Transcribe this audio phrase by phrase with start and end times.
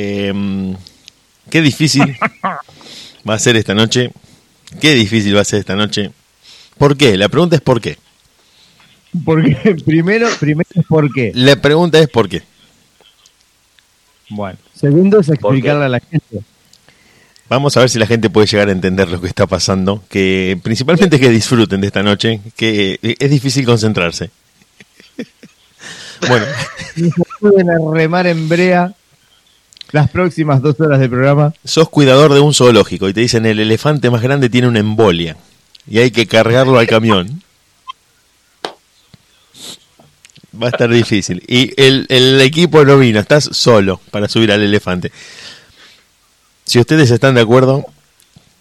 [0.00, 0.76] Em,
[1.50, 2.16] qué difícil
[3.28, 4.12] va a ser esta noche.
[4.80, 6.12] Qué difícil va a ser esta noche.
[6.76, 7.16] ¿Por qué?
[7.16, 7.98] La pregunta es ¿por qué?
[9.24, 11.32] Porque primero, primero es por qué.
[11.34, 12.42] La pregunta es ¿por qué?
[14.28, 14.58] Bueno.
[14.72, 16.42] Segundo es explicarle a la gente.
[17.48, 20.04] Vamos a ver si la gente puede llegar a entender lo que está pasando.
[20.08, 24.30] Que principalmente que disfruten de esta noche, que es difícil concentrarse.
[26.28, 26.46] bueno.
[27.40, 28.94] pueden remar en brea
[29.92, 31.52] las próximas dos horas de programa.
[31.64, 35.36] Sos cuidador de un zoológico y te dicen el elefante más grande tiene una embolia
[35.86, 37.42] y hay que cargarlo al camión.
[40.60, 41.42] Va a estar difícil.
[41.46, 45.12] Y el, equipo no vino, estás solo para subir al elefante.
[46.64, 47.84] Si ustedes están de acuerdo,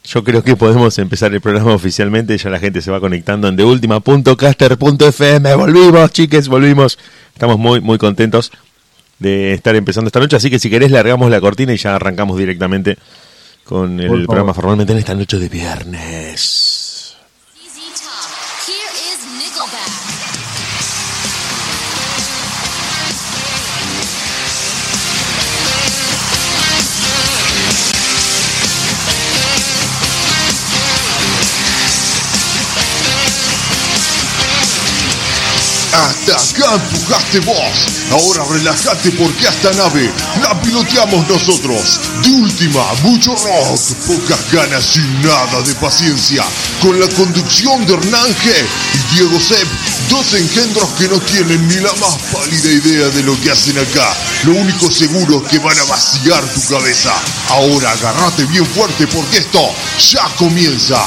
[0.04, 2.38] yo creo que podemos empezar el programa oficialmente.
[2.38, 5.56] Ya la gente se va conectando en deultima.caster.fm.
[5.56, 7.00] Volvimos, chiques, volvimos.
[7.34, 8.52] Estamos muy, muy contentos
[9.20, 10.36] de estar empezando esta noche.
[10.36, 12.98] Así que si querés, largamos la cortina y ya arrancamos directamente
[13.64, 16.77] con el programa formalmente en esta noche de viernes.
[35.98, 37.88] Hasta acá empujaste vos.
[38.12, 40.12] Ahora relájate porque esta nave
[40.44, 42.00] la piloteamos nosotros.
[42.22, 46.46] De última, mucho rock, pocas ganas y nada de paciencia.
[46.82, 49.68] Con la conducción de Hernán y Diego Sepp,
[50.10, 54.16] dos engendros que no tienen ni la más pálida idea de lo que hacen acá.
[54.44, 57.14] Lo único seguro es que van a vaciar tu cabeza.
[57.50, 59.62] Ahora agárrate bien fuerte porque esto
[60.12, 61.04] ya comienza.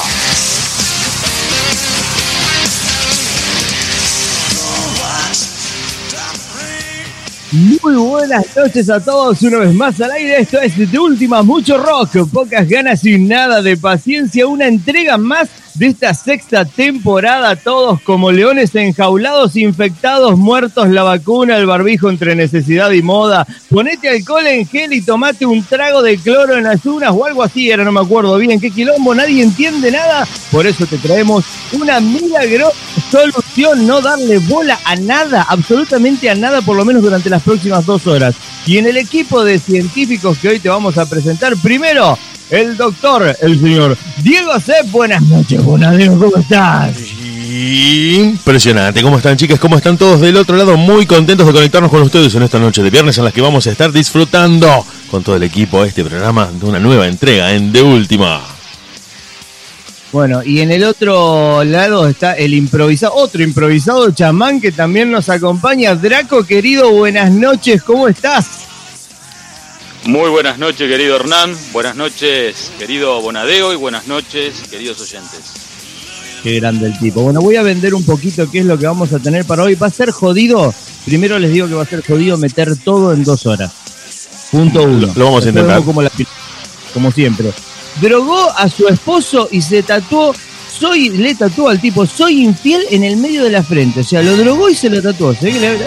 [7.52, 10.38] Muy buenas noches a todos, una vez más al aire.
[10.38, 14.46] Esto es de última, mucho rock, pocas ganas y nada de paciencia.
[14.46, 21.56] Una entrega más de esta sexta temporada, todos como leones enjaulados, infectados, muertos, la vacuna,
[21.56, 23.46] el barbijo entre necesidad y moda.
[23.68, 27.70] Ponete alcohol en gel y tomate un trago de cloro en ayunas o algo así,
[27.70, 30.26] era no me acuerdo bien qué quilombo, nadie entiende nada.
[30.50, 32.76] Por eso te traemos una milagrosa
[33.10, 37.86] solución, no darle bola a nada, absolutamente a nada, por lo menos durante las próximas
[37.86, 38.34] dos horas.
[38.66, 42.18] Y en el equipo de científicos que hoy te vamos a presentar, primero,
[42.50, 44.74] el doctor, el señor Diego C.
[44.90, 46.96] Buenas noches, Bonadeo, ¿cómo estás?
[47.52, 49.58] Impresionante, ¿cómo están chicas?
[49.58, 50.76] ¿Cómo están todos del otro lado?
[50.76, 53.66] Muy contentos de conectarnos con ustedes en esta noche de viernes en las que vamos
[53.66, 57.82] a estar disfrutando con todo el equipo este programa de una nueva entrega en De
[57.82, 58.40] Última.
[60.12, 65.28] Bueno, y en el otro lado está el improvisado, otro improvisado chamán que también nos
[65.28, 65.94] acompaña.
[65.94, 68.69] Draco, querido, buenas noches, ¿cómo estás?
[70.04, 71.54] Muy buenas noches, querido Hernán.
[71.72, 73.72] Buenas noches, querido Bonadeo.
[73.72, 75.40] Y buenas noches, queridos oyentes.
[76.42, 77.22] Qué grande el tipo.
[77.22, 79.74] Bueno, voy a vender un poquito qué es lo que vamos a tener para hoy.
[79.74, 80.72] Va a ser jodido.
[81.04, 83.72] Primero les digo que va a ser jodido meter todo en dos horas.
[84.50, 85.12] Punto uno.
[85.14, 85.84] Lo vamos a intentar.
[85.84, 86.02] Como,
[86.94, 87.52] como siempre.
[88.00, 90.34] Drogó a su esposo y se tatuó
[90.80, 94.00] soy, le tatuó al tipo, soy infiel en el medio de la frente.
[94.00, 95.34] O sea, lo drogó y se lo tatuó.
[95.34, 95.86] Se ve que le, había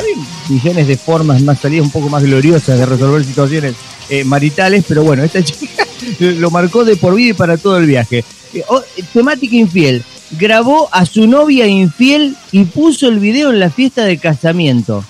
[0.49, 3.73] millones de formas más salidas, un poco más gloriosas de resolver situaciones
[4.09, 5.85] eh, maritales, pero bueno, esta chica
[6.19, 8.23] lo marcó de por vida y para todo el viaje.
[8.53, 8.81] Eh, oh,
[9.13, 10.03] temática infiel.
[10.31, 15.03] Grabó a su novia infiel y puso el video en la fiesta de casamiento.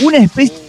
[0.00, 0.62] Una especie de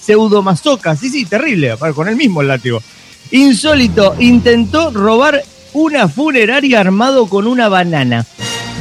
[0.00, 2.82] pseudomasoca, sí, sí, terrible, con el mismo látigo.
[3.30, 5.42] Insólito, intentó robar
[5.72, 8.26] una funeraria armado con una banana.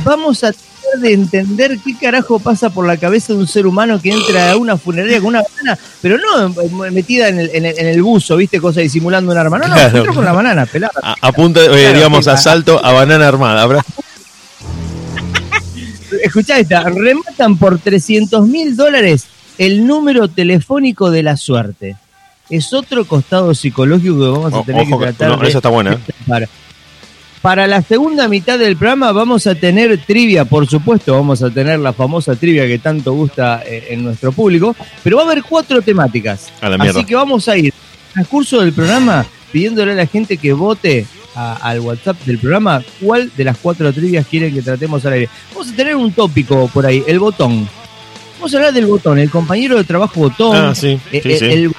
[0.03, 0.53] Vamos a
[0.97, 4.57] de entender qué carajo pasa por la cabeza de un ser humano que entra a
[4.57, 8.59] una funeraria con una banana, pero no metida en el, en el, buzo, ¿viste?
[8.59, 9.59] Cosa disimulando un arma.
[9.59, 11.15] No, no, entró con la banana pelada.
[11.21, 13.63] A, punto, eh, digamos, asalto a banana armada.
[13.63, 13.85] ¿habrá?
[16.23, 19.27] Escuchá esta, rematan por 300 mil dólares
[19.57, 21.97] el número telefónico de la suerte.
[22.49, 25.37] Es otro costado psicológico que vamos a tener que tratar.
[25.37, 25.99] No, eso está bueno.
[27.39, 27.41] ¿Eh?
[27.41, 31.79] Para la segunda mitad del programa vamos a tener trivia, por supuesto, vamos a tener
[31.79, 35.81] la famosa trivia que tanto gusta eh, en nuestro público, pero va a haber cuatro
[35.81, 36.51] temáticas.
[36.61, 37.73] Así que vamos a ir
[38.15, 41.05] al curso del programa pidiéndole a la gente que vote
[41.35, 45.29] al WhatsApp del programa cuál de las cuatro trivias quieren que tratemos al aire.
[45.53, 47.67] Vamos a tener un tópico por ahí, el botón.
[48.39, 50.55] Vamos a hablar del botón, el compañero de trabajo botón.
[50.55, 51.71] Ah, sí, eh, sí, el,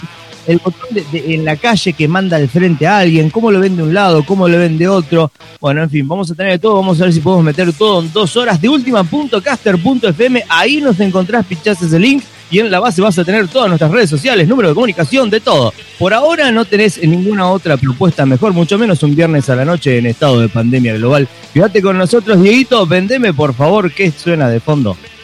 [0.50, 3.84] el botón en la calle que manda al frente a alguien, cómo lo ven de
[3.84, 5.30] un lado, cómo lo ven de otro.
[5.60, 8.12] Bueno, en fin, vamos a tener todo, vamos a ver si podemos meter todo en
[8.12, 10.44] dos horas de última.caster.fm.
[10.48, 13.92] Ahí nos encontrás, pinchás ese link y en la base vas a tener todas nuestras
[13.92, 15.72] redes sociales, número de comunicación, de todo.
[15.98, 19.98] Por ahora no tenés ninguna otra propuesta mejor, mucho menos un viernes a la noche
[19.98, 21.28] en estado de pandemia global.
[21.54, 24.96] Quédate con nosotros, Dieguito, vendeme por favor qué suena de fondo.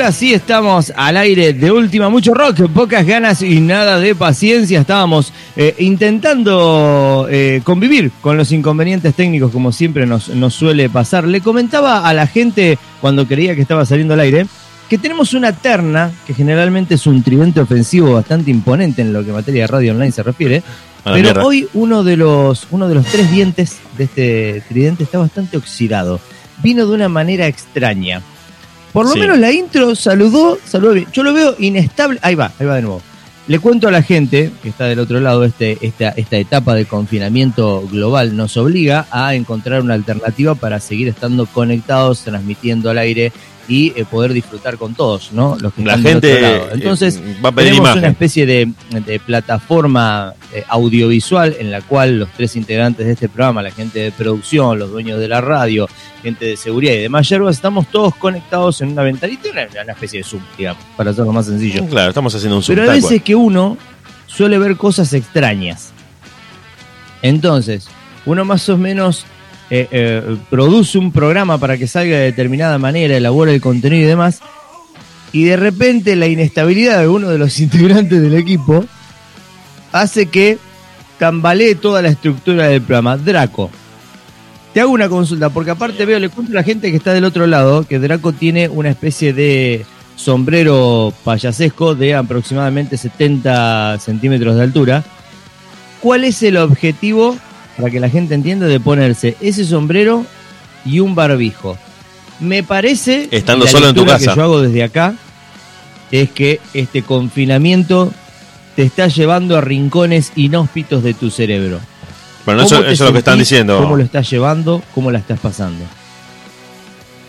[0.00, 4.80] Ahora sí estamos al aire de última, mucho rock, pocas ganas y nada de paciencia.
[4.80, 11.24] Estábamos eh, intentando eh, convivir con los inconvenientes técnicos como siempre nos, nos suele pasar.
[11.24, 14.46] Le comentaba a la gente cuando creía que estaba saliendo al aire
[14.88, 19.32] que tenemos una terna, que generalmente es un tridente ofensivo bastante imponente en lo que
[19.32, 20.62] materia de radio online se refiere.
[21.04, 25.58] Pero hoy uno de los uno de los tres dientes de este tridente está bastante
[25.58, 26.20] oxidado.
[26.62, 28.22] Vino de una manera extraña.
[28.92, 31.06] Por lo menos la intro saludó, saludó bien.
[31.12, 32.18] Yo lo veo inestable.
[32.22, 33.02] Ahí va, ahí va de nuevo.
[33.46, 36.84] Le cuento a la gente que está del otro lado, este, esta, esta etapa de
[36.84, 43.32] confinamiento global nos obliga a encontrar una alternativa para seguir estando conectados, transmitiendo al aire
[43.70, 45.56] y eh, poder disfrutar con todos, ¿no?
[45.60, 48.72] Los que la gente eh, Entonces, va a tenemos una especie de,
[49.24, 54.10] plataforma eh, audiovisual en la cual los tres integrantes de este programa, la gente de
[54.10, 55.88] producción, los dueños de la radio,
[56.20, 60.18] gente de seguridad y demás yerbas, estamos todos conectados en una ventanita, una, una especie
[60.18, 61.86] de Zoom, digamos, para hacerlo más sencillo.
[61.86, 62.76] Claro, estamos haciendo un Zoom.
[62.76, 63.78] Pero a veces que uno
[64.26, 65.92] suele ver cosas extrañas.
[67.22, 67.86] Entonces,
[68.26, 69.26] uno más o menos
[69.70, 74.08] eh, eh, produce un programa para que salga de determinada manera, elabora el contenido y
[74.08, 74.40] demás,
[75.32, 78.84] y de repente la inestabilidad de uno de los integrantes del equipo
[79.92, 80.58] hace que
[81.18, 83.16] tambalee toda la estructura del programa.
[83.16, 83.70] Draco,
[84.74, 87.24] te hago una consulta, porque aparte veo, le cuento a la gente que está del
[87.24, 89.84] otro lado, que Draco tiene una especie de
[90.16, 95.04] sombrero payasesco de aproximadamente 70 centímetros de altura.
[96.00, 97.36] ¿Cuál es el objetivo
[97.80, 100.26] para que la gente entienda, de ponerse ese sombrero
[100.84, 101.78] y un barbijo.
[102.38, 105.14] Me parece, estando solo en tu casa, que yo hago desde acá,
[106.10, 108.12] es que este confinamiento
[108.76, 111.80] te está llevando a rincones inhóspitos de tu cerebro.
[112.46, 113.78] Bueno, eso, es lo que están diciendo.
[113.78, 114.82] ¿Cómo lo estás llevando?
[114.94, 115.84] ¿Cómo la estás pasando?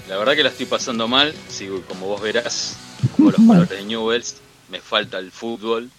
[0.08, 1.34] La verdad que la estoy pasando mal.
[1.50, 2.78] Sigo, como vos verás,
[3.16, 4.36] como los colores de Newells.
[4.70, 5.90] Me falta el fútbol.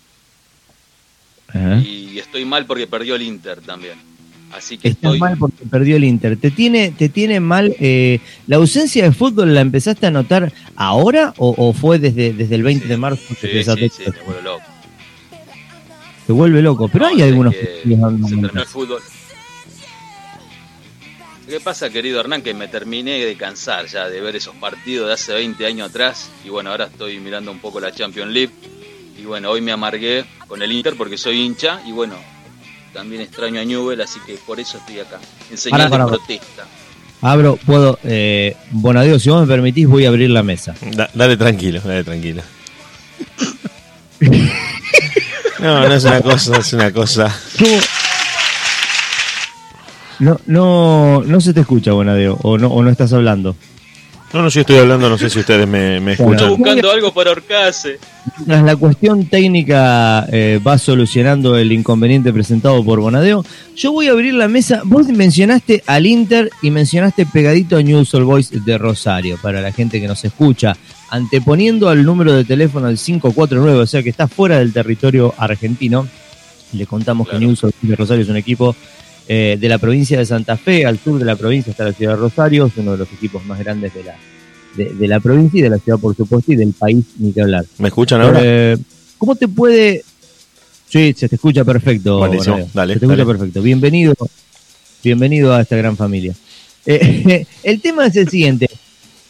[1.84, 4.11] Y estoy mal porque perdió el Inter también.
[4.52, 6.36] Así que Estás mal porque perdió el Inter.
[6.36, 9.54] ¿Te tiene, te tiene mal eh, la ausencia de fútbol?
[9.54, 13.22] ¿La empezaste a notar ahora o, fue desde, desde el 20 de marzo?
[13.40, 14.64] Sí, sí, sí, te vuelve loco.
[16.26, 19.02] Te vuelve loco, pero hay algunos que se terminó el fútbol.
[21.48, 22.40] ¿Qué pasa, querido Hernán?
[22.40, 26.30] Que me terminé de cansar ya de ver esos partidos de hace 20 años atrás.
[26.44, 28.52] Y bueno, ahora estoy mirando un poco la Champions League.
[29.18, 31.82] Y bueno, hoy me amargué con el Inter porque soy hincha.
[31.86, 32.14] Y bueno,
[32.92, 35.18] también extraño a Newell, así que por eso estoy acá,
[35.50, 36.64] en señal de protesta.
[37.20, 40.74] Abro, puedo, eh, Bonadeo, si vos me permitís, voy a abrir la mesa.
[41.14, 42.42] dale tranquilo, dale tranquilo.
[45.60, 47.34] no, no es una cosa, es una cosa.
[50.18, 53.56] No, no, no se te escucha, Bonadeo, o no, o no estás hablando.
[54.32, 56.32] No, no, yo estoy hablando, no sé si ustedes me, me escuchan.
[56.32, 57.98] Estoy buscando algo para ahorcarse.
[58.38, 63.44] Mientras la cuestión técnica eh, va solucionando el inconveniente presentado por Bonadeo,
[63.76, 64.82] yo voy a abrir la mesa.
[64.84, 69.70] Vos mencionaste al Inter y mencionaste pegadito a News All Boys de Rosario, para la
[69.70, 70.76] gente que nos escucha,
[71.10, 76.08] anteponiendo al número de teléfono del 549, o sea que está fuera del territorio argentino.
[76.72, 78.74] Le contamos que News All Boys de Rosario es un equipo
[79.28, 82.12] eh, de la provincia de Santa Fe, al sur de la provincia está la ciudad
[82.12, 84.16] de Rosario, es uno de los equipos más grandes de la,
[84.76, 87.42] de, de la provincia y de la ciudad, por supuesto, y del país, ni que
[87.42, 87.64] hablar.
[87.78, 88.40] ¿Me escuchan ahora?
[88.42, 88.76] Eh,
[89.18, 90.04] ¿Cómo te puede...?
[90.88, 92.18] Sí, se te escucha perfecto.
[92.18, 92.70] Buenísimo, Bonadeo.
[92.74, 93.62] dale, Se te escucha perfecto.
[93.62, 94.14] Bienvenido,
[95.02, 96.34] bienvenido a esta gran familia.
[96.84, 98.68] Eh, el tema es el siguiente.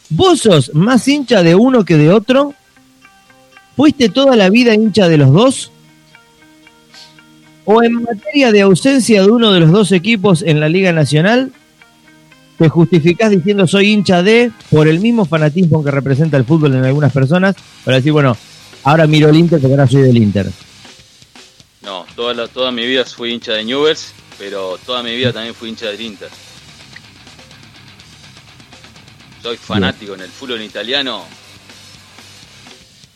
[0.08, 2.54] ¿Vos sos más hincha de uno que de otro?
[3.76, 5.70] ¿Fuiste toda la vida hincha de los dos?
[7.64, 11.52] ¿O en materia de ausencia de uno de los dos equipos en la Liga Nacional,
[12.58, 16.84] te justificás diciendo soy hincha de, por el mismo fanatismo que representa el fútbol en
[16.84, 17.54] algunas personas,
[17.84, 18.36] para decir, bueno,
[18.84, 20.50] ahora miro el Inter porque ahora soy del Inter?
[21.82, 25.54] No, toda, la- toda mi vida fui hincha de Newell's, pero toda mi vida también
[25.54, 26.28] fui hincha del Inter.
[29.42, 31.24] Soy fanático en el fútbol italiano.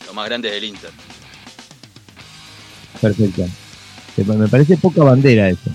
[0.07, 0.91] Lo más grande es el Inter.
[3.01, 3.47] Perfecto.
[4.25, 5.71] Me me parece poca bandera eso.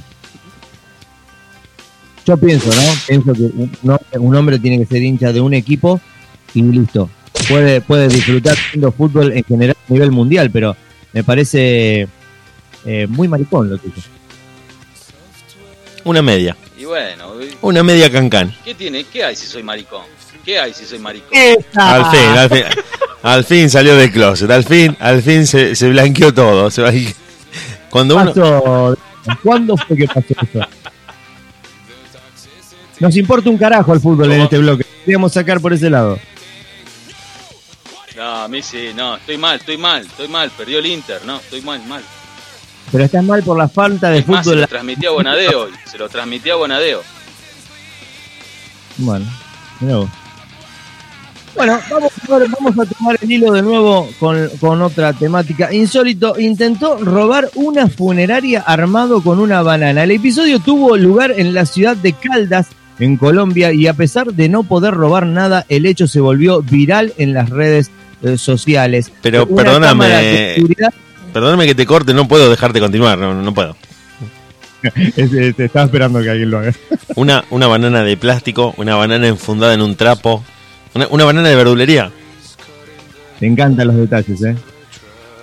[2.25, 2.81] Yo pienso, ¿no?
[3.07, 5.99] Pienso que un, no- un hombre tiene que ser hincha de un equipo
[6.53, 7.09] y listo.
[7.49, 10.75] Puede, puede disfrutar viendo fútbol en general a nivel mundial, pero
[11.13, 12.07] me parece
[12.85, 13.95] eh, muy maricón lo tuyo.
[16.03, 16.55] Una media.
[16.77, 18.53] Y bueno, Una media cancán.
[18.65, 19.03] ¿qué tiene?
[19.05, 20.03] ¿Qué hay si soy maricón?
[20.45, 21.29] ¿Qué hay si soy maricón?
[21.75, 22.63] Al fin, al fin.
[23.23, 24.49] Al fin salió del closet.
[24.49, 26.69] Al fin, al fin se, se blanqueó todo.
[26.71, 27.15] Se blanque-
[27.91, 28.25] Cuando uno.
[28.33, 28.97] Pasó-
[29.43, 30.67] ¿Cuándo fue que pasó eso?
[32.99, 34.83] Nos importa un carajo el fútbol en este bloque.
[35.05, 36.19] Queríamos sacar por ese lado.
[38.15, 40.49] No, a mí sí, no, estoy mal, estoy mal, estoy mal.
[40.51, 42.01] Perdió el Inter, no, estoy mal, mal.
[42.91, 44.61] Pero estás mal por la falta de Es más, se fútbol.
[44.61, 47.01] lo transmití a Bonadeo, se lo transmití a Bonadeo.
[48.97, 49.25] Bueno,
[49.79, 50.09] mirá vos.
[51.55, 55.73] Bueno, vamos, a ver, vamos a tomar el hilo de nuevo con, con otra temática.
[55.73, 60.03] Insólito intentó robar una funeraria armado con una banana.
[60.03, 62.67] El episodio tuvo lugar en la ciudad de Caldas,
[62.99, 67.13] en Colombia, y a pesar de no poder robar nada, el hecho se volvió viral
[67.17, 67.91] en las redes
[68.23, 69.11] eh, sociales.
[69.21, 70.55] Pero Una perdóname.
[70.55, 70.93] seguridad-
[71.33, 73.17] Perdóname que te corte, no puedo dejarte continuar.
[73.17, 73.75] No, no puedo.
[75.15, 76.73] Te estaba esperando que alguien lo haga.
[77.15, 80.43] Una, una banana de plástico, una banana enfundada en un trapo.
[80.93, 82.11] Una, una banana de verdulería.
[83.39, 84.55] Me encantan los detalles, ¿eh?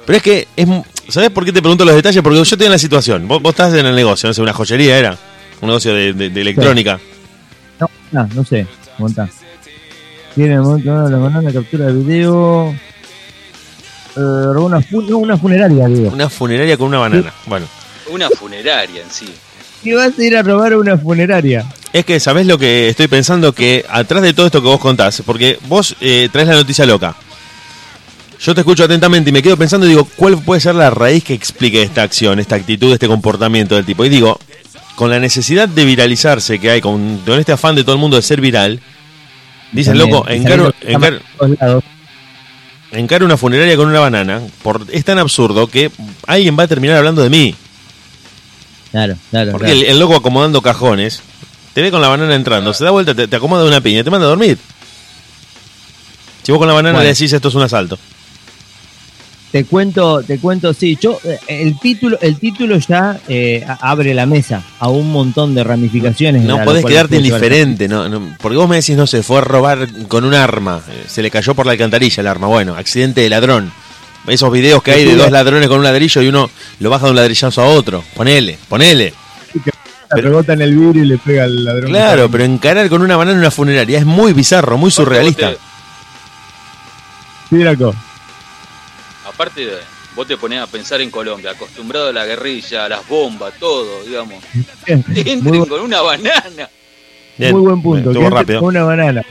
[0.07, 0.69] Pero es que, es,
[1.09, 2.23] ¿sabes por qué te pregunto los detalles?
[2.23, 3.27] Porque yo estoy en la situación.
[3.29, 5.17] Vos, vos estás en el negocio, no sé, una joyería era.
[5.61, 7.01] Un negocio de, de- de electrónica.
[7.81, 8.67] No, no, no sé.
[8.99, 9.29] Montá.
[10.35, 12.75] Tiene el momento de la banana, captura de video.
[14.17, 16.11] Eh, una, fu- no, una funeraria, digo.
[16.11, 17.33] Una funeraria con una banana.
[17.47, 17.67] Bueno.
[18.11, 19.29] Una funeraria en sí.
[19.83, 21.67] ¿Qué vas a ir a robar a una funeraria?
[21.93, 23.53] Es que, ¿sabés lo que estoy pensando?
[23.55, 27.17] Que atrás de todo esto que vos contás, porque vos eh, traes la noticia loca.
[28.41, 31.25] Yo te escucho atentamente y me quedo pensando y digo, ¿cuál puede ser la raíz
[31.25, 34.05] que explique esta acción, esta actitud, este comportamiento del tipo?
[34.05, 34.39] Y digo,
[34.95, 38.17] con la necesidad de viralizarse que hay, con, con este afán de todo el mundo
[38.17, 38.81] de ser viral,
[39.73, 40.73] dicen, También, loco, encaro,
[42.93, 45.91] encaro- una funeraria con una banana, por, es tan absurdo que
[46.27, 47.55] alguien va a terminar hablando de mí.
[48.93, 49.53] Claro, claro.
[49.53, 49.81] Porque claro.
[49.81, 51.23] el, el loco acomodando cajones,
[51.79, 54.11] te ve con la banana entrando, se da vuelta, te, te acomoda una piña te
[54.11, 54.59] manda a dormir.
[56.43, 57.05] Si vos con la banana Bueno.
[57.05, 57.97] le decís esto es un asalto.
[59.53, 64.27] Te cuento, te cuento, sí, yo, eh, el título, el título ya eh, abre la
[64.27, 66.43] mesa a un montón de ramificaciones.
[66.43, 69.87] No podés quedarte indiferente, no, no, porque vos me decís, no sé, fue a robar
[70.09, 73.31] con un arma, eh, se le cayó por la alcantarilla el arma, bueno, accidente de
[73.31, 73.71] ladrón.
[74.27, 77.11] Esos videos que hay de dos ladrones con un ladrillo y uno lo baja de
[77.13, 78.03] un ladrillazo a otro.
[78.17, 79.15] Ponele, ponele.
[80.11, 81.91] Rebota en el vidrio y le pega al ladrón.
[81.91, 85.51] Claro, pero encarar con una banana en una funeraria es muy bizarro, muy surrealista.
[85.53, 85.59] Te-
[89.29, 89.73] aparte, de-
[90.15, 94.03] vos te ponés a pensar en Colombia, acostumbrado a la guerrilla, a las bombas, todo,
[94.05, 94.37] digamos.
[94.87, 96.69] Entren Muy, bu- con una banana.
[97.37, 98.13] Bien, muy buen punto.
[98.13, 98.61] Gente rápido.
[98.61, 99.23] con Una banana.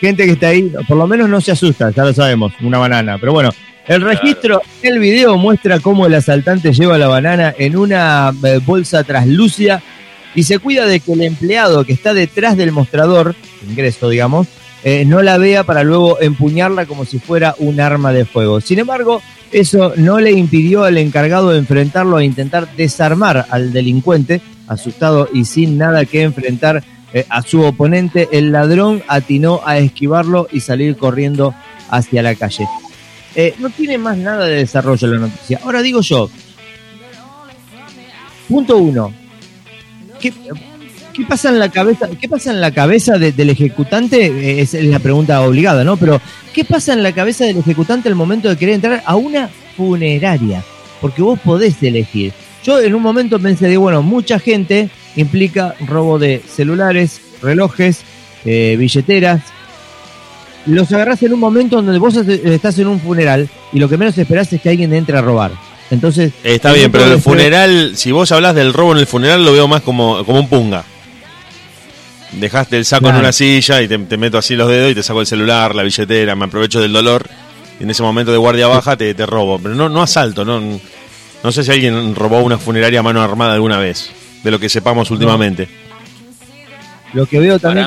[0.00, 3.16] Gente que está ahí, por lo menos no se asusta, ya lo sabemos, una banana.
[3.18, 3.50] Pero bueno,
[3.86, 9.02] el registro, el video muestra cómo el asaltante lleva la banana en una eh, bolsa
[9.04, 9.82] traslúcida
[10.34, 13.34] y se cuida de que el empleado que está detrás del mostrador,
[13.68, 14.48] ingreso digamos,
[14.82, 18.60] eh, no la vea para luego empuñarla como si fuera un arma de fuego.
[18.60, 24.42] Sin embargo, eso no le impidió al encargado de enfrentarlo e intentar desarmar al delincuente,
[24.66, 26.82] asustado y sin nada que enfrentar
[27.14, 31.54] eh, a su oponente, el ladrón atinó a esquivarlo y salir corriendo
[31.88, 32.66] hacia la calle.
[33.36, 35.60] Eh, no tiene más nada de desarrollo la noticia.
[35.62, 36.28] Ahora digo yo,
[38.48, 39.14] punto uno,
[40.32, 44.26] ¿qué, pasa en la cabeza, qué pasa en la cabeza de- del ejecutante?
[44.26, 45.96] Eh, es la pregunta obligada, ¿no?
[45.96, 46.20] Pero,
[46.52, 50.62] ¿qué pasa en la cabeza del ejecutante al momento de querer entrar a una funeraria?
[51.00, 52.32] Porque vos podés elegir.
[52.64, 58.00] Yo en un momento pensé, digo, bueno, mucha gente implica robo de celulares, relojes,
[58.46, 59.42] eh, billeteras.
[60.66, 64.16] Los agarrás en un momento donde vos estás en un funeral y lo que menos
[64.16, 65.52] esperás es que alguien entre a robar.
[65.90, 66.32] Entonces.
[66.42, 69.68] Está bien, pero el funeral, si vos hablas del robo en el funeral, lo veo
[69.68, 70.84] más como, como un punga.
[72.32, 75.20] Dejaste el saco en una silla y te, meto así los dedos y te saco
[75.20, 77.28] el celular, la billetera, me aprovecho del dolor.
[77.78, 79.58] Y en ese momento de guardia baja te, te robo.
[79.58, 80.60] Pero no, no asalto, no,
[81.42, 84.10] no sé si alguien robó una funeraria a mano armada alguna vez,
[84.42, 85.68] de lo que sepamos últimamente.
[87.12, 87.86] Lo que veo también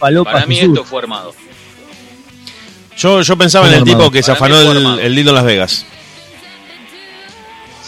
[0.00, 1.32] para mí, Para mí esto fue armado.
[2.96, 5.86] Yo, yo pensaba en el tipo que se afanó el, el en Las Vegas.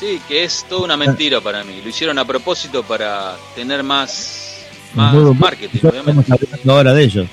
[0.05, 1.81] Sí, que es toda una mentira para mí.
[1.83, 6.21] Lo hicieron a propósito para tener más, más marketing, obviamente.
[6.21, 7.27] Estamos ahora de ellos.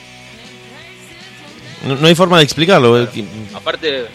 [1.85, 3.09] No, hay forma de explicarlo.
[3.53, 4.07] Aparte,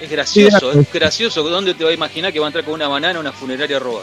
[0.00, 1.48] es gracioso, es gracioso.
[1.48, 3.78] ¿Dónde te va a imaginar que va a entrar con una banana a una funeraria
[3.78, 4.02] roba?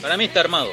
[0.00, 0.72] Para mí está armado.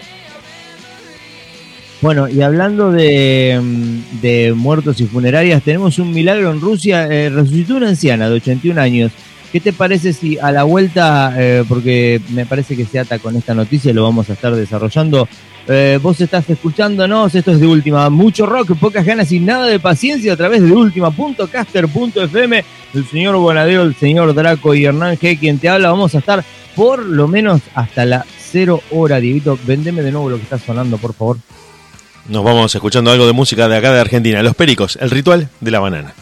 [2.02, 7.08] Bueno, y hablando de, mm, de, muertos y funerarias, tenemos un milagro en Rusia.
[7.08, 9.12] Eh, resucitó una anciana de 81 años.
[9.52, 13.36] ¿Qué te parece si a la vuelta, eh, porque me parece que se ata con
[13.36, 15.28] esta noticia, lo vamos a estar desarrollando?
[15.68, 19.80] Eh, vos estás escuchándonos, esto es de última, mucho rock, pocas ganas y nada de
[19.80, 22.64] paciencia a través de última.caster.fm.
[22.94, 26.44] El señor Bonadeo, el señor Draco y Hernán G, quien te habla, vamos a estar
[26.76, 29.60] por lo menos hasta la cero hora, Dieguito.
[29.66, 31.38] Vendeme de nuevo lo que está sonando, por favor.
[32.30, 34.44] Nos vamos escuchando algo de música de acá de Argentina.
[34.44, 36.14] Los Pericos, el ritual de la banana.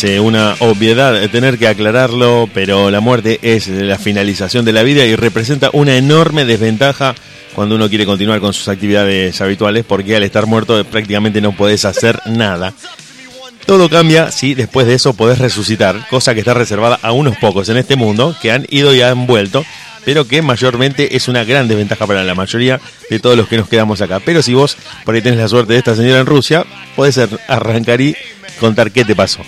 [0.00, 5.04] Parece una obviedad tener que aclararlo, pero la muerte es la finalización de la vida
[5.04, 7.16] y representa una enorme desventaja
[7.52, 11.84] cuando uno quiere continuar con sus actividades habituales, porque al estar muerto prácticamente no puedes
[11.84, 12.74] hacer nada.
[13.66, 17.68] Todo cambia si después de eso podés resucitar, cosa que está reservada a unos pocos
[17.68, 19.64] en este mundo que han ido y han vuelto,
[20.04, 22.80] pero que mayormente es una gran desventaja para la mayoría
[23.10, 24.20] de todos los que nos quedamos acá.
[24.20, 28.00] Pero si vos por ahí tenés la suerte de esta señora en Rusia, podés arrancar
[28.00, 28.14] y
[28.60, 29.42] contar qué te pasó.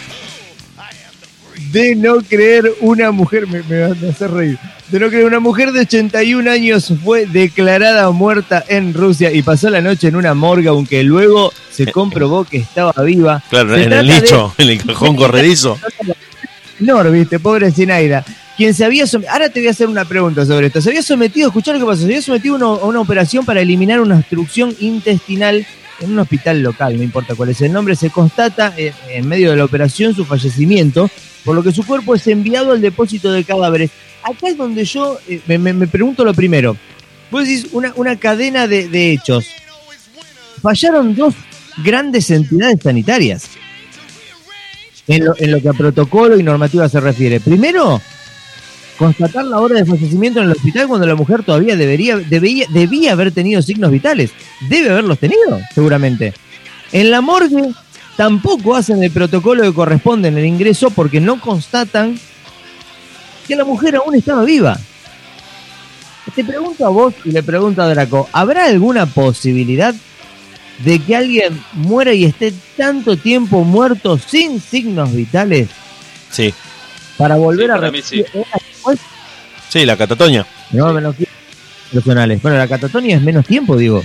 [1.73, 4.59] De no creer una mujer, me, me, a hacer reír,
[4.91, 9.71] de no creer una mujer de 81 años fue declarada muerta en Rusia y pasó
[9.71, 13.43] la noche en una morgue, aunque luego se eh, comprobó que estaba viva.
[13.51, 15.79] Claro, en el nicho, en el cajón corredizo.
[16.81, 18.25] No, viste, pobre Zinaida.
[18.57, 20.81] Quien se había sometido, ahora te voy a hacer una pregunta sobre esto.
[20.81, 24.01] Se había sometido, escuchar lo que pasó, se había sometido a una operación para eliminar
[24.01, 25.67] una obstrucción intestinal
[26.01, 29.51] en un hospital local, no importa cuál es el nombre, se constata eh, en medio
[29.51, 31.11] de la operación su fallecimiento,
[31.45, 33.91] por lo que su cuerpo es enviado al depósito de cadáveres.
[34.23, 36.77] Acá es donde yo eh, me, pregunto lo primero.
[37.31, 39.47] Vos decís una, una cadena de, hechos.
[40.63, 41.35] Fallaron dos
[41.85, 43.51] grandes entidades sanitarias
[45.07, 47.41] en lo, en lo que a protocolo y normativa se refiere.
[47.41, 48.01] Primero,
[49.01, 53.13] constatar la hora de fallecimiento en el hospital cuando la mujer todavía debería, debía, debía
[53.13, 54.31] haber tenido signos vitales.
[54.69, 56.35] Debe haberlos tenido, seguramente.
[56.93, 57.71] En la morgue
[58.19, 62.21] tampoco hacen el protocolo que corresponde en el ingreso porque no constatan
[63.49, 64.79] que la mujer aún estaba viva.
[66.35, 69.95] Te pregunto a vos y le pregunto a Draco, ¿habrá alguna posibilidad
[70.85, 75.69] de que alguien muera y esté tanto tiempo muerto sin signos vitales
[76.31, 76.55] Sí,
[77.17, 77.81] para volver Sí, a sí.
[77.83, 78.27] repetir-
[79.69, 80.47] sí, la catatonia.
[80.73, 81.17] No, menos
[81.93, 82.41] personales.
[82.43, 84.03] Bueno, la catatonia es menos tiempo, digo.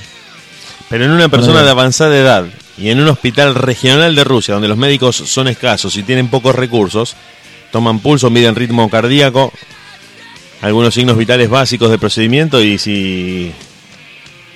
[0.90, 2.46] Pero en una persona de avanzada edad
[2.78, 6.56] y en un hospital regional de Rusia, donde los médicos son escasos y tienen pocos
[6.56, 7.16] recursos,
[7.72, 9.52] toman pulso, miden ritmo cardíaco,
[10.62, 13.52] algunos signos vitales básicos de procedimiento y si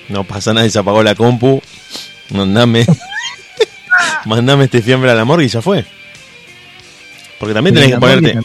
[0.08, 1.60] no pasa nada y se apagó la compu,
[2.30, 2.86] mandame,
[4.24, 5.84] mandame este fiambre a la morgue y ya fue.
[7.38, 8.38] Porque también tenés que ponerte...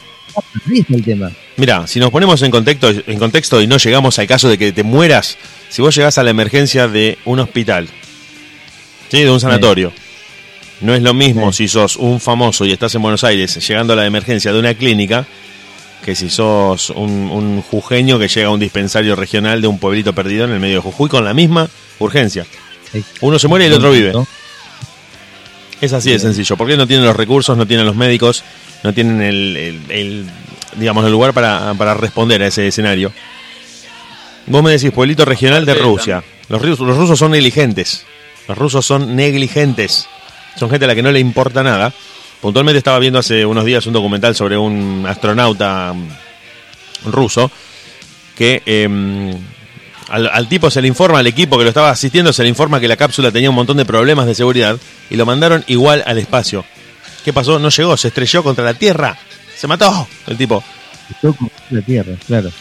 [0.69, 1.31] el tema.
[1.57, 4.71] Mira, si nos ponemos en contexto, en contexto y no llegamos al caso de que
[4.71, 5.37] te mueras,
[5.69, 7.87] si vos llegás a la emergencia de un hospital,
[9.09, 9.21] ¿sí?
[9.23, 9.91] de un sanatorio,
[10.81, 13.95] no es lo mismo si sos un famoso y estás en Buenos Aires llegando a
[13.95, 15.25] la emergencia de una clínica
[16.03, 20.13] que si sos un, un jujeño que llega a un dispensario regional de un pueblito
[20.13, 21.67] perdido en el medio de Jujuy con la misma
[21.99, 22.45] urgencia.
[23.21, 24.13] Uno se muere y el otro vive.
[25.81, 26.55] Es así de sencillo.
[26.57, 28.43] Porque no tienen los recursos, no tienen los médicos,
[28.83, 30.25] no tienen el, el- el,
[30.77, 33.11] digamos, el lugar para, para responder a ese escenario.
[34.47, 36.23] Vos me decís, pueblito regional de Rusia.
[36.49, 38.05] Los, rusos- los rusos son negligentes.
[38.47, 40.07] Los rusos son negligentes.
[40.57, 41.93] Son gente a la que no le importa nada.
[42.41, 45.93] Puntualmente estaba viendo hace unos días un documental sobre un astronauta
[47.05, 47.49] ruso
[48.35, 49.31] que em,
[50.09, 52.79] al, al tipo se le informa, al equipo que lo estaba asistiendo, se le informa
[52.79, 54.77] que la cápsula tenía un montón de problemas de seguridad
[55.09, 56.65] y lo mandaron igual al espacio.
[57.23, 57.57] ¿Qué pasó?
[57.59, 59.17] No llegó, se estrelló contra la Tierra.
[59.57, 60.63] Se mató el tipo.
[61.71, 62.51] La tierra, claro.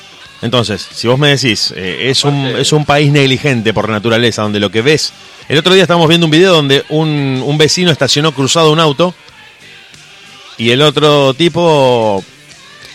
[0.42, 4.60] Entonces, si vos me decís, eh, es, un, es un país negligente por naturaleza, donde
[4.60, 5.12] lo que ves...
[5.48, 9.14] El otro día estábamos viendo un video donde un, un vecino estacionó cruzado un auto
[10.56, 12.24] y el otro tipo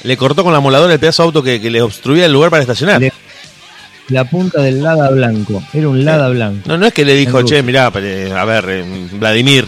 [0.03, 2.49] le cortó con la moladora el pedazo de auto que, que le obstruía el lugar
[2.49, 2.99] para estacionar.
[3.01, 3.13] Le-
[4.09, 5.63] La punta del Lada blanco.
[5.73, 6.67] Era un Lada blanco.
[6.67, 9.67] No, no es que le dijo, che, mirá, eh, a ver, eh, Vladimir,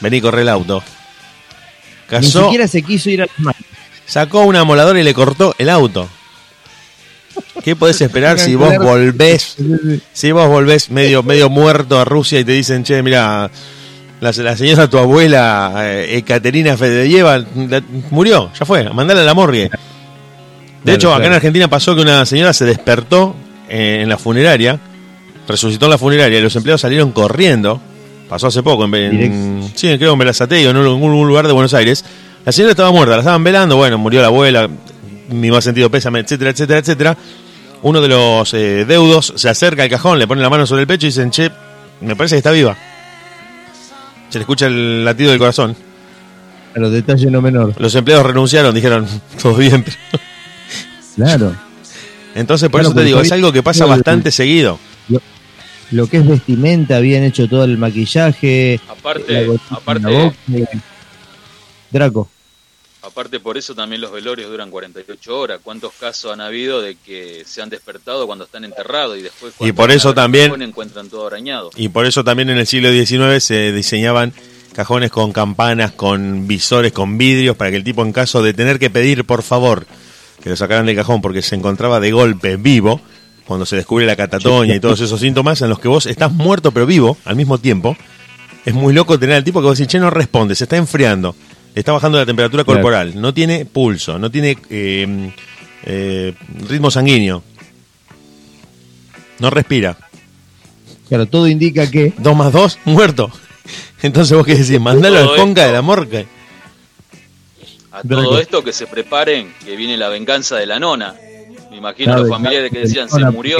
[0.00, 0.82] vení, corre el auto.
[2.10, 3.60] Ni Casó, siquiera se quiso ir a las manos.
[4.06, 6.08] sacó una moladora y le cortó el auto.
[7.62, 9.56] ¿Qué podés esperar si vos volvés,
[10.12, 13.50] si vos volvés medio, medio muerto a Rusia y te dicen, che, mirá,
[14.20, 17.44] la, la señora tu abuela, eh, Ekaterina Fedeyeva,
[18.10, 19.64] murió, ya fue, mandala a la morgue.
[19.64, 19.70] De
[20.82, 21.32] Claro, hecho, acá en.
[21.34, 24.78] Argentina pasó que una señora se despertó eh, en la funeraria,
[25.46, 27.80] resucitó en la funeraria y los empleados salieron corriendo.
[28.28, 31.72] Pasó hace poco, en, en- sí, creo en Belazategui o en algún lugar de Buenos
[31.74, 32.04] Aires.
[32.44, 34.68] La señora estaba muerta, la estaban velando, bueno, murió la abuela,
[35.30, 37.16] mi más sentido pésame, etcétera, etcétera, etcétera.
[37.82, 40.86] Uno de los eh, deudos se acerca al cajón, le pone la mano sobre el
[40.88, 41.50] pecho y dicen, che,
[42.00, 42.76] me parece que está viva.
[44.28, 45.74] Se le escucha el latido del corazón.
[46.76, 47.74] A los detalles no menor.
[47.78, 49.06] Los empleados renunciaron, dijeron,
[49.42, 49.96] todo bien, pero
[51.16, 51.54] Claro.
[52.34, 54.78] Entonces, por eso te digo, es algo que pasa bastante seguido.
[55.90, 58.78] Lo que es vestimenta, habían hecho todo el maquillaje.
[58.86, 60.32] la Aparte, aparte.
[61.90, 62.28] Draco.
[63.02, 65.60] aparte por eso también los velorios duran 48 horas.
[65.62, 69.74] ¿Cuántos casos han habido de que se han despertado cuando están enterrados y después cuando
[69.74, 71.70] por eso también- cajón encuentran todo arañado?
[71.76, 74.34] Y por eso también en el siglo XIX se diseñaban
[74.74, 78.78] cajones con campanas, con visores, con vidrios, para que el tipo en caso de tener
[78.78, 79.86] que pedir por favor
[80.42, 83.00] que lo sacaran del cajón porque se encontraba de golpe vivo,
[83.46, 86.70] cuando se descubre la catatonia y todos esos síntomas en los que vos estás muerto
[86.72, 87.96] pero vivo al mismo tiempo,
[88.64, 91.34] es muy loco tener al tipo que vos decís, che, no responde, se está enfriando,
[91.74, 92.78] está bajando la temperatura Claro.
[92.80, 95.32] corporal, no tiene pulso, no tiene eh,
[95.84, 96.34] eh,
[96.68, 97.42] ritmo sanguíneo,
[99.38, 99.96] no respira.
[101.08, 102.12] Claro, todo indica que.
[102.18, 103.30] Dos más dos, muerto.
[104.02, 106.24] Entonces vos qué decís, mandalo al conca de la morca.
[107.98, 111.14] A todo esto que se preparen, que viene la venganza de la nona.
[111.70, 113.58] Me imagino Claro, los familiares que decían, de se murió.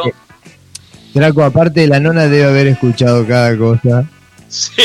[1.15, 4.09] Draco, aparte de la nona, debe haber escuchado cada cosa.
[4.51, 4.81] Sí.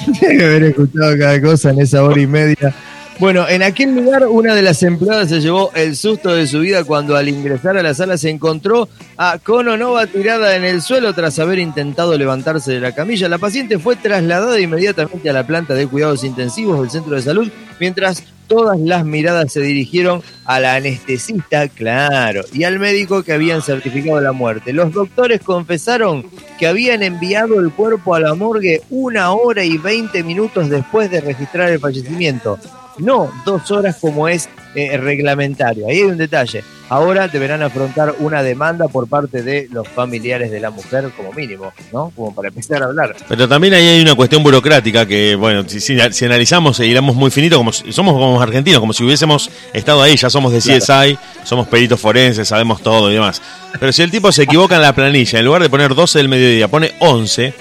[0.22, 2.74] Debe haber escuchado cada cosa en esa hora y media.
[3.20, 6.84] Bueno, en aquel lugar una de las empleadas se llevó el susto de su vida
[6.84, 11.38] cuando al ingresar a la sala se encontró a Kononova tirada en el suelo tras
[11.38, 13.28] haber intentado levantarse de la camilla.
[13.28, 17.50] La paciente fue trasladada inmediatamente a la planta de cuidados intensivos del centro de salud,
[17.78, 23.60] mientras todas las miradas se dirigieron a la anestesista, claro, y al médico que habían
[23.60, 24.72] certificado la muerte.
[24.72, 26.24] Los doctores confesaron
[26.58, 31.20] que habían enviado el cuerpo a la morgue una hora y veinte minutos después de
[31.20, 32.58] registrar el fallecimiento.
[33.00, 35.86] No dos horas como es eh, reglamentario.
[35.88, 36.62] Ahí hay un detalle.
[36.88, 41.72] Ahora deberán afrontar una demanda por parte de los familiares de la mujer como mínimo,
[41.92, 42.10] ¿no?
[42.16, 43.14] Como para empezar a hablar.
[43.28, 47.14] Pero también ahí hay una cuestión burocrática que, bueno, si, si- si analizamos e hilamos
[47.14, 50.58] muy finito, como si- somos como argentinos, como si hubiésemos estado ahí, ya somos de
[50.60, 53.40] CSI, somos peritos forenses, sabemos todo y demás.
[53.78, 56.28] Pero si el tipo se equivoca en la planilla, en lugar de poner 12 del
[56.28, 57.54] mediodía, pone 11,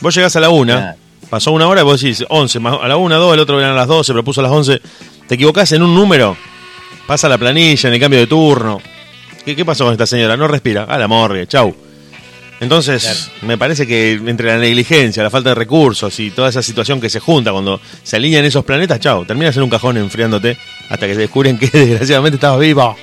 [0.00, 0.98] Vos llegás a la una, Claro.
[1.30, 3.72] Pasó una hora y vos decís 11, más a la una, 2, el otro eran
[3.72, 4.80] a las 12, propuso a las 11.
[5.28, 6.36] Te equivocás en un número,
[7.06, 8.80] pasa la planilla en el cambio de turno.
[9.44, 10.36] ¿Qué, qué pasó con esta señora?
[10.36, 10.84] No respira.
[10.84, 11.74] A la morgue, chau.
[12.58, 17.00] Entonces, me parece que entre la negligencia, la falta de recursos y toda esa situación
[17.00, 20.56] que se junta cuando se alinean esos planetas, chau, terminas en un cajón enfriándote
[20.88, 22.96] hasta que te descubren que desgraciadamente estabas viva.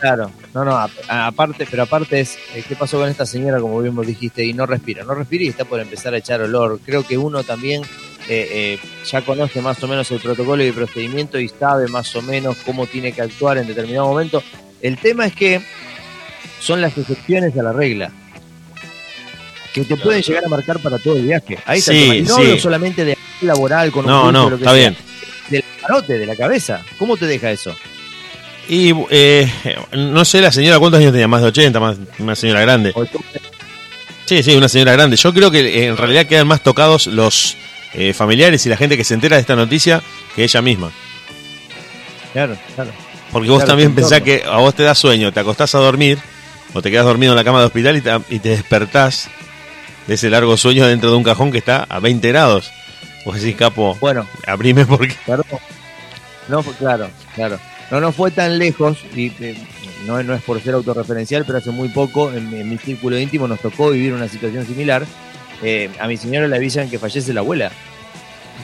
[0.00, 0.32] Claro,
[0.64, 4.06] no, no, aparte, pero aparte es, eh, ¿qué pasó con esta señora, como bien vos
[4.06, 5.04] dijiste, y no respira?
[5.04, 6.80] No respira y está por empezar a echar olor.
[6.84, 7.82] Creo que uno también
[8.28, 12.14] eh, eh, ya conoce más o menos el protocolo y el procedimiento y sabe más
[12.16, 14.42] o menos cómo tiene que actuar en determinado momento.
[14.80, 15.60] El tema es que
[16.60, 18.10] son las excepciones a la regla.
[19.74, 21.58] Que te pueden llegar a marcar para todo el viaje.
[21.66, 22.42] Ahí está Sí, no sí.
[22.42, 24.78] hablo solamente de laboral con un No, no, lo que está sea.
[24.80, 24.96] bien.
[25.50, 26.82] Del parote, de la cabeza.
[26.98, 27.76] ¿Cómo te deja eso?
[28.68, 29.50] Y eh,
[29.92, 32.92] no sé la señora cuántos años tenía, más de 80, más una señora grande.
[34.24, 35.16] Sí, sí, una señora grande.
[35.16, 37.56] Yo creo que eh, en realidad quedan más tocados los
[37.94, 40.02] eh, familiares y la gente que se entera de esta noticia
[40.34, 40.90] que ella misma.
[42.32, 42.90] Claro, claro.
[43.32, 46.18] Porque vos Claro, también pensás que a vos te da sueño, te acostás a dormir
[46.74, 49.28] o te quedas dormido en la cama de hospital y te, y te despertás
[50.06, 52.70] de ese largo sueño dentro de un cajón que está a 20 grados.
[53.24, 55.14] Vos decís, capo, Bueno, abrime porque...
[55.24, 55.46] Perdón.
[56.48, 57.58] No, fue- claro, claro.
[57.90, 59.54] No, no fue tan lejos y eh,
[60.06, 63.18] no, no es por ser autorreferencial, pero hace muy poco en, mi- en mi círculo
[63.18, 65.04] íntimo nos tocó vivir una situación similar.
[65.62, 67.70] Eh, a mi señora le avisan que fallece la abuela.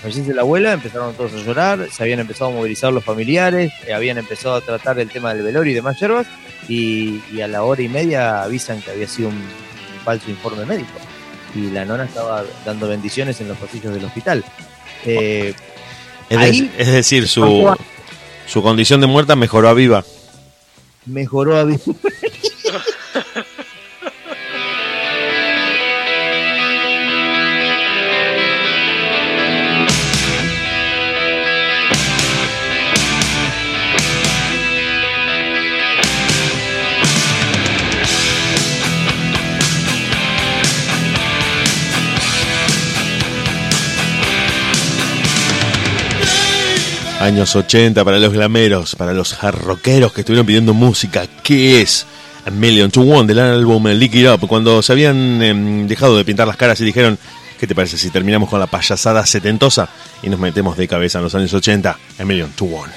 [0.02, 3.92] Fallece la abuela, empezaron todos a llorar, se habían empezado a movilizar los familiares, eh,
[3.92, 6.26] habían empezado a tratar el tema del velorio y demás yerbas,
[6.68, 10.64] y, y a la hora y media avisan que había sido un, un falso informe
[10.66, 10.90] médico.
[11.54, 14.44] Y la nona estaba dando bendiciones en los pasillos del hospital.
[15.04, 15.54] Eh,
[16.30, 17.42] Es, de- Ahí- es decir, su,
[18.52, 20.04] su condición de muerta mejoró a viva.
[21.06, 21.64] mejoró a
[47.22, 51.28] Años 80 para los glameros, para los jarroqueros que estuvieron pidiendo música.
[51.44, 52.04] ¿Qué es?
[52.44, 54.48] A Million to One del álbum Lick It Up.
[54.48, 57.16] Cuando se habían em, dejado de pintar las caras y dijeron,
[57.61, 59.88] ¿qué te parece si terminamos con la payasada setentosa
[60.20, 61.96] y nos metemos de cabeza en los años 80?
[62.18, 62.92] A Million to One.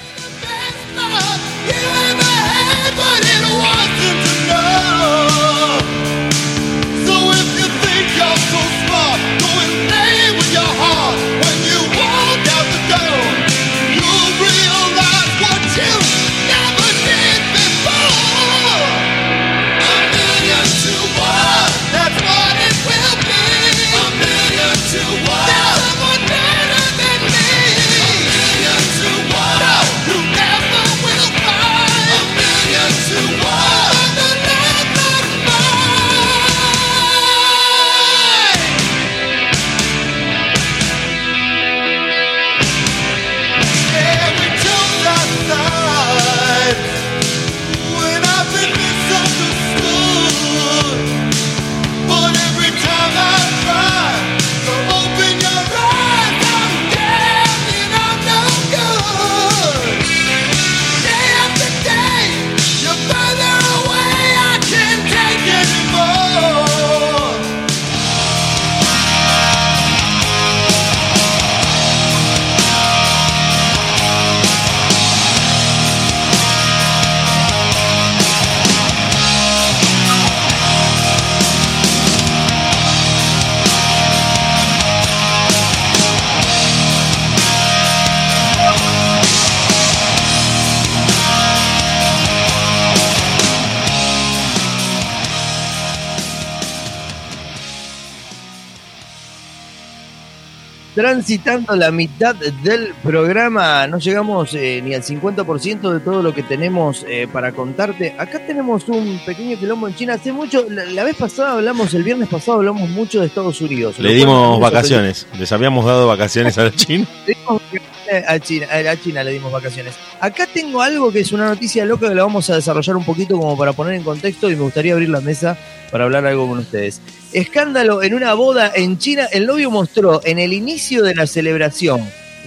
[101.26, 103.88] Transitando la mitad del programa.
[103.88, 108.14] No llegamos eh, ni al 50% de todo lo que tenemos eh, para contarte.
[108.16, 110.14] Acá tenemos un pequeño quilombo en China.
[110.14, 113.98] Hace mucho, la, la vez pasada hablamos, el viernes pasado hablamos mucho de Estados Unidos.
[113.98, 115.26] Le dimos vacaciones.
[115.36, 116.64] Les habíamos dado vacaciones a.
[116.66, 117.96] Le dimos vacaciones
[118.28, 119.94] a China, a China le dimos vacaciones.
[120.20, 123.36] Acá tengo algo que es una noticia loca que la vamos a desarrollar un poquito
[123.36, 125.58] como para poner en contexto y me gustaría abrir la mesa
[125.90, 127.00] para hablar algo con ustedes.
[127.36, 129.26] Escándalo en una boda en China.
[129.30, 132.00] El novio mostró en el inicio de la celebración,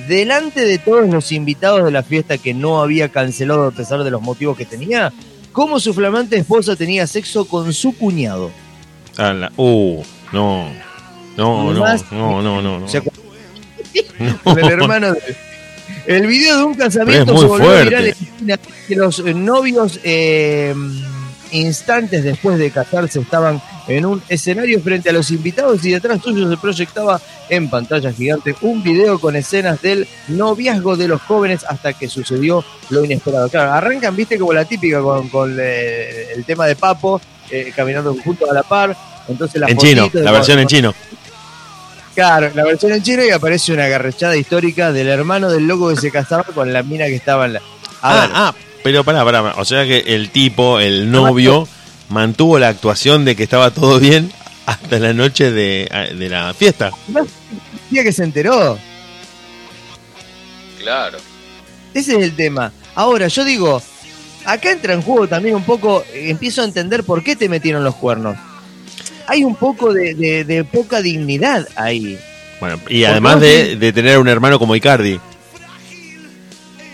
[0.07, 4.09] delante de todos los invitados de la fiesta que no había cancelado a pesar de
[4.09, 5.13] los motivos que tenía,
[5.51, 8.49] cómo su flamante esposa tenía sexo con su cuñado.
[9.17, 10.69] Ah, la- uh, no.
[11.37, 12.79] No, no, no, no, no.
[12.79, 12.87] no.
[14.57, 15.35] El hermano de-
[16.07, 20.73] El video de un casamiento se volvió viral en China, que los novios eh,
[21.51, 26.49] instantes después de casarse estaban en un escenario frente a los invitados y detrás suyo
[26.49, 31.93] se proyectaba en pantalla gigante un video con escenas del noviazgo de los jóvenes hasta
[31.93, 33.49] que sucedió lo inesperado.
[33.49, 38.15] Claro, arrancan, viste, como la típica con, con, eh, el tema de Papo, eh, caminando
[38.23, 38.95] juntos a la par.
[39.27, 40.93] Entonces la En chino, la versión en chino.
[42.15, 45.95] Claro, la versión en chino y aparece una garrachada histórica del hermano del loco que
[45.95, 47.59] se casaba con la mina que estaba en la.
[47.59, 47.63] A
[48.01, 49.53] Ah, ver, ah, pero pará, pará.
[49.57, 51.67] O sea que el tipo, el novio,
[52.09, 54.31] mantuvo la actuación de que estaba todo bien
[54.65, 56.91] hasta la noche de, de la fiesta.
[57.89, 58.77] día que se enteró.
[60.79, 61.17] Claro.
[61.93, 62.71] Ese es el tema.
[62.95, 63.81] Ahora, yo digo,
[64.45, 67.83] acá entra en juego también un poco, eh, empiezo a entender por qué te metieron
[67.83, 68.37] los cuernos.
[69.27, 72.17] Hay un poco de, de- de poca dignidad ahí.
[72.59, 75.19] Bueno, y además de, de tener un hermano como Icardi.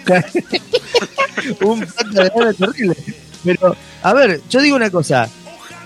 [1.61, 2.95] un pata de gana terrible.
[3.43, 5.29] Pero, a ver, yo digo una cosa.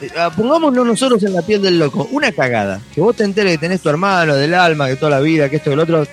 [0.02, 2.08] Eh, ah, Pongámonos nosotros en la piel del loco.
[2.12, 2.82] Una cagada.
[2.94, 5.58] Que vos te enteres que tenés tu hermano, del alma, que toda la vida, que
[5.58, 6.06] esto, que el otro.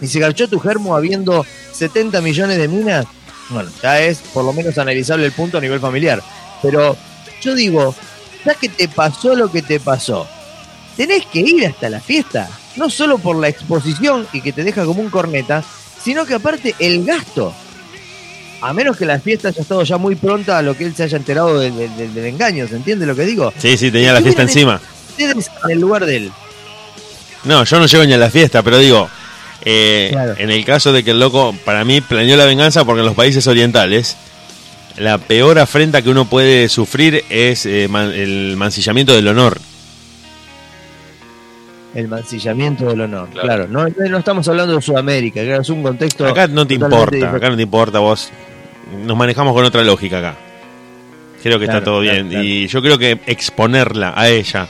[0.00, 3.06] Y se garchó tu germo habiendo 70 millones de minas.
[3.50, 6.22] Bueno, ya es por lo menos analizable el punto a nivel familiar.
[6.62, 6.96] Pero
[7.40, 7.94] yo digo,
[8.44, 10.26] ya que te pasó lo que te pasó,
[10.96, 12.48] tenés que ir hasta la fiesta.
[12.76, 15.62] No solo por la exposición y que te deja como un corneta,
[16.04, 17.54] sino que aparte el gasto.
[18.60, 21.02] A menos que la fiesta haya estado ya muy pronta a lo que él se
[21.02, 23.52] haya enterado del, del- engaño, ¿se entiende lo que digo?
[23.58, 24.80] Sí, sí, tenía la fiesta encima.
[25.10, 26.32] Ustedes en el lugar de él.
[27.44, 29.08] No, yo no llego ni a la fiesta, pero digo,
[29.66, 30.34] eh, Claro.
[30.38, 33.14] en el caso de que el loco, para mí, planeó la venganza porque en los
[33.14, 34.16] países orientales,
[34.96, 39.60] la peor afrenta que uno puede sufrir es eh, man- el mancillamiento del honor.
[41.94, 43.28] El mancillamiento del honor.
[43.30, 43.66] Claro.
[43.66, 46.26] Claro, no, no estamos hablando de Sudamérica, claro, es un contexto.
[46.26, 47.36] Acá no te importa, diferente.
[47.36, 48.30] acá no te importa vos.
[49.04, 50.36] Nos manejamos con otra lógica acá.
[51.42, 52.30] Creo que está todo bien.
[52.32, 54.66] Y yo creo que exponerla a ella,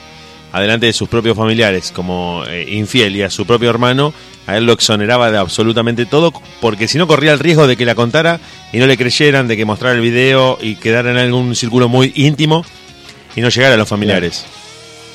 [0.51, 4.13] adelante de sus propios familiares, como eh, infiel y a su propio hermano,
[4.45, 7.85] a él lo exoneraba de absolutamente todo, porque si no corría el riesgo de que
[7.85, 8.39] la contara
[8.73, 12.11] y no le creyeran, de que mostrara el video y quedara en algún círculo muy
[12.15, 12.65] íntimo
[13.35, 14.45] y no llegara a los familiares.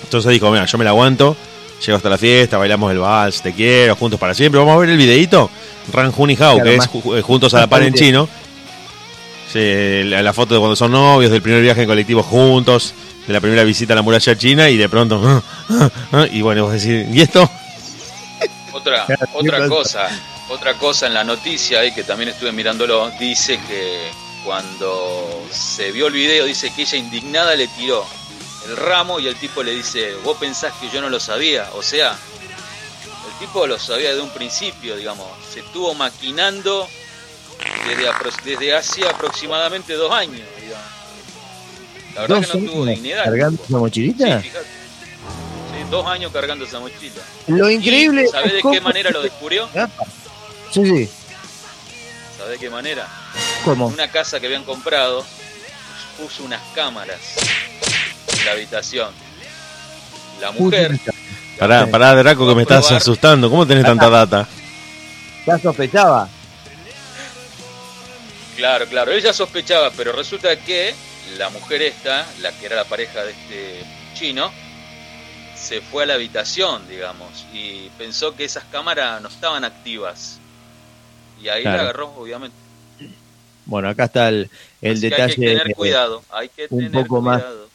[0.02, 1.36] Entonces dijo, mira, yo me la aguanto,
[1.84, 4.58] llego hasta la fiesta, bailamos el vals, te quiero, juntos para siempre.
[4.58, 5.50] Vamos a ver el videito,
[5.92, 8.28] Ran Jun y Hao, Claro, que es ju- eh, juntos a la par en chino.
[9.52, 12.94] Sí, la, la foto de cuando son novios, del primer viaje en colectivo juntos,
[13.26, 15.42] de la primera visita a la muralla china y de pronto...
[16.32, 17.48] y bueno, vos decís, ¿y esto?
[18.72, 20.08] Otra, otra ¿qué cosa,
[20.48, 24.10] otra cosa en la noticia ahí que también estuve mirándolo, dice que
[24.44, 28.06] cuando se vio el video, dice que ella indignada le tiró
[28.70, 31.82] el ramo y el tipo le dice, vos pensás que yo no lo sabía, o
[31.82, 36.88] sea, el tipo lo sabía de un principio, digamos, se estuvo maquinando
[37.86, 38.08] desde,
[38.44, 40.86] desde hace aproximadamente dos años, digamos.
[42.14, 43.24] La verdad ¿Dos que no tuvo años dignidad.
[43.24, 44.40] cargando esa mochilita?
[44.40, 44.66] Sí, fíjate.
[44.66, 47.22] Sí, dos años cargando esa mochila.
[47.48, 48.28] Lo increíble.
[48.28, 49.68] ¿Sabés de qué manera lo descubrió?
[50.72, 51.10] Sí, sí.
[52.36, 53.08] ¿Sabés de qué manera?
[53.64, 53.88] ¿Cómo?
[53.88, 55.24] En una casa que habían comprado,
[56.18, 57.18] puso unas cámaras
[58.40, 59.10] en la habitación.
[60.40, 60.98] La mujer,
[61.58, 63.02] Pará, pará, Draco, que me estás probar.
[63.02, 63.50] asustando.
[63.50, 64.48] ¿Cómo tenés tanta data?
[65.46, 66.28] Ya sospechaba.
[68.56, 70.94] claro, claro, ella sospechaba, pero resulta que
[71.38, 74.50] la mujer esta, la que era la pareja de este chino,
[75.54, 80.38] se fue a la habitación, digamos, y pensó que esas cámaras no estaban activas.
[81.42, 81.76] Y ahí Claro.
[81.76, 82.56] la agarró, obviamente.
[83.66, 84.50] Bueno, acá está el,
[84.82, 85.22] el detalle.
[85.24, 87.38] hay que tener cuidado, hay que un tener poco cuidado.
[87.60, 87.69] más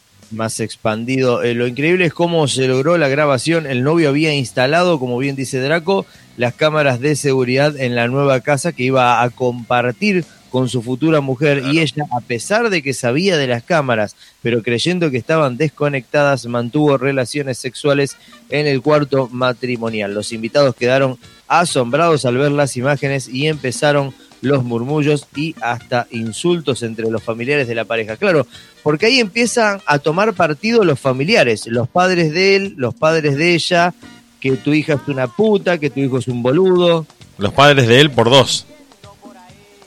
[0.58, 1.42] expandido.
[1.42, 3.66] Eh, lo increíble es cómo se logró la grabación.
[3.66, 8.40] El novio había instalado, como bien dice Draco, las cámaras de seguridad en la nueva
[8.40, 12.94] casa que iba a compartir con su futura mujer y ella, a pesar de que
[12.94, 18.16] sabía de las cámaras, pero creyendo que estaban desconectadas, mantuvo relaciones sexuales
[18.48, 20.14] en el cuarto matrimonial.
[20.14, 26.82] Los invitados quedaron asombrados al ver las imágenes y empezaron los murmullos y hasta insultos
[26.82, 28.16] entre los familiares de la pareja.
[28.16, 28.46] Claro,
[28.82, 33.54] porque ahí empiezan a tomar partido los familiares, los padres de él, los padres de
[33.54, 33.94] ella,
[34.40, 37.06] que tu hija es una puta, que tu hijo es un boludo.
[37.38, 38.66] Los padres de él por dos.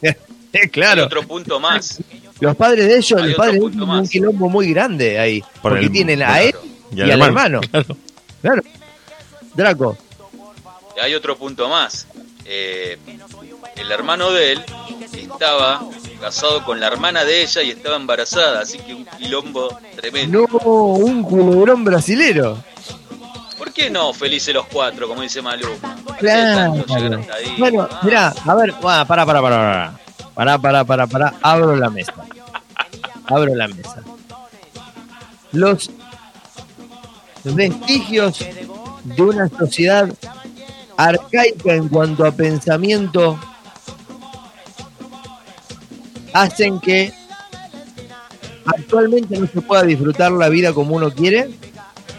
[0.01, 0.15] Eh,
[0.61, 1.99] Hay claro, otro punto más.
[2.39, 5.73] los padres de ellos, Hay los padres de ellos un quilombo muy grande ahí, Por
[5.73, 6.43] porque el- tienen a claro.
[6.47, 6.55] él
[6.97, 7.61] y, al hermano.
[7.71, 7.95] Claro.
[8.41, 8.61] Claro.
[9.55, 9.97] Draco,
[10.97, 12.07] Y hay otro punto más.
[12.45, 12.97] Eh,
[13.79, 14.65] el hermano de él
[15.13, 15.81] estaba
[16.19, 20.45] casado con la hermana de ella y estaba embarazada, así que un quilombo tremendo.
[20.47, 22.61] no, un culebrón brasilero.
[23.57, 24.13] ¿Por qué no?
[24.13, 25.97] Felices los cuatro, como dice Maluma.
[26.17, 26.85] Claro.
[27.57, 29.99] Bueno, mirá, a ver, para, para, para, para.
[30.33, 31.33] Pará, pará, pará, pará.
[31.41, 32.13] Abro la mesa.
[33.25, 34.01] Abro la mesa.
[35.51, 35.91] Los
[37.43, 38.39] vestigios
[39.03, 40.07] de una sociedad
[40.95, 43.37] arcaica en cuanto a pensamiento
[46.33, 47.13] hacen que
[48.65, 51.49] actualmente no se pueda disfrutar la vida como uno quiere.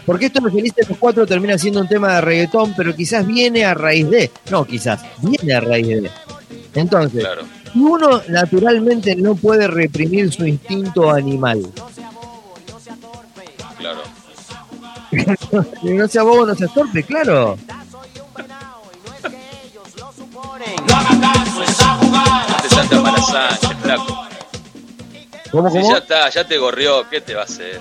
[0.05, 3.63] Porque esto de Felices los Cuatro termina siendo un tema de reggaetón, pero quizás viene
[3.63, 4.31] a raíz de.
[4.49, 6.11] No, quizás, viene a raíz de.
[6.73, 7.25] Entonces,
[7.75, 11.65] uno naturalmente no puede reprimir su instinto animal.
[13.77, 14.01] Claro.
[15.83, 17.57] no sea bobo, no seas torpe, claro.
[22.63, 24.27] De Santa Sánchez, flaco.
[25.51, 25.91] ¿Cómo, cómo?
[25.91, 27.79] ya está, ya te gorrió, ¿qué te va a hacer?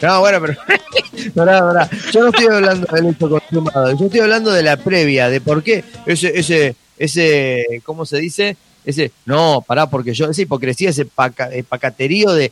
[0.00, 0.54] No, bueno, pero.
[1.34, 1.90] pará, pará.
[2.12, 3.96] Yo no estoy hablando del hecho consumado.
[3.96, 8.56] Yo estoy hablando de la previa, de por qué ese, ese, ese, ¿cómo se dice?
[8.84, 12.50] Ese, no, pará, porque yo, esa hipocresía, ese paca- eh, pacaterío de.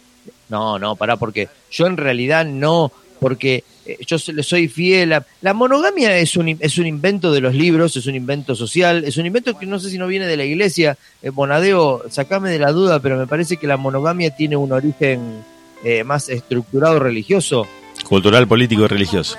[0.49, 3.65] No, no, pará, porque yo en realidad no, porque
[4.07, 5.26] yo se- le soy fiel a.
[5.43, 9.16] La monogamia es un, es un invento de los libros, es un invento social, es
[9.16, 10.97] un invento que no sé si no viene de la iglesia.
[11.22, 15.43] Eh, Bonadeo, sacame de la duda, pero me parece que la monogamia tiene un origen
[15.84, 17.66] eh, más estructurado religioso,
[18.09, 19.36] Cultural, político y religioso.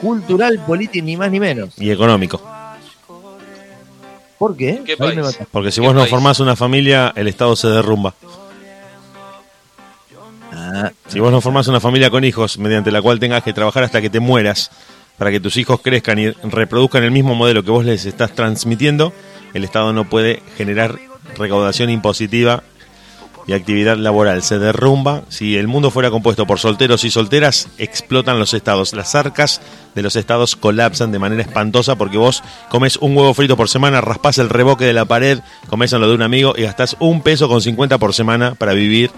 [0.00, 1.74] cultural, político, ni más ni menos.
[1.78, 2.40] Y económico.
[4.38, 4.80] ¿Por qué?
[5.52, 6.10] Porque si ¿Qué vos no país?
[6.10, 8.14] formás una familia, el Estado se derrumba.
[11.08, 14.00] Si vos no formás una familia con hijos, mediante la cual tengas que trabajar hasta
[14.00, 14.70] que te mueras,
[15.18, 19.12] para que tus hijos crezcan y reproduzcan el mismo modelo que vos les estás transmitiendo,
[19.52, 20.98] el Estado no puede generar
[21.36, 22.62] recaudación impositiva
[23.46, 24.42] y actividad laboral.
[24.42, 25.22] Se derrumba.
[25.28, 28.92] Si el mundo fuera compuesto por solteros y solteras, explotan los estados.
[28.92, 29.60] Las arcas
[29.94, 34.00] de los estados colapsan de manera espantosa porque vos comes un huevo frito por semana,
[34.00, 37.22] raspás el reboque de la pared, comés en lo de un amigo y gastás un
[37.22, 39.10] peso con 50 por semana para vivir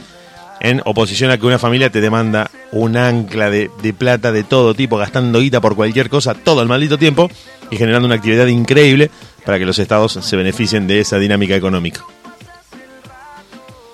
[0.62, 4.74] en oposición a que una familia te demanda un ancla de, de plata de todo
[4.74, 7.28] tipo, gastando guita por cualquier cosa todo el maldito tiempo
[7.70, 9.10] y generando una actividad increíble
[9.44, 12.04] para que los estados se beneficien de esa dinámica económica.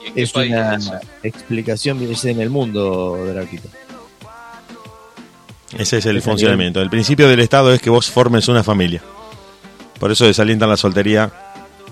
[0.04, 0.90] ¿Y en qué es una es
[1.22, 3.68] explicación en el mundo, Draquito.
[5.76, 6.82] Ese es el funcionamiento.
[6.82, 9.02] El principio del Estado es que vos formes una familia.
[9.98, 11.32] Por eso desalientan la soltería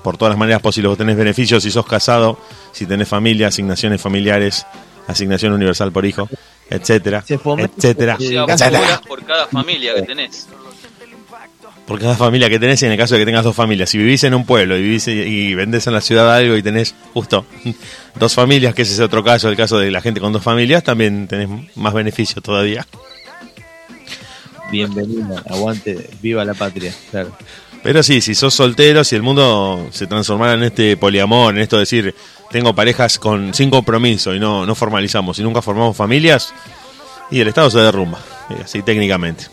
[0.02, 0.90] por todas las maneras posibles.
[0.90, 2.38] Vos tenés beneficios si sos casado,
[2.72, 4.66] si tenés familia, asignaciones familiares,
[5.06, 6.28] asignación universal por hijo,
[6.70, 9.00] etcétera, Se fomenta- etcétera, etcétera.
[9.06, 10.48] por cada familia que tenés.
[11.86, 13.88] Por cada familia que tenés y en el caso de que tengas dos familias.
[13.90, 16.62] Si vivís en un pueblo y vivís y, y vendés en la ciudad algo y
[16.62, 17.46] tenés justo
[18.16, 20.82] dos familias, que ese es otro caso, el caso de la gente con dos familias,
[20.82, 22.84] también tenés más beneficios todavía.
[24.72, 26.92] Bienvenido, aguante, viva la patria.
[27.12, 27.36] Claro.
[27.86, 31.76] Pero sí, si sos soltero, si el mundo se transformara en este poliamor, en esto
[31.76, 32.12] de decir,
[32.50, 36.52] tengo parejas con sin compromiso y no, no formalizamos y nunca formamos familias,
[37.30, 38.18] y el Estado se derrumba,
[38.50, 39.44] eh, así técnicamente.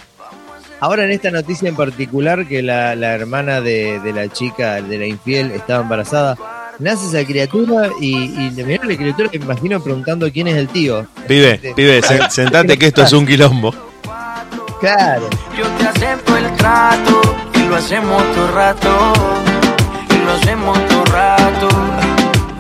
[0.79, 4.97] Ahora en esta noticia en particular que la, la hermana de, de la chica, de
[4.97, 6.35] la infiel, estaba embarazada,
[6.79, 10.69] nace esa criatura y, y mirá la criatura que me imagino preguntando quién es el
[10.69, 11.05] tío.
[11.27, 13.71] Pibe, pibe, se- sentate que esto es un quilombo.
[14.81, 15.29] Claro.
[15.55, 17.21] Yo te acepto el trato
[17.73, 19.13] lo hacemos todo rato.
[20.11, 21.67] Y lo hacemos todo rato.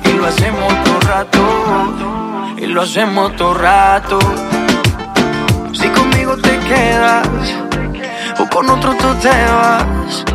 [0.05, 2.55] Y lo hacemos todo rato.
[2.57, 4.19] Y lo hacemos todo rato.
[5.71, 7.27] Si conmigo te quedas
[8.39, 10.25] o con otro tú te vas.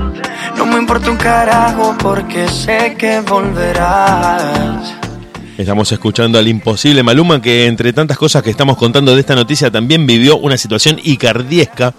[0.56, 4.94] No me importa un carajo porque sé que volverás.
[5.56, 9.72] Estamos escuchando al imposible Maluma que entre tantas cosas que estamos contando de esta noticia
[9.72, 11.92] también vivió una situación icardiesca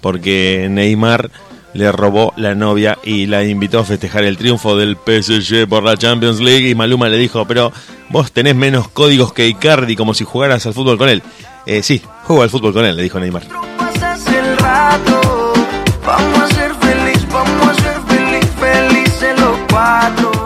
[0.00, 1.30] porque Neymar
[1.74, 5.96] le robó la novia y la invitó a festejar el triunfo del PSG por la
[5.96, 7.72] Champions League y Maluma le dijo, pero
[8.10, 11.22] vos tenés menos códigos que Icardi como si jugaras al fútbol con él.
[11.66, 13.71] Eh, sí, juego al fútbol con él, le dijo Neymar.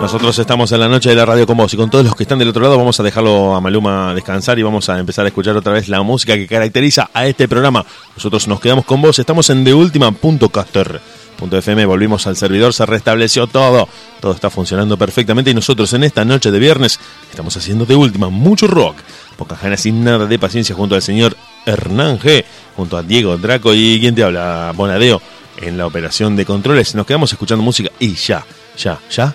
[0.07, 2.23] Nosotros estamos en la noche de la radio con vos y con todos los que
[2.23, 2.79] están del otro lado.
[2.79, 6.01] Vamos a dejarlo a Maluma descansar y vamos a empezar a escuchar otra vez la
[6.03, 7.85] música que caracteriza a este programa.
[8.15, 13.89] Nosotros nos quedamos con vos, estamos en TheUltima.caster.fm, volvimos al servidor, se restableció todo,
[14.21, 18.29] todo está funcionando perfectamente y nosotros en esta noche de viernes estamos haciendo de última
[18.29, 18.99] mucho rock,
[19.37, 21.37] pocas ganas sin nada de paciencia junto al señor
[21.67, 22.45] Hernán G,
[22.77, 25.21] junto a Diego Draco y quien te habla, Bonadeo,
[25.61, 26.95] en la operación de controles.
[26.95, 28.47] Nos quedamos escuchando música y ya,
[28.77, 29.35] ya, ya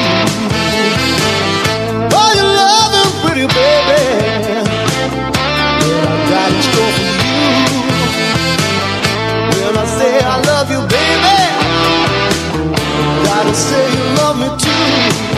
[14.41, 15.30] you love me too.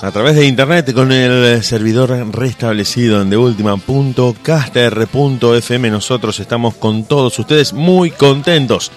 [0.00, 7.74] A través de internet con el servidor restablecido en deultima.caster.fm nosotros estamos con todos ustedes
[7.74, 8.90] muy contentos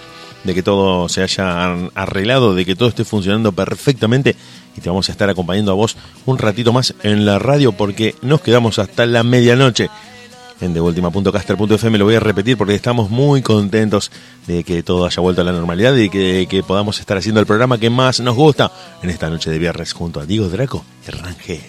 [0.44, 4.36] de que todo se haya arreglado, de que todo esté funcionando perfectamente.
[4.76, 8.14] Y te vamos a estar acompañando a vos un ratito más en la radio porque
[8.22, 9.90] nos quedamos hasta la medianoche
[10.62, 14.10] en deultima.caster.fm lo voy a repetir porque estamos muy contentos
[14.46, 17.46] de que todo haya vuelto a la normalidad y que, que podamos estar haciendo el
[17.46, 18.70] programa que más nos gusta
[19.02, 21.60] en esta noche de viernes junto a Diego Draco y Rangel.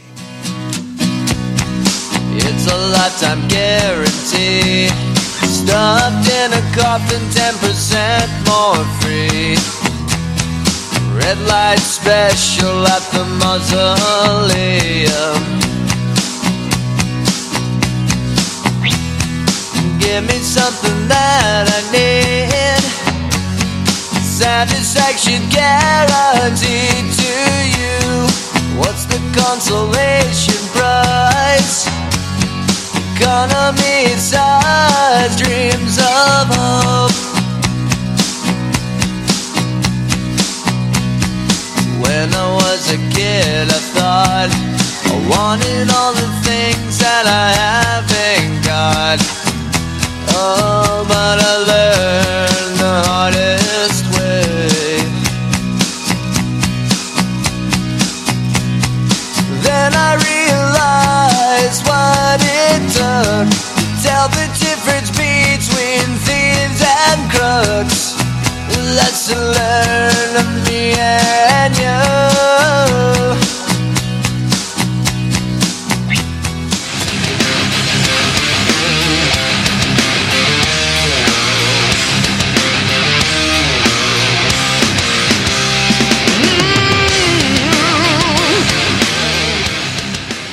[5.56, 9.56] It's in a coffin, 10% more free.
[11.16, 14.94] Red light special at the mausoleum.
[20.04, 22.84] Give me something that I need.
[24.22, 27.34] Satisfaction guaranteed to
[27.78, 28.28] you.
[28.78, 31.88] What's the consolation price?
[33.16, 37.16] Economy size dreams of hope.
[42.04, 48.66] When I was a kid, I thought I wanted all the things that I haven't
[48.66, 49.43] got.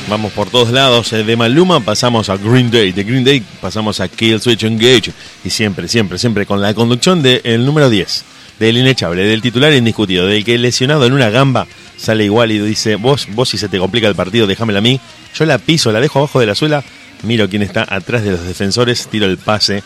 [0.09, 4.01] Vamos por todos lados, eh, de Maluma pasamos a Green Day, de Green Day pasamos
[4.01, 5.13] a Kill Switch Engage
[5.45, 8.25] y siempre, siempre, siempre con la conducción del número 10,
[8.61, 12.97] del inechable, del titular indiscutido, del que lesionado en una gamba sale igual y dice,
[12.97, 15.01] vos, vos si se te complica el partido, déjamela a mí,
[15.35, 16.85] yo la piso, la dejo abajo de la suela,
[17.23, 19.83] miro quién está atrás de los defensores, tiro el pase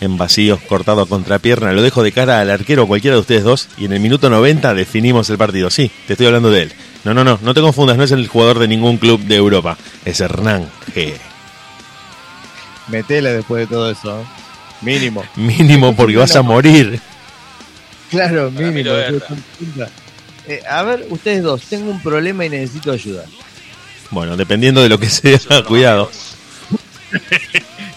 [0.00, 3.68] en vacío, cortado a contrapierna, lo dejo de cara al arquero cualquiera de ustedes dos
[3.78, 5.70] y en el minuto 90 definimos el partido.
[5.70, 6.72] Sí, te estoy hablando de él.
[7.04, 9.78] No, no, no, no te confundas, no es el jugador de ningún club de Europa,
[10.04, 11.14] es Hernán G.
[12.88, 14.20] Metele después de todo eso.
[14.20, 14.24] ¿eh?
[14.82, 15.24] Mínimo.
[15.36, 17.00] Mínimo porque vas a morir.
[18.14, 18.94] Claro, mínimo.
[20.46, 23.24] Eh, a ver, ustedes dos, tengo un problema y necesito ayuda.
[24.10, 26.10] Bueno, dependiendo de lo que sea, cuidado.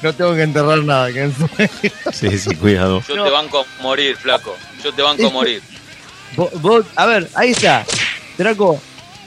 [0.02, 1.12] No tengo que enterrar nada.
[1.12, 1.32] que
[2.14, 3.02] Sí, sí, cuidado.
[3.08, 4.56] Yo te banco a morir, flaco.
[4.84, 5.62] Yo te banco a morir.
[6.36, 7.84] Vos- vos- a ver, ahí está.
[8.38, 8.80] Draco,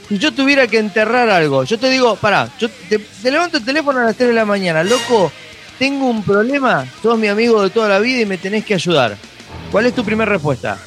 [0.09, 3.65] si yo tuviera que enterrar algo, yo te digo, pará, yo te, te levanto el
[3.65, 5.33] teléfono a las 3 de la mañana, loco,
[5.77, 9.17] tengo un problema, sos mi amigo de toda la vida y me tenés que ayudar.
[9.71, 10.79] ¿Cuál es tu primera respuesta?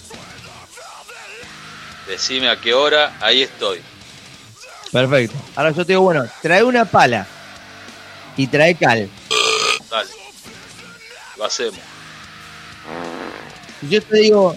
[2.08, 3.82] Decime a qué hora, ahí estoy.
[4.92, 5.36] Perfecto.
[5.56, 7.26] Ahora yo te digo, bueno, trae una pala
[8.36, 9.10] y trae cal.
[9.90, 10.10] Dale.
[11.38, 11.80] Lo hacemos.
[13.90, 14.56] Yo te digo,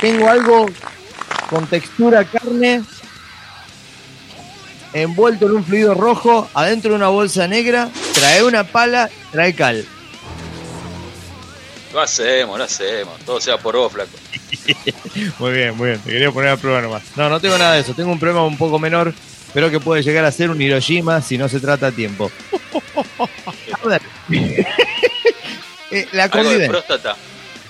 [0.00, 0.66] tengo algo
[1.50, 2.82] con textura carne,
[4.92, 9.86] envuelto en un fluido rojo, adentro de una bolsa negra, trae una pala, trae cal.
[11.92, 13.18] Lo hacemos, lo hacemos.
[13.20, 14.10] Todo sea por vos, flaco.
[15.38, 16.00] Muy bien, muy bien.
[16.00, 17.02] Te quería poner a prueba nomás.
[17.16, 17.94] No, no tengo nada de eso.
[17.94, 19.12] Tengo un problema un poco menor,
[19.52, 22.30] pero que puede llegar a ser un Hiroshima si no se trata a tiempo.
[23.82, 24.02] A ver.
[25.94, 26.68] Eh, la Algo de convivencia.
[26.70, 27.16] próstata.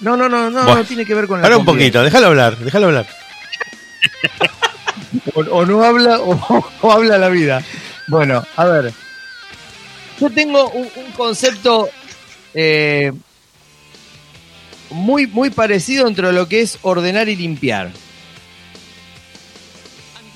[0.00, 2.28] No, no, no, no, Bueno, no tiene que ver con la Para un poquito, déjalo
[2.28, 3.06] hablar, déjalo hablar.
[5.34, 7.60] O, o no habla o, o habla la vida.
[8.06, 8.92] Bueno, a ver.
[10.20, 11.88] Yo tengo un, un concepto
[12.54, 13.12] eh,
[14.92, 17.90] muy, muy parecido entre lo que es ordenar y limpiar.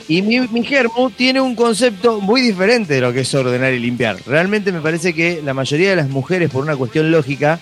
[0.09, 3.81] Y mi, mi germo tiene un concepto muy diferente de lo que es ordenar y
[3.81, 4.17] limpiar.
[4.27, 7.59] Realmente me parece que la mayoría de las mujeres, por una cuestión lógica,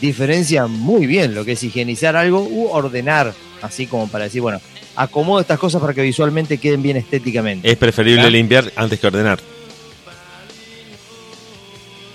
[0.00, 3.32] diferencian muy bien lo que es higienizar algo u ordenar,
[3.62, 4.60] así como para decir, bueno,
[4.96, 7.70] acomodo estas cosas para que visualmente queden bien estéticamente.
[7.70, 9.38] Es preferible limpiar antes que ordenar.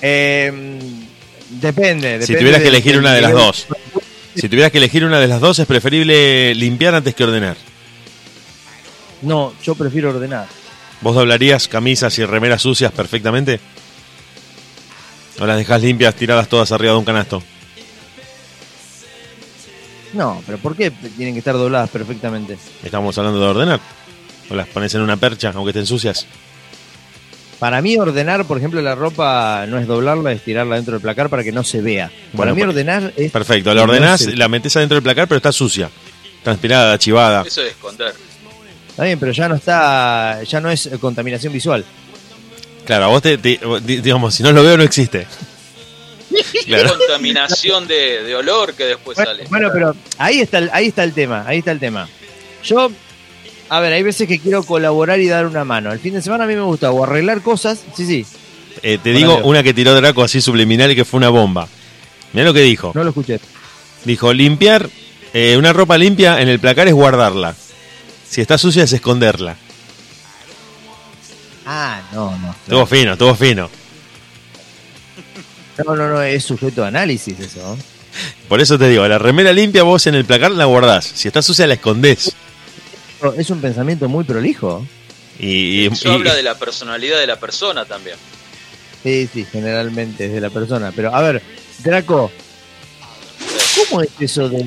[0.02, 0.52] Eh,
[1.50, 2.26] depende, depende.
[2.26, 3.68] Si tuvieras que del- elegir una de las dos.
[4.36, 7.58] Si tuvieras que elegir una de las dos, es preferible limpiar antes que ordenar.
[9.22, 10.48] No, yo prefiero ordenar.
[11.02, 13.60] ¿Vos doblarías camisas y remeras sucias perfectamente?
[15.40, 17.42] ¿O las dejas limpias tiradas todas arriba de un canasto?
[20.14, 22.58] No, pero ¿por qué tienen que estar dobladas perfectamente?
[22.84, 23.80] Estamos hablando de ordenar.
[24.50, 26.28] ¿O las pones en una percha, aunque estén sucias?
[27.62, 31.30] Para mí ordenar, por ejemplo, la ropa no es doblarla, es tirarla dentro del placar
[31.30, 32.12] para que no se vea.
[32.36, 33.32] Para mí per- ordenar es...
[33.32, 35.88] Perfecto, la no ordenás, se- la metes adentro del placar, pero está sucia.
[36.44, 37.44] Transpirada, chivada.
[37.46, 38.14] Eso es esconder.
[38.90, 41.86] Está bien, pero ya no está, ya no es contaminación visual.
[42.84, 45.28] Claro, a vos te, te- di- digamos, si no lo veo, no existe.
[46.66, 46.98] Claro.
[46.98, 49.44] Contaminación de, de olor que después Bueno, sale.
[49.50, 52.08] bueno, pero ahí está, el- ahí está el tema, ahí está el tema.
[52.64, 52.90] Yo,
[53.72, 55.94] a ver, hay veces que quiero colaborar y dar una mano.
[55.94, 58.26] El fin de semana a mí me gusta o arreglar cosas, sí, sí,
[58.84, 61.70] Eh, te digo una que tiró Draco así subliminal y que fue una bomba.
[62.34, 62.92] Mirá lo que dijo.
[62.94, 63.40] no lo escuché.
[64.04, 64.90] Dijo, limpiar,
[65.34, 67.56] eh, una ropa limpia en el placar es guardarla.
[68.30, 69.56] Si está sucia es esconderla.
[71.66, 72.52] Ah, no, no.
[72.52, 73.70] Estuvo fino, estuvo fino.
[75.78, 77.78] No, no, no, es sujeto a análisis eso.
[78.50, 81.06] Por eso te digo, la remera limpia vos en el placar la guardás.
[81.06, 82.36] Si está sucia la escondés.
[83.38, 84.86] Es un pensamiento muy prolijo.
[85.40, 88.16] Y, y- Eso y- habla de la personalidad de la persona también.
[89.04, 90.92] Sí, sí, generalmente es de la persona.
[90.96, 91.42] Pero, a ver,
[91.84, 92.32] Draco,
[93.90, 94.66] ¿cómo es eso de.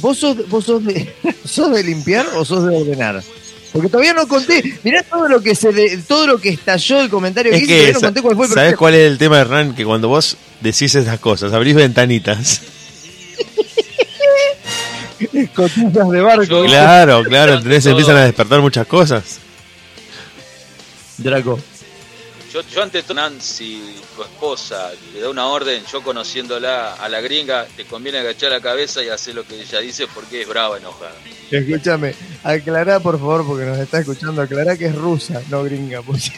[0.00, 1.12] ¿Vos sos, vos sos de,
[1.44, 3.22] sos de limpiar o sos de ordenar?
[3.72, 4.78] Porque todavía no conté.
[4.84, 7.72] Mirá todo lo que se de- todo lo que estalló el comentario que es hice,
[7.72, 8.78] que, todavía no conté cuál fue el ¿sabes primero.
[8.78, 9.74] cuál es el tema de Ran?
[9.76, 12.62] Que cuando vos decís esas cosas, abrís ventanitas.
[15.54, 16.64] Cotillas de barco.
[16.64, 19.38] Claro, claro, todo- Empiezan a despertar muchas cosas.
[21.18, 21.58] Draco.
[22.52, 27.08] Yo, yo ante todo, Nan, si tu esposa te da una orden, yo conociéndola a
[27.08, 30.48] la gringa, te conviene agachar la cabeza y hacer lo que ella dice porque es
[30.48, 31.12] brava, enojada.
[31.50, 34.40] Escúchame, aclará por favor, porque nos está escuchando.
[34.42, 36.00] Aclará que es rusa, no gringa.
[36.02, 36.30] Porque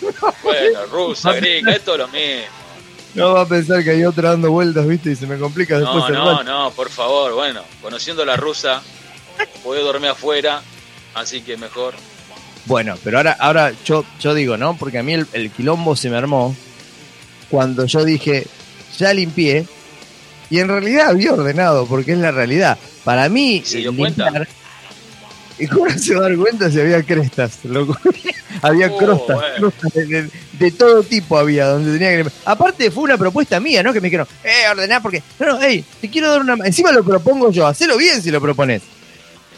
[0.42, 2.46] Bueno, rusa, gringa, esto es lo mismo.
[3.18, 5.10] No va a pensar que hay otra dando vueltas, ¿viste?
[5.12, 6.44] Y se me complica después No, el no, rato.
[6.44, 8.82] no, por favor, bueno, conociendo a la rusa,
[9.62, 10.62] puedo dormir afuera,
[11.14, 11.94] así que mejor.
[12.66, 14.76] Bueno, pero ahora, ahora yo, yo digo, ¿no?
[14.76, 16.54] Porque a mí el, el quilombo se me armó
[17.50, 18.46] cuando yo dije,
[18.98, 19.66] ya limpié,
[20.50, 22.78] y en realidad había ordenado, porque es la realidad.
[23.04, 24.30] Para mí, ¿Se dio cuenta?
[25.58, 27.58] ¿Y cómo se va a dar cuenta si había crestas?
[27.64, 27.96] loco?
[28.62, 32.30] había Oh, crostas, crostas de, de- de todo tipo había, donde tenía que.
[32.44, 33.92] Aparte fue una propuesta mía, ¿no?
[33.92, 35.22] Que me dijeron, eh, ordená porque...
[35.38, 36.56] No, no, hey, te quiero dar una...
[36.56, 38.82] ma- Encima lo propongo yo, hacelo bien si lo propones.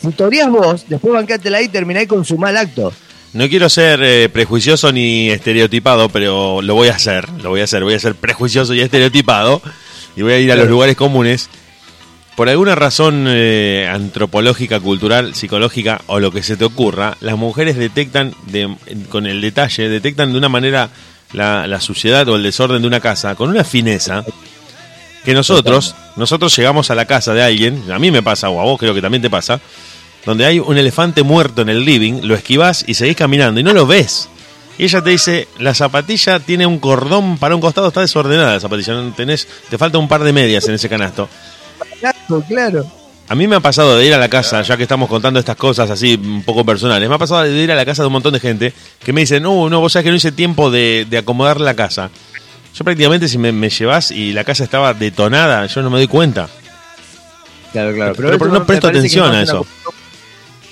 [0.03, 2.93] Si toreás vos, después bancátela ahí y termináis con su mal acto.
[3.33, 7.29] No quiero ser eh, prejuicioso ni estereotipado, pero lo voy a hacer.
[7.43, 7.83] Lo voy a hacer.
[7.85, 9.63] Voy a ser prejuicioso y estereotipado.
[10.17, 11.49] Y voy a ir a los lugares comunes.
[12.41, 17.77] Por alguna razón eh, antropológica, cultural, psicológica o lo que se te ocurra, las mujeres
[17.77, 18.75] detectan de-
[19.11, 20.89] con el detalle, detectan de una manera
[21.35, 24.25] la, la suciedad o el desorden de una casa con una fineza
[25.23, 28.65] que nosotros, nosotros llegamos a la casa de alguien, a mí me pasa o a
[28.65, 29.61] vos creo que también te pasa,
[30.25, 33.75] donde hay un elefante muerto en el living, lo esquivás y seguís caminando y no
[33.75, 34.31] lo ves.
[34.79, 38.61] Y ella te dice, la zapatilla tiene un cordón para un costado, está desordenada la
[38.61, 41.29] zapatilla, no tenés, te falta un par de medias en ese canasto.
[42.31, 42.87] Claro, claro.
[43.29, 45.55] A mí me ha pasado de ir a la casa, ya que estamos contando estas
[45.57, 48.13] cosas así un poco personales, me ha pasado de ir a la casa de un
[48.15, 48.73] montón de gente
[49.05, 51.75] que me dicen, no, no, vos sabés que no hice tiempo de, de acomodar la
[51.75, 52.11] casa.
[52.75, 56.09] Yo prácticamente si me, me llevas y la casa estaba detonada, yo no me doy
[56.09, 56.49] cuenta.
[57.73, 58.15] Claro, claro.
[58.17, 59.65] Pero- no presto atención a eso.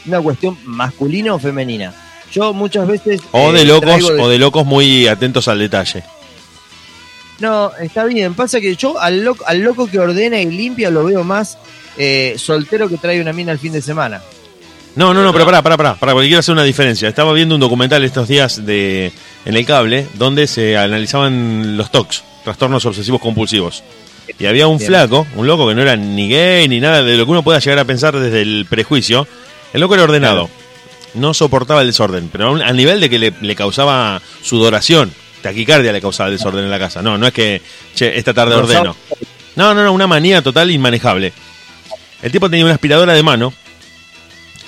[0.07, 1.93] Una cuestión, masculina o femenina.
[2.33, 3.21] Yo muchas veces.
[3.31, 6.03] O eh, de locos, traigo de- o de locos muy atentos al detalle.
[7.41, 8.35] No, está bien.
[8.35, 11.59] Pasa que yo al loco, al loco que ordena y limpia lo veo más
[11.97, 14.21] eh, soltero que trae una mina el fin de semana.
[14.97, 17.09] No, no, no, pero pará, pará, pará, pará, porque quiero hacer una diferencia.
[17.09, 19.13] Estaba viendo un documental estos días de
[19.45, 23.85] en el cable donde se analizaban los TOCs, trastornos obsesivos compulsivos.
[24.39, 24.89] Y había un Bien.
[24.89, 27.61] flaco, un loco que no era ni gay ni nada de lo que uno pueda
[27.61, 29.27] llegar a pensar desde el prejuicio.
[29.73, 30.51] El loco era ordenado,
[31.15, 35.13] no soportaba el desorden, pero a al nivel de que le, le causaba sudoración,
[35.43, 37.03] taquicardia le causaba el desorden en la casa.
[37.03, 37.63] No, no es que,
[37.95, 38.97] che, esta tarde ordeno.
[39.57, 41.33] No, no, no, una manía total inmanejable.
[42.23, 43.53] El tipo tenía una aspiradora de mano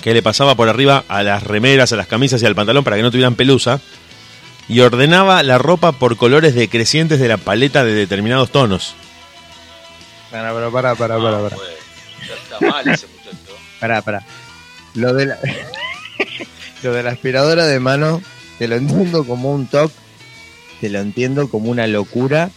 [0.01, 2.95] que le pasaba por arriba a las remeras, a las camisas y al pantalón para
[2.97, 3.79] que no tuvieran pelusa
[4.67, 8.95] y ordenaba la ropa por colores decrecientes de la paleta de determinados tonos.
[10.31, 11.55] Pará, pará, pará, pará, pará, Ah, pará.
[11.55, 11.71] bueno,
[12.27, 13.57] ya está mal ese muchacho.
[13.79, 14.23] Pará, pará.
[14.95, 15.37] Lo de la,
[16.83, 18.21] lo de la aspiradora de mano,
[18.57, 19.93] te lo entiendo como un toque,
[20.81, 22.49] te lo entiendo como una locura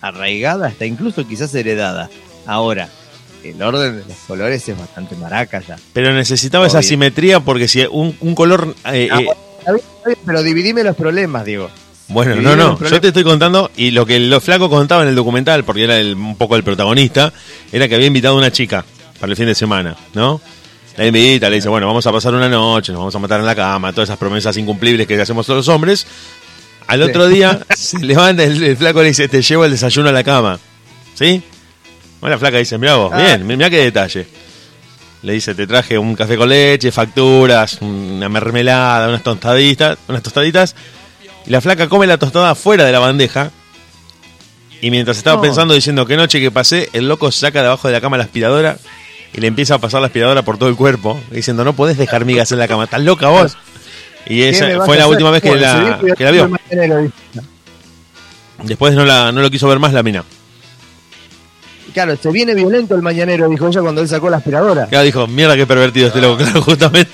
[0.00, 2.08] arraigada, hasta incluso quizás heredada.
[2.46, 2.88] Ahora,
[3.44, 5.76] el orden de los colores es bastante maraca ya.
[5.92, 8.74] Pero necesitaba esa simetría porque si un, un color...
[8.92, 9.26] eh, Ah, eh,
[10.06, 11.70] bien, pero dividime los problemas, digo.
[12.08, 15.14] bueno, no, no, yo te estoy contando y lo que lo flaco contaba en el
[15.14, 17.32] documental, porque era el- un poco el protagonista,
[17.72, 18.84] era que había invitado a una chica
[19.18, 20.40] para el fin de semana, ¿no?
[20.96, 23.46] La invita, le dice, bueno, vamos a pasar una noche, nos vamos a matar en
[23.46, 26.06] la cama, todas esas promesas incumplibles que hacemos todos los hombres.
[26.90, 30.08] Al otro día se levanta el, el flaco y le dice, te llevo el desayuno
[30.08, 30.58] a la cama.
[31.14, 31.42] ¿Sí?
[32.20, 33.18] Bueno, la flaca dice, mirá vos, Ah.
[33.22, 34.26] bien, mirá qué detalle.
[35.22, 40.74] Le dice, te traje un café con leche, facturas, una mermelada, unas tostaditas, unas tostaditas.
[41.46, 43.50] Y la flaca come la tostada fuera de la bandeja.
[44.80, 45.42] Y mientras estaba No.
[45.42, 48.24] pensando, diciendo qué noche que pasé, el loco saca de abajo de la cama la
[48.24, 48.78] aspiradora
[49.34, 52.24] y le empieza a pasar la aspiradora por todo el cuerpo, diciendo, no podés dejar
[52.24, 53.56] migas en la cama, estás loca vos.
[54.26, 56.50] Y ¿Qué me esa fue la última vez que Bueno, la, seguí que la vio.
[58.62, 60.24] Después no, la, no lo quiso ver más la mina.
[61.94, 64.86] Claro, se viene violento el mañanero, dijo ella cuando él sacó la aspiradora.
[64.86, 67.10] Claro, dijo, mierda qué pervertido este loco, claro, justamente.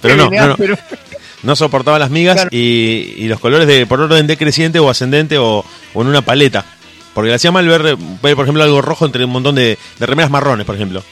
[0.00, 0.78] Pero no, no, no, áspero.
[1.42, 2.48] no soportaba las migas Claro.
[2.52, 6.64] y, y los colores de por orden decreciente o ascendente o, o en una paleta.
[7.14, 10.06] Porque le hacía mal ver, ver, por ejemplo, algo rojo entre un montón de, de
[10.06, 11.04] remeras marrones, por ejemplo.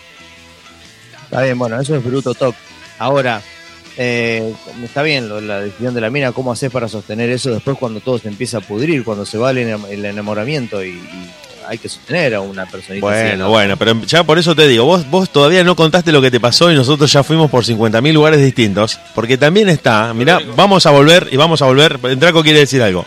[1.25, 2.55] Está bien, bueno, eso es bruto toc.
[2.99, 3.43] Ahora,
[3.99, 7.77] eh, está bien lo- la decisión de la mina, ¿cómo haces para sostener eso después
[7.77, 11.31] cuando todo se empieza a pudrir, cuando se va el, enam- el enamoramiento y, y
[11.67, 13.51] hay que sostener a una personita así, Bueno, ¿no?
[13.51, 16.41] bueno, pero ya por eso te digo, vos, vos todavía no contaste lo que te
[16.41, 18.99] pasó y nosotros ya fuimos por 50.000 lugares distintos.
[19.15, 21.99] Porque también está, mirá, vamos a volver y vamos a volver.
[22.19, 23.05] Draco quiere decir algo.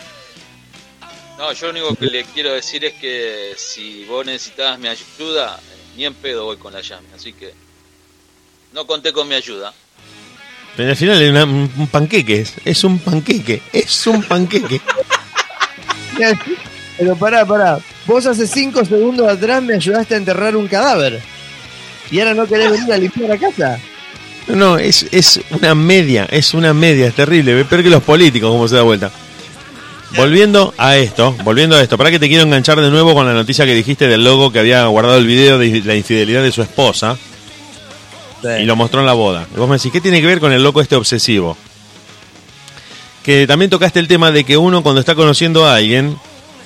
[1.40, 5.60] No, yo lo único que le quiero decir es que si vos necesitabas mi ayuda,
[5.98, 7.08] ni en pedo voy con la llame.
[7.16, 7.52] Así que
[8.74, 9.74] no conté con mi ayuda.
[10.78, 14.80] Pero al final es una- un panqueque, es, un panqueque, es un panqueque.
[16.98, 17.80] Pero pará, pará.
[18.06, 21.22] Vos hace cinco segundos atrás me ayudaste a enterrar un cadáver.
[22.10, 23.80] Y ahora no querés venir a limpiar la casa.
[24.48, 28.50] No, no, es, es una media, es una media, es terrible, peor que los políticos,
[28.52, 29.12] como se da vuelta.
[30.18, 33.34] Volviendo a esto, volviendo a esto, para que te quiero enganchar de nuevo con la
[33.34, 36.62] noticia que dijiste del logo que había guardado el video de la infidelidad de su
[36.62, 37.18] esposa
[38.60, 39.48] y lo mostró en la boda.
[39.54, 41.58] Y vos me decís, ¿qué tiene que ver con el loco este obsesivo?
[43.24, 46.18] Que también tocaste el tema de que uno cuando está conociendo a alguien,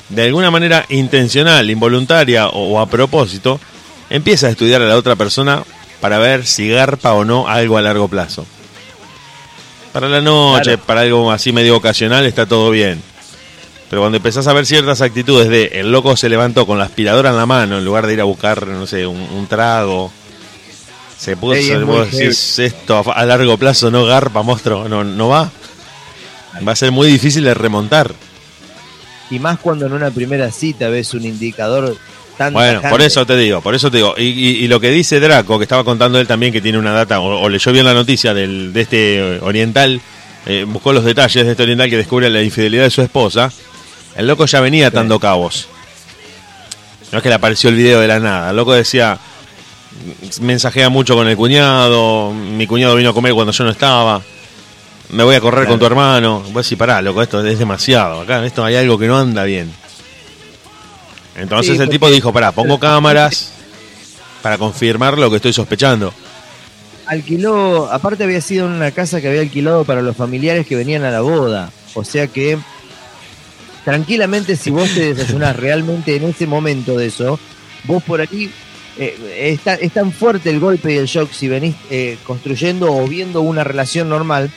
[0.09, 3.59] de alguna manera intencional, involuntaria o, o a propósito,
[4.09, 5.63] empieza a estudiar a la otra persona
[5.99, 8.45] para ver si garpa o no algo a largo plazo.
[9.91, 10.81] Para la noche, Claro.
[10.85, 13.01] para algo así medio ocasional, está todo bien.
[13.89, 17.29] Pero cuando empezás a ver ciertas actitudes de el loco se levantó con la aspiradora
[17.29, 20.11] en la mano en lugar de ir a buscar, no sé, un, un trago,
[21.17, 25.49] se puso, Ey, vos decís, esto a, largo plazo no garpa, monstruo, no, no va.
[26.67, 28.13] Va a ser muy difícil de remontar.
[29.29, 31.97] Y más cuando en una primera cita ves un indicador
[32.37, 32.89] tan Bueno, tajante.
[32.89, 34.13] por eso te digo, por eso te digo.
[34.17, 36.91] Y, y- y lo que dice Draco, que estaba contando él también, que tiene una
[36.91, 39.99] data, o, o leyó bien la noticia del, de este oriental,
[40.45, 43.51] eh, buscó los detalles de este oriental que descubre la infidelidad de su esposa.
[44.15, 45.67] El loco ya venía atando cabos.
[47.11, 48.51] No es que le apareció el video de la nada.
[48.51, 49.17] El loco decía,
[50.41, 54.21] mensajea mucho con el cuñado, mi cuñado vino a comer cuando yo no estaba,
[55.09, 55.69] me voy a correr Claro.
[55.71, 56.39] con tu hermano.
[56.51, 58.21] Vos decís, pará, loco, esto es demasiado.
[58.21, 59.71] Acá esto hay algo que no anda bien.
[61.35, 63.51] Entonces Sí, el tipo dijo, pará, pongo cámaras
[64.41, 66.13] para confirmar lo que estoy sospechando.
[67.07, 71.03] alquiló, aparte había sido en una casa que había alquilado para los familiares que venían
[71.03, 71.71] a la boda.
[71.93, 72.57] O sea que
[73.83, 77.39] tranquilamente si vos te desayunás realmente en ese momento de eso,
[77.83, 78.49] vos por aquí
[78.97, 83.41] eh, es tan fuerte el golpe y el shock si venís eh, construyendo o viendo
[83.41, 84.51] una relación normal,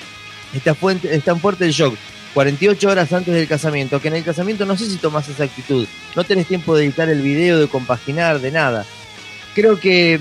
[0.55, 1.97] está fuente, es tan fuerte el shock
[2.34, 5.86] 48 horas antes del casamiento, que en el casamiento no sé si tomás esa actitud,
[6.14, 8.86] no tenés tiempo de editar el video, de compaginar, de nada.
[9.55, 10.20] Creo que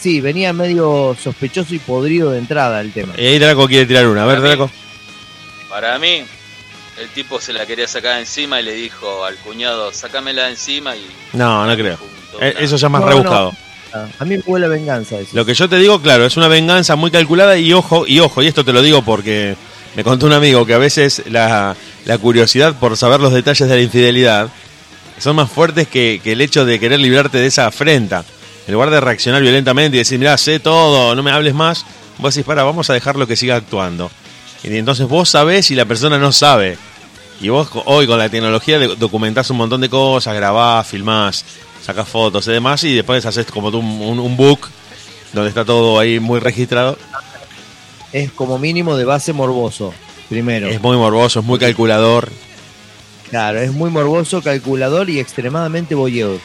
[0.00, 3.14] sí, venía medio sospechoso y podrido de entrada el tema.
[3.16, 4.24] Y ahí Draco quiere tirar una.
[4.24, 4.56] A ver, Para mí.
[4.56, 4.70] Draco.
[5.68, 6.24] Para mí,
[6.98, 11.06] el tipo se la quería sacar encima y le dijo al cuñado, sácamela encima y...
[11.32, 12.11] No, no creo.
[12.40, 12.54] Eh.
[12.60, 13.52] Eso ya es más No, rebuscado.
[14.18, 15.30] A mí me huele venganza eso.
[15.34, 18.42] Lo que yo te digo, claro, es una venganza muy calculada y ojo, y ojo,
[18.42, 19.54] y esto te lo digo porque
[19.94, 21.76] me contó un amigo que a veces la,
[22.06, 24.48] la curiosidad por saber los detalles de la infidelidad
[25.18, 28.24] son más fuertes que, que el hecho de querer librarte de esa afrenta.
[28.66, 31.84] En lugar de reaccionar violentamente y decir, mira, sé todo, no me hables más,
[32.18, 34.10] vos decís, para, vamos a dejarlo que siga actuando.
[34.64, 36.78] Y entonces vos sabés y la persona no sabe.
[37.42, 41.44] Y vos hoy con la tecnología de- documentás un montón de cosas, grabás, filmás,
[41.84, 44.68] sacás fotos y demás, y después haces como tú un, un- un book
[45.32, 46.96] donde está todo ahí muy registrado.
[48.12, 49.92] Es como mínimo de base morboso,
[50.28, 50.68] primero.
[50.68, 52.30] Es muy morboso, es muy calculador.
[53.30, 56.38] Claro, es muy morboso, calculador y extremadamente voyeur.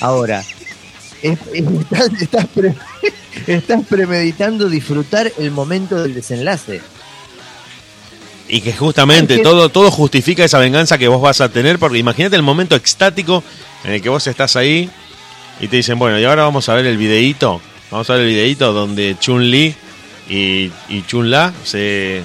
[0.00, 0.44] Ahora,
[1.22, 2.74] es- es- estás, estás pre-
[3.46, 6.82] estás premeditando disfrutar el momento del desenlace.
[8.48, 12.36] Y que justamente todo, todo justifica esa venganza que vos vas a tener, porque imagínate
[12.36, 13.42] el momento extático
[13.84, 14.90] en el que vos estás ahí
[15.60, 18.28] y te dicen, bueno, y ahora vamos a ver el videíto, vamos a ver el
[18.28, 19.74] videíto donde Chun-Li
[20.28, 22.22] y, y Chun-La se,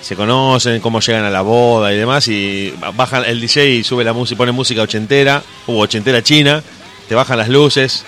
[0.00, 4.04] se conocen, cómo llegan a la boda y demás, y bajan el DJ y sube
[4.04, 6.62] la música, pone música ochentera, u ochentera china,
[7.08, 8.04] te bajan las luces,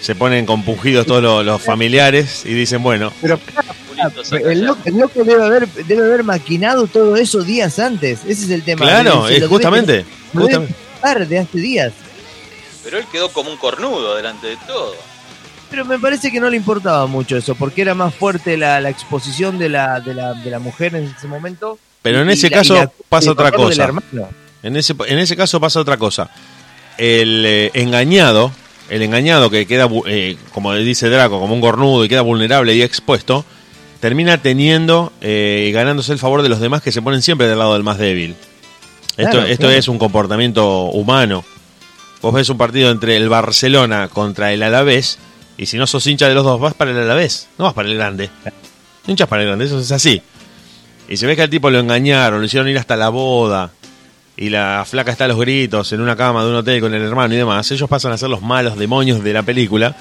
[0.00, 3.38] se ponen compungidos todos los, los familiares y dicen, bueno, Pero
[4.32, 8.20] el loco, el loco debe haber debe haber maquinado todo eso días antes.
[8.26, 8.86] Ese es el tema.
[8.86, 10.40] claro, es debe justamente, lo
[11.26, 11.92] de hace días.
[12.84, 14.94] Pero él quedó como un cornudo delante de todo.
[15.70, 18.88] Pero me parece que no le importaba mucho eso, porque era más fuerte la, la
[18.90, 21.78] exposición de la, de, la, de la mujer en ese momento.
[22.02, 23.90] Pero en ese la- caso la- pasa otra cosa.
[24.62, 26.28] En ese, en ese caso pasa otra cosa.
[26.98, 28.50] El eh, engañado,
[28.88, 32.82] el engañado que queda, eh, como dice Draco, como un cornudo y queda vulnerable y
[32.82, 33.44] expuesto,
[34.00, 37.58] termina teniendo eh, y ganándose el favor de los demás que se ponen siempre del
[37.58, 38.34] lado del más débil.
[39.16, 39.76] Esto, Claro, esto claro.
[39.76, 41.44] es un comportamiento humano.
[42.22, 45.18] Vos ves un partido entre el Barcelona contra el Alavés
[45.56, 47.88] y si no sos hincha de los dos vas para el Alavés, no vas para
[47.88, 48.30] el grande.
[49.06, 50.22] No hinchas para el grande, eso es así.
[51.08, 53.70] Y se ve que al tipo lo engañaron, lo hicieron ir hasta la boda
[54.36, 57.02] y la flaca está a los gritos en una cama de un hotel con el
[57.02, 59.94] hermano y demás, ellos pasan a ser los malos demonios de la película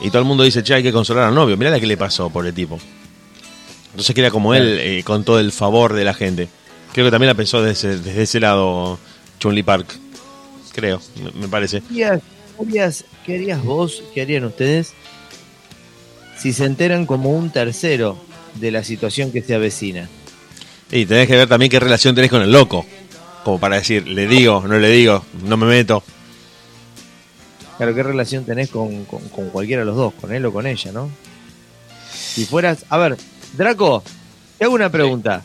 [0.00, 1.96] y todo el mundo dice, che, hay que consolar al novio, mirá la que le
[1.96, 2.78] pasó por el tipo.
[3.90, 6.48] Entonces queda como él eh, con todo el favor de la gente.
[6.92, 8.98] Creo que también la pensó desde, desde ese lado
[9.38, 9.86] Chun-Li Park.
[10.72, 11.82] Creo, me, me parece.
[11.82, 12.22] ¿Qué harías,
[12.56, 14.92] qué harías- qué harías vos, qué harían ustedes
[16.38, 18.16] si se enteran como un tercero
[18.54, 20.08] de la situación que se avecina?
[20.90, 22.84] Y tenés que ver también qué relación tenés con el loco.
[23.44, 26.02] Como para decir, le digo, no le digo, no me meto.
[27.76, 30.66] Claro, ¿qué relación tenés con, con- con cualquiera de los dos, con él o con
[30.66, 31.10] ella, no?
[32.12, 32.84] Si fueras...
[32.90, 33.16] A ver,
[33.52, 34.02] Draco,
[34.58, 35.42] te hago una pregunta.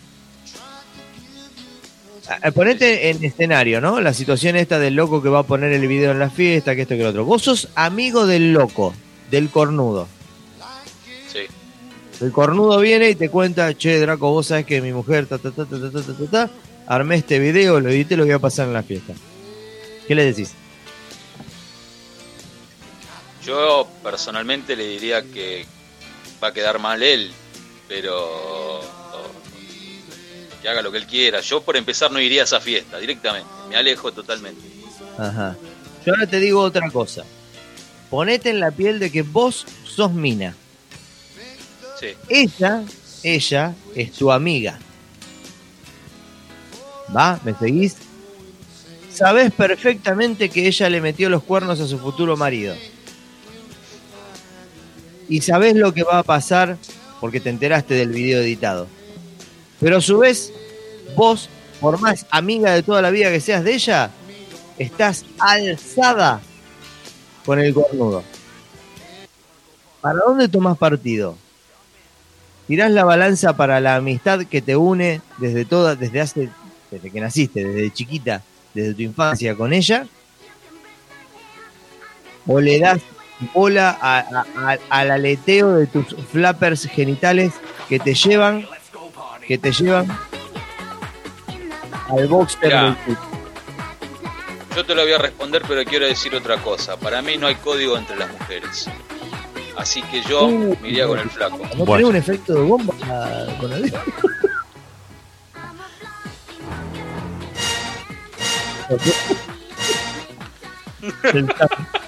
[2.53, 4.01] Ponete en escenario, ¿no?
[4.01, 6.81] La situación esta del loco que va a poner el video en la fiesta, que
[6.81, 7.25] esto que lo otro.
[7.25, 8.93] Vos sos amigo del loco,
[9.29, 10.07] del cornudo.
[11.31, 11.41] Sí.
[12.21, 15.51] El cornudo viene y te cuenta, che, Draco, vos sabés que mi mujer, ta, ta,
[15.51, 16.49] ta, ta, ta, ta, ta, ta, ta,
[16.87, 19.13] armé este video, lo edité, lo voy a pasar en la fiesta.
[20.07, 20.53] ¿Qué le decís?
[23.45, 25.65] Yo personalmente le diría que
[26.43, 27.31] va a quedar mal él,
[27.87, 28.81] pero
[30.61, 31.41] que haga lo que él quiera.
[31.41, 34.61] Yo por empezar no iría a esa fiesta directamente, me alejo totalmente.
[35.17, 35.55] Ajá.
[36.05, 37.23] Yo ahora te digo otra cosa.
[38.09, 40.55] Ponete en la piel de que vos sos mina.
[41.99, 42.83] Sí, Ella,
[43.23, 44.79] ella es tu amiga.
[47.15, 47.39] ¿Va?
[47.43, 47.95] ¿Me seguís?
[49.13, 52.75] Sabés perfectamente que ella le metió los cuernos a su futuro marido.
[55.29, 56.77] Y sabés lo que va a pasar
[57.19, 58.87] porque te enteraste del video editado.
[59.79, 60.51] Pero a su vez,
[61.15, 61.49] vos,
[61.79, 64.11] por más amiga de toda la vida que seas de ella,
[64.77, 66.41] estás alzada
[67.45, 68.23] con el cornudo.
[70.01, 71.37] ¿Para dónde tomás partido?
[72.67, 76.49] tirás la balanza para la amistad que te une desde toda, desde hace,
[76.91, 78.41] desde que naciste, desde chiquita,
[78.73, 80.07] desde tu infancia con ella,
[82.47, 83.01] o le das
[83.53, 87.53] bola a- a- a- al aleteo de tus flappers genitales
[87.89, 88.65] que te llevan,
[89.47, 90.07] que te llevan
[92.09, 92.83] al boxer Mirá.
[92.83, 93.17] del fútbol.
[94.75, 96.97] yo te lo voy a responder, pero quiero decir otra cosa.
[96.97, 98.89] Para mí no hay código entre las mujeres.
[99.77, 101.57] Así que yo Uh, me iría con el flaco.
[101.75, 102.07] ¿No Bueno.
[102.09, 102.93] tenés un efecto de bomba
[103.59, 103.93] con el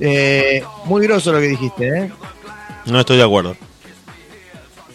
[0.00, 2.10] Eh, muy groso lo que dijiste, ¿eh?
[2.86, 3.56] No estoy de acuerdo.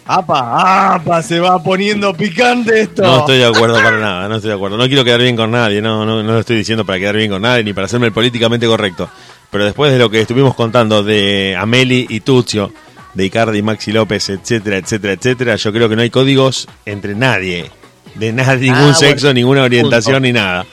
[0.04, 0.94] ¡Apa!
[0.94, 1.22] ¡Apa!
[1.22, 3.02] Se va poniendo picante esto.
[3.02, 4.76] No estoy de acuerdo para nada, no estoy de acuerdo.
[4.76, 7.30] No quiero quedar bien con nadie, no, no, no lo estoy diciendo para quedar bien
[7.30, 9.08] con nadie ni para hacerme el políticamente correcto.
[9.50, 12.72] Pero después de lo que estuvimos contando de Ameli y Tuzio,
[13.14, 17.70] de Icardi, Maxi López, etcétera, etcétera, etcétera, yo creo que no hay códigos entre nadie.
[18.14, 18.94] De ningún Ah, bueno.
[18.94, 20.66] sexo, ninguna orientación ni nada.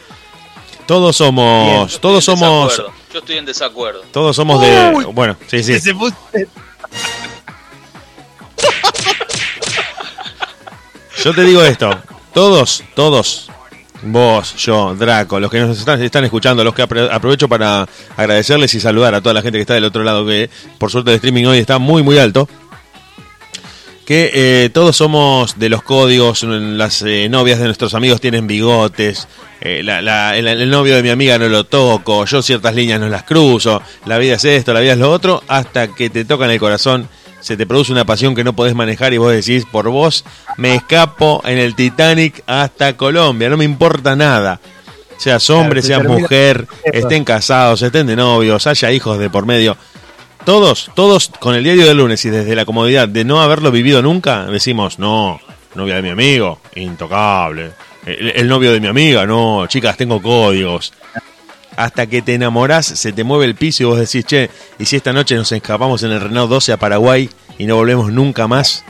[0.89, 2.99] Todos somos, todos somos, desacuerdo.
[3.13, 4.01] Yo estoy en desacuerdo.
[4.11, 5.79] todos somos de, bueno, sí, sí.
[5.79, 6.15] Se puso-
[11.23, 11.91] Yo te digo esto,
[12.33, 13.51] todos, todos,
[14.03, 17.85] vos, yo, Draco, los que nos están, están escuchando, los que apro- aprovecho para
[18.17, 21.11] agradecerles y saludar a toda la gente que está del otro lado, que por suerte
[21.11, 22.47] el streaming hoy está muy, muy alto.
[24.10, 29.28] Que eh, todos somos de los códigos, las eh, novias de nuestros amigos tienen bigotes,
[29.62, 32.99] eh, la- la- el, el novio de mi amiga no lo toco, yo ciertas líneas
[32.99, 36.26] no las cruzo, la vida es esto, la vida es lo otro, hasta que te
[36.26, 37.07] tocan el corazón,
[37.39, 40.26] se te produce una pasión que no podés manejar y vos decís, por vos
[40.57, 44.60] me escapo en el Titanic hasta Colombia, no me importa nada.
[45.20, 49.45] Seas hombre, Claro, se seas mujer, estén casados, estén de novios, haya hijos de por
[49.45, 49.78] medio.
[50.45, 54.01] Todos, todos con el diario del lunes y desde la comodidad de no haberlo vivido
[54.01, 55.39] nunca, decimos, no,
[55.75, 57.71] novia de mi amigo, intocable.
[58.05, 60.93] El, novio de mi amiga, no, chicas, tengo códigos.
[61.75, 64.95] Hasta que te enamorás, se te mueve el piso y vos decís, che, ¿y si
[64.95, 68.83] esta noche nos escapamos en el Renault 12 a Paraguay y no volvemos nunca más?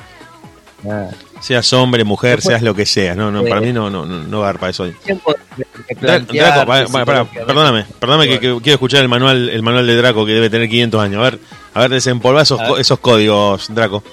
[1.41, 3.15] Seas hombre, mujer, Después- seas lo que seas.
[3.15, 4.85] No, no, para mí no, no, no, garpa eso.
[4.85, 7.45] Draco, pa- pa- pará, psicológicamente.
[7.45, 10.67] perdóname, perdóname que, que quiero escuchar el manual, el manual de Draco que debe tener
[10.69, 11.19] 500 años.
[11.19, 11.39] A ver,
[11.73, 14.03] a ver, desempolva esos, esos códigos, Draco.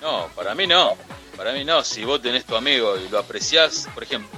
[0.00, 0.94] No, para mí no.
[1.36, 1.82] Para mí no.
[1.82, 4.30] Si vos tenés tu amigo y lo apreciás, por ejemplo,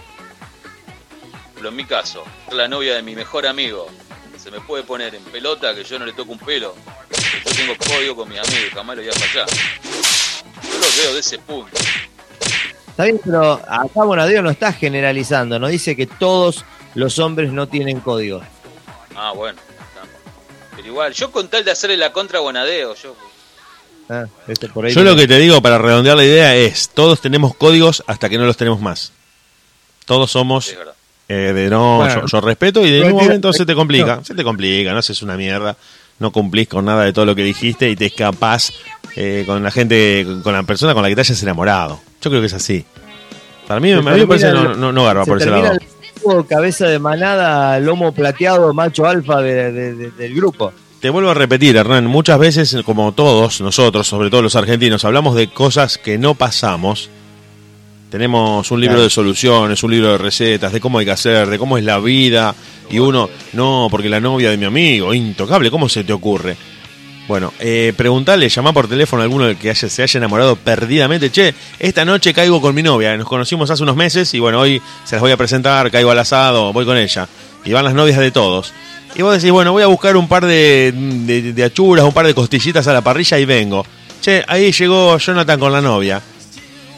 [1.65, 3.87] en mi caso, la novia de mi mejor amigo
[4.37, 6.75] se me puede poner en pelota que yo no le toco un pelo.
[7.45, 9.47] Yo tengo código con mi amigo y jamás lo voy a fallar.
[10.97, 11.71] Veo de ese punto.
[12.89, 16.65] Está bien, pero acá Bonadeo no está generalizando, no dice que todos
[16.95, 18.43] los hombres no tienen código.
[19.17, 19.59] Ah, bueno.
[20.77, 23.17] Pero igual, yo con tal de hacerle la contra a Bonadeo, yo.
[24.11, 27.21] Ah, este por ahí Yo lo que te digo para redondear la idea es, todos
[27.21, 29.13] tenemos códigos hasta que no los tenemos más.
[30.05, 30.75] Todos somos
[31.29, 32.23] eh, de no, Bueno.
[32.23, 35.23] yo, yo respeto y de un momento se te complica, se te complica, no haces
[35.23, 35.77] una mierda,
[36.19, 38.73] no cumplís con nada de todo lo que dijiste y te escapás
[39.17, 42.01] eh, con la gente, con la persona con la que te hayas enamorado.
[42.21, 42.85] Yo creo que es así.
[43.67, 45.73] Para mí, Se a mí me parece no, no, no garba por ese lado.
[45.73, 50.73] el cabeza de manada, lomo plateado, macho alfa de- de- de- del grupo.
[51.01, 55.35] Te vuelvo a repetir, Hernán, muchas veces, como todos nosotros, sobre todo los argentinos, hablamos
[55.35, 57.11] de cosas que no pasamos.
[58.11, 59.05] Tenemos un libro Claro.
[59.05, 61.99] de soluciones, un libro de recetas, de cómo hay que hacer, de cómo es la
[61.99, 62.55] vida.
[62.91, 66.57] Y uno, no, porque la novia de mi amigo, intocable, ¿cómo se te ocurre?
[67.29, 71.31] Bueno, eh, preguntale, llamá por teléfono a alguno que se haya enamorado perdidamente.
[71.31, 73.17] Che, esta noche caigo con mi novia.
[73.17, 76.19] Nos conocimos hace unos meses y bueno, hoy se las voy a presentar, caigo al
[76.19, 77.29] asado, voy con ella.
[77.65, 78.73] Y van las novias de todos.
[79.15, 82.27] Y vos decís, bueno, voy a buscar un par de, de, de achuras, un par
[82.27, 83.87] de costillitas a la parrilla y vengo.
[84.21, 86.21] Che, ahí llegó Jonathan con la novia.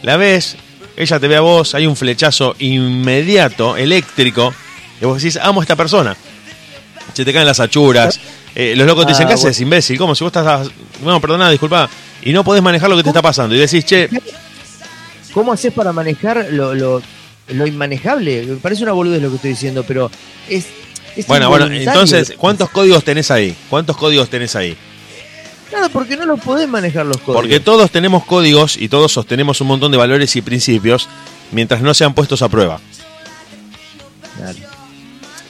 [0.02, 0.56] La ves,
[0.96, 4.54] ella te ve a vos, hay un flechazo inmediato, eléctrico,
[5.00, 6.16] y vos decís, amo a esta persona.
[7.12, 8.18] Se te caen las achuras.
[8.54, 9.98] Eh, los locos te dicen, Ah, ¿qué haces, imbécil?
[9.98, 10.14] ¿Cómo?
[10.14, 10.68] Si vos estás...
[11.02, 11.88] No, perdona, disculpa.
[12.22, 13.54] Y no podés manejar lo que te está pasando.
[13.54, 14.08] Y decís, che,
[15.34, 17.02] ¿Cómo haces para manejar lo, lo,
[17.48, 18.46] lo inmanejable?
[18.46, 20.10] Me parece una boludez lo que estoy diciendo, pero
[20.48, 20.66] es.
[21.16, 23.54] es bueno, bueno, entonces, ¿cuántos códigos tenés ahí?
[23.68, 24.76] ¿Cuántos códigos tenés ahí?
[25.70, 27.42] Claro, porque no lo podés manejar los códigos.
[27.42, 31.08] Porque todos tenemos códigos y todos sostenemos un montón de valores y principios
[31.50, 32.80] mientras no sean puestos a prueba.
[34.36, 34.73] Claro.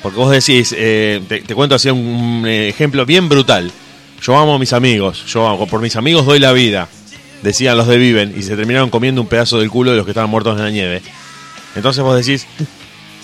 [0.05, 3.73] Porque vos decís, eh, te, cuento así un eh, ejemplo bien brutal.
[4.23, 6.89] Yo amo a mis amigos, yo amo- por mis amigos doy la vida,
[7.43, 10.11] decían los de Viven, y se terminaron comiendo un pedazo del culo de los que
[10.11, 11.01] estaban muertos en la nieve.
[11.75, 12.47] Entonces vos decís,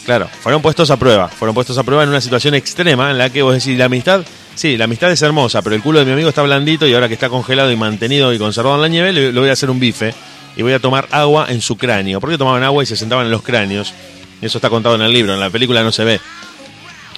[0.06, 3.28] claro, fueron puestos a prueba, fueron puestos a prueba en una situación extrema en la
[3.28, 4.22] que vos decís, la amistad,
[4.54, 7.08] sí, la amistad es hermosa, pero el culo de mi amigo está blandito y ahora
[7.08, 9.78] que está congelado y mantenido y conservado en la nieve, le, voy a hacer un
[9.78, 10.14] bife
[10.56, 12.20] y voy a tomar agua en su cráneo.
[12.20, 13.92] Porque tomaban agua y se sentaban en los cráneos.
[14.40, 16.20] Eso está contado en el libro, en la película no se ve.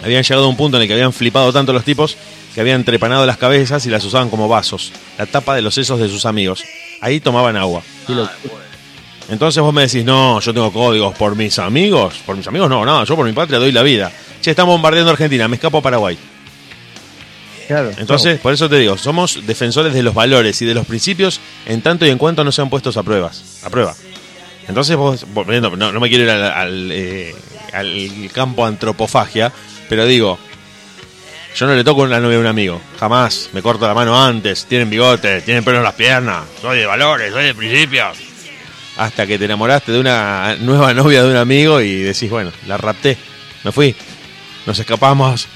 [0.03, 2.17] Habían llegado a un punto en el que habían flipado tanto los tipos
[2.55, 5.99] que habían trepanado las cabezas y las usaban como vasos, la tapa de los sesos
[5.99, 6.65] de sus amigos.
[7.01, 7.83] Ahí tomaban agua.
[8.09, 8.31] Ah.
[9.29, 12.15] Entonces vos me decís, no, yo tengo códigos por mis amigos.
[12.27, 14.13] Por mis amigos no, no, yo por mi patria doy la vida.
[14.41, 16.19] Che, están bombardeando Argentina, me escapo a Paraguay.
[17.69, 21.41] Claro, Entonces, por eso te digo, somos defensores de los valores y de los principios
[21.65, 23.95] en tanto y en cuanto no sean puestos a pruebas, a prueba.
[24.69, 27.35] Entonces vos, no, no me quiero ir al, al, eh,
[27.73, 29.53] al campo antropofagia,
[29.93, 30.39] pero digo,
[31.55, 33.51] yo no le toco la novia a un amigo, jamás.
[33.53, 37.31] Me corto la mano antes, tienen bigotes, tienen pelo en las piernas, soy de valores,
[37.31, 38.17] soy de principios.
[38.97, 42.79] Hasta que te enamoraste de una nueva novia de un amigo y decís, bueno, la
[42.79, 43.19] rapté,
[43.65, 43.95] me fui,
[44.65, 45.47] nos escapamos.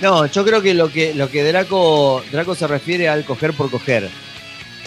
[0.00, 3.70] No, yo creo que lo que lo que Draco Draco se refiere al coger por
[3.70, 4.10] coger.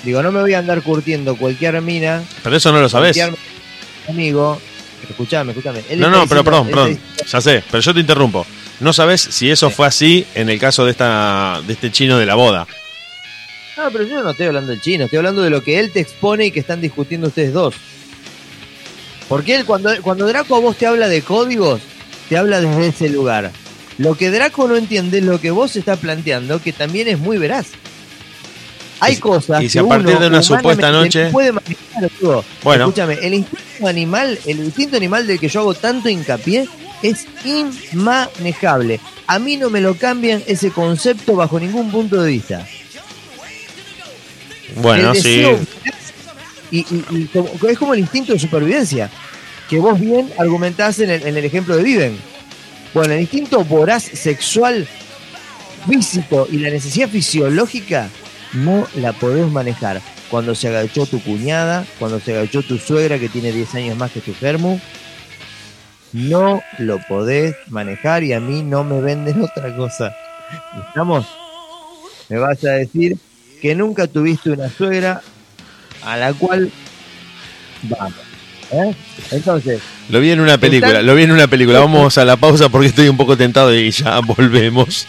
[0.03, 3.15] Digo, no me voy a andar curtiendo cualquier mina, Pero eso no lo sabés.
[3.15, 3.39] cualquier
[5.07, 5.83] Escuchame, escuchame.
[5.89, 8.45] Él No, no, pero perdón, perdón, ya sé, pero yo te interrumpo.
[8.79, 12.25] No sabes si eso fue así en el caso de esta de este chino de
[12.25, 12.67] la boda.
[13.77, 16.01] No, pero yo no estoy hablando del chino, estoy hablando de lo que él te
[16.01, 17.75] expone y que están discutiendo ustedes dos.
[19.29, 21.81] Porque él, cuando, cuando Draco a vos te habla de códigos,
[22.27, 23.51] te habla desde ese lugar.
[23.97, 27.37] Lo que Draco no entiende es lo que vos estás planteando, que también es muy
[27.37, 27.67] veraz.
[29.01, 31.51] Hay Y cosas y si que a partir uno de una supuesta noche- no puede
[31.53, 32.43] manejar, amigo.
[32.63, 32.85] Bueno.
[32.85, 36.67] Escúchame, el instinto animal, el instinto animal del que yo hago tanto hincapié
[37.01, 38.99] es inmanejable.
[39.27, 42.67] A mí no me lo cambian ese concepto bajo ningún punto de vista.
[44.75, 45.45] Bueno, sí.
[46.71, 49.09] Y, y- y como- es como el instinto de supervivencia,
[49.69, 52.17] que vos bien argumentás en el, en el ejemplo de Viven.
[52.93, 54.87] Bueno, el instinto voraz sexual,
[55.87, 58.09] físico y la necesidad fisiológica
[58.53, 60.01] no la podés manejar.
[60.29, 64.11] Cuando se agachó tu cuñada, cuando se agachó tu suegra que tiene 10 años más
[64.11, 64.79] que tu germu,
[66.13, 70.15] no lo podés manejar y a mí no me venden otra cosa.
[70.87, 71.25] ¿Estamos?
[72.29, 73.17] Me vas a decir
[73.61, 75.21] que nunca tuviste una suegra
[76.03, 76.71] a la cual
[77.83, 78.13] vamos.
[78.71, 78.95] ¿eh?
[79.31, 81.79] Entonces, Lo vi en una película, lo vi en una película.
[81.79, 85.07] Vamos a la pausa porque estoy un poco tentado y ya volvemos.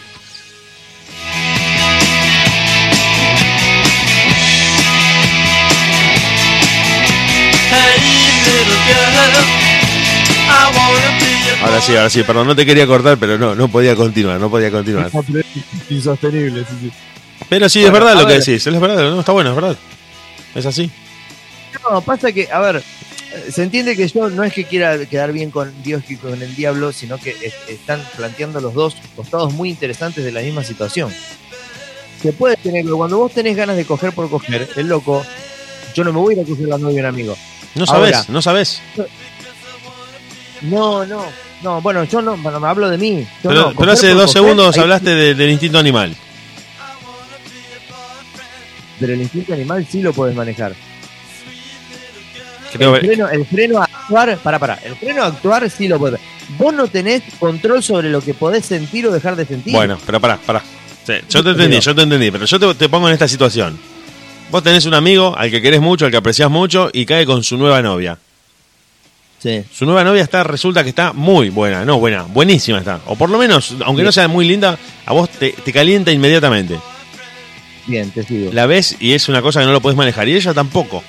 [11.63, 14.51] Ahora sí, ahora sí, perdón, no te quería cortar, pero no, no podía continuar, no
[14.51, 15.11] podía continuar.
[15.91, 16.65] insostenible.
[17.49, 19.77] Pero sí, es verdad lo que decís, es verdad, no, está bueno, es verdad.
[20.55, 20.91] Es así.
[21.91, 22.83] No, pasa que, a ver,
[23.53, 26.55] se entiende que yo no es que quiera quedar bien con Dios y con el
[26.57, 31.13] diablo, sino que es- están planteando los dos costados muy interesantes de la misma situación.
[32.23, 35.25] Se puede tener, cuando vos tenés ganas de coger por coger, el loco,
[35.95, 37.37] yo no me voy a ir a coger la novia un amigo.
[37.75, 38.25] No sabes, Ahora.
[38.29, 38.83] no sabes.
[40.63, 41.25] No, no,
[41.63, 43.27] no, bueno, yo no, bueno, me hablo de mí.
[43.43, 46.15] Yo Pero, no, pero hace dos coger, segundos hablaste de- del instinto animal.
[48.99, 50.75] Pero el instinto animal sí lo puedes manejar.
[52.73, 55.89] Creo el, que- freno, el freno a actuar, para, para, el freno a actuar sí
[55.89, 56.21] lo puedes.
[56.59, 59.73] Vos no tenés control sobre lo que podés sentir o dejar de sentir.
[59.73, 60.63] Bueno, pero pará, pará.
[61.07, 63.79] Sí, yo te entendí, yo te entendí, pero yo te, te pongo en esta situación.
[64.51, 67.45] Vos tenés un amigo al que querés mucho, al que apreciás mucho y cae con
[67.45, 68.19] su nueva novia.
[69.39, 69.65] Sí.
[69.73, 73.01] Su nueva novia está, resulta que está muy buena, no buena, buenísima está.
[73.07, 76.79] O por lo menos, aunque no sea muy linda, a vos te, te calienta inmediatamente.
[77.87, 78.53] Bien, te sigo.
[78.53, 80.29] La ves y es una cosa que no lo podés manejar.
[80.29, 81.03] Y ella tampoco.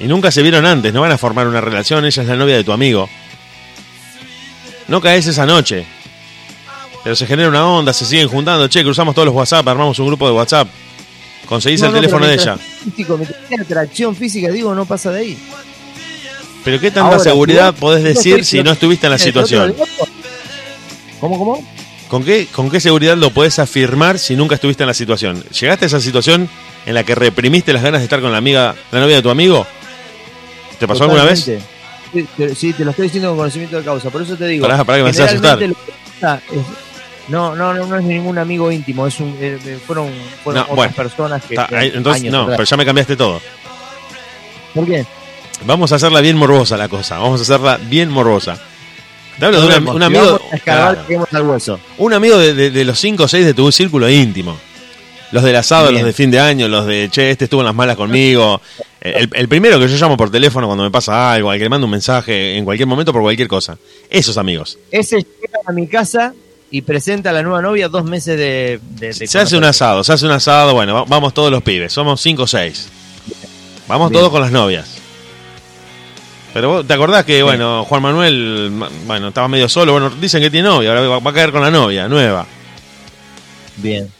[0.00, 2.56] Y nunca se vieron antes, no van a formar una relación, ella es la novia
[2.56, 3.08] de tu amigo.
[4.88, 5.86] No caes esa noche.
[7.02, 10.06] Pero se genera una onda, se siguen juntando, che, cruzamos todos los WhatsApp, armamos un
[10.06, 10.68] grupo de WhatsApp.
[11.46, 12.56] Conseguís No, el no, teléfono de ella.
[12.56, 13.18] Físico,
[13.60, 15.38] atracción física, digo, no pasa de ahí.
[16.64, 19.74] Pero qué tanta Ahora, seguridad podés decir si no estuviste en la ¿El otro situación.
[21.20, 21.68] ¿Cómo, cómo?
[22.08, 25.42] ¿Con qué, ¿Con qué seguridad lo podés afirmar si nunca estuviste en la situación?
[25.60, 26.48] ¿Llegaste a esa situación
[26.84, 29.30] en la que reprimiste las ganas de estar con la amiga, la novia de tu
[29.30, 29.66] amigo?
[30.78, 31.40] ¿Te pasó alguna vez?
[32.12, 34.10] Sí, te- Sí, te lo estoy diciendo con conocimiento de causa.
[34.10, 34.66] Por eso te digo.
[34.66, 35.58] Pará, pará que me haces asustar.
[35.58, 36.85] generalmente lo que pasa es-
[37.28, 39.06] no, no, no, no es ningún amigo íntimo.
[39.06, 40.10] Es un, eh, eh, fueron
[40.44, 40.92] fueron No, otras bueno.
[40.94, 41.58] personas que.
[41.58, 42.56] Ahí, entonces, años no, atrás.
[42.58, 43.40] pero ya me cambiaste todo.
[44.74, 45.04] ¿Por qué?
[45.64, 47.18] Vamos a hacerla bien morbosa la cosa.
[47.18, 48.58] Vamos a hacerla bien morbosa.
[49.38, 50.40] Te hablo de un, un amigo.
[50.64, 50.98] claro,
[51.32, 51.78] al hueso.
[51.98, 54.56] un amigo de, de- de los 5 o 6 de tu círculo íntimo.
[55.32, 56.02] Los del asado, Bien.
[56.02, 58.60] los de fin de año, los de che, este estuvo en las malas conmigo.
[59.00, 61.68] El, el primero que yo llamo por teléfono cuando me pasa algo, al que le
[61.70, 63.76] mando un mensaje en cualquier momento por cualquier cosa.
[64.08, 64.78] Esos amigos.
[64.90, 66.32] Ese llega a mi casa
[66.70, 68.80] y presenta a la nueva novia dos meses de.
[68.98, 71.62] de- de Se hace un asado, se hace un asado, bueno, va- vamos todos los
[71.62, 72.88] pibes, somos 5 o 6.
[73.88, 74.20] Vamos Bien.
[74.20, 74.88] todos con las novias.
[76.52, 79.92] Pero vos, ¿te acordás que, bueno, Juan Manuel, ma- bueno, estaba medio solo?
[79.92, 82.46] Bueno, dicen que tiene novia, ahora va, a caer con la novia, nueva.
[83.76, 84.10] Bien.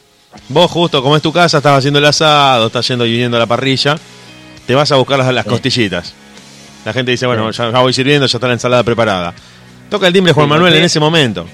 [0.51, 3.40] Vos justo, como es tu casa, estás haciendo el asado, estás yendo y viniendo a
[3.40, 3.98] la parrilla,
[4.66, 6.12] te vas a buscar las, costillitas.
[6.85, 9.32] La gente dice, bueno, ya, ya voy sirviendo, ya está la ensalada preparada.
[9.90, 11.47] Toca el timbre Juan Manuel en ese momento.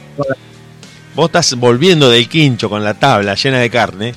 [1.15, 4.15] Vos estás volviendo del quincho con la tabla llena de carne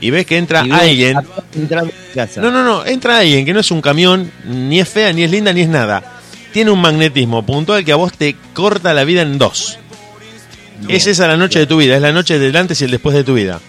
[0.00, 1.18] y ves que entra alguien.
[2.36, 5.30] No, no, no, entra alguien que no es un camión, ni es fea, ni es
[5.30, 6.02] linda, ni es nada.
[6.52, 9.78] tiene un magnetismo puntual que a vos te corta la vida en dos.
[10.88, 13.14] Es esa la noche de tu vida, es la noche del antes y el después
[13.14, 13.60] de tu vida.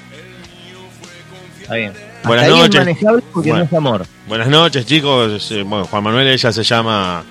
[1.62, 1.94] Está bien.
[2.24, 2.74] Buenas Hasta noches.
[2.76, 3.64] es manejable porque Bueno.
[3.66, 4.06] no es amor.
[4.28, 5.52] Buenas noches, chicos.
[5.52, 7.24] Eh, Bueno, Juan Manuel, ella se llama.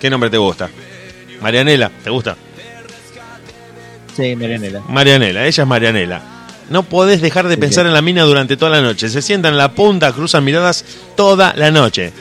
[0.00, 0.68] ¿Qué nombre te gusta?
[1.40, 2.36] Marianela, ¿te gusta?
[4.18, 4.82] Sí, Marianela.
[4.88, 6.22] Marianela, ella es Marianela.
[6.70, 7.88] No podés dejar de Sí, pensar sí.
[7.88, 9.08] en la mina durante toda la noche.
[9.08, 10.84] Se sientan en la punta, cruzan miradas
[11.16, 12.12] toda la noche.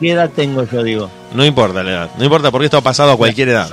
[0.00, 1.10] ¿Qué edad tengo yo, digo?
[1.34, 2.10] No importa la edad.
[2.18, 3.70] No importa porque esto ha pasado a cualquier edad.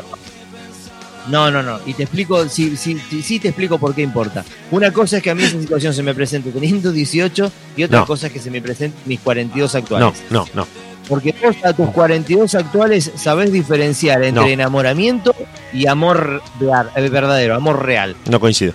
[1.29, 1.79] No, no, no.
[1.87, 4.43] Y te explico, sí, sí, sí, sí te explico por qué importa.
[4.69, 8.01] Una cosa es que a mí esa situación se me presente teniendo 18 y otra
[8.01, 8.05] No.
[8.05, 10.23] cosa es que se me presente mis 42 No, actuales.
[10.29, 10.67] no, no.
[11.07, 14.47] Porque vos a tus 42 actuales sabés diferenciar entre No.
[14.49, 15.35] enamoramiento
[15.71, 18.15] y amor verdadero, amor real.
[18.29, 18.73] No coincido.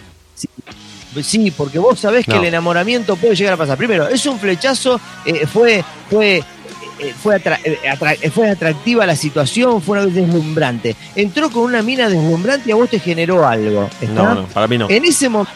[1.22, 3.76] Sí, porque vos sabés que el enamoramiento puede llegar a pasar.
[3.76, 6.36] Primero, es un flechazo, eh, fue, fue,
[7.00, 10.94] eh, fue, atra- eh, atra- eh, fue atractiva la situación, fue una vez deslumbrante.
[11.16, 13.90] Entró con una mina deslumbrante y a vos te generó algo.
[14.00, 14.12] ¿está?
[14.14, 14.88] No, no, para mí no.
[14.88, 15.52] En ese momento,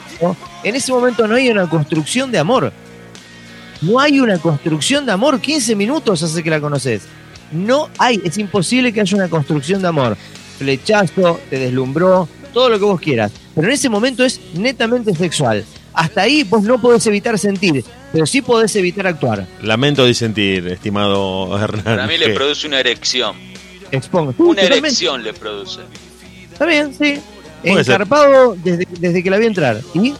[0.65, 2.73] en ese momento no hay una construcción de amor.
[3.85, 5.41] No hay una construcción de amor.
[5.41, 7.03] 15 minutos hace que la conoces.
[7.53, 10.17] No hay, es imposible que haya una construcción de amor.
[10.59, 13.33] Flechazo, te deslumbró, todo lo que vos quieras.
[13.55, 15.65] Pero en ese momento es netamente sexual.
[15.93, 19.47] Hasta ahí vos no podés evitar sentir, pero sí podés evitar actuar.
[19.63, 21.85] Lamento disentir, estimado Hernán.
[21.85, 23.37] Para mí le produce una erección.
[23.93, 24.35] Expongo.
[24.39, 24.79] Una totalmente.
[24.79, 25.81] erección le produce.
[26.53, 27.21] Está bien, sí.
[27.63, 29.81] Encarpado desde, desde que la vi entrar.
[29.95, 30.15] ¿Y?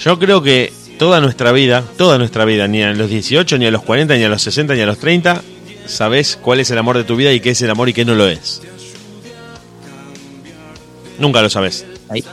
[0.00, 3.70] Yo creo que toda nuestra vida, toda nuestra vida, ni a los 18, ni a
[3.70, 5.42] los 40, ni a los 60, ni a los 30,
[5.86, 8.04] sabes cuál es el amor de tu vida y qué es el amor y qué
[8.04, 8.62] no lo es.
[11.18, 11.86] Nunca lo sabes.
[12.08, 12.24] Ahí,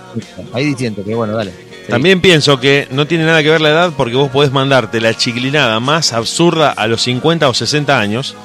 [0.54, 1.52] ahí diciendo que bueno, dale.
[1.52, 1.88] Sí.
[1.90, 5.16] También pienso que no tiene nada que ver la edad porque vos podés mandarte la
[5.16, 8.36] chiclinada más absurda a los 50 o 60 años.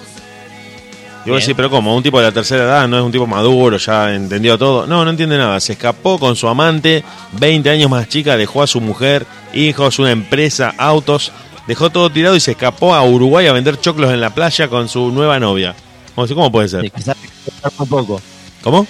[1.27, 1.41] Y vos Bien.
[1.41, 1.97] decís, pero ¿cómo?
[1.97, 4.87] Un tipo de la tercera edad no es un tipo maduro, ya entendió todo.
[4.87, 5.59] No, no entiende nada.
[5.59, 10.13] Se escapó con su amante, 20 años más chica, dejó a su mujer, hijos, una
[10.13, 11.33] empresa, autos,
[11.67, 14.89] dejó todo tirado y se escapó a Uruguay a vender choclos en la playa con
[14.89, 15.75] su nueva novia.
[16.15, 16.89] ¿Cómo, cómo puede ser?
[16.93, 18.21] Que sabe que va a durar muy poco.
[18.63, 18.87] ¿Cómo?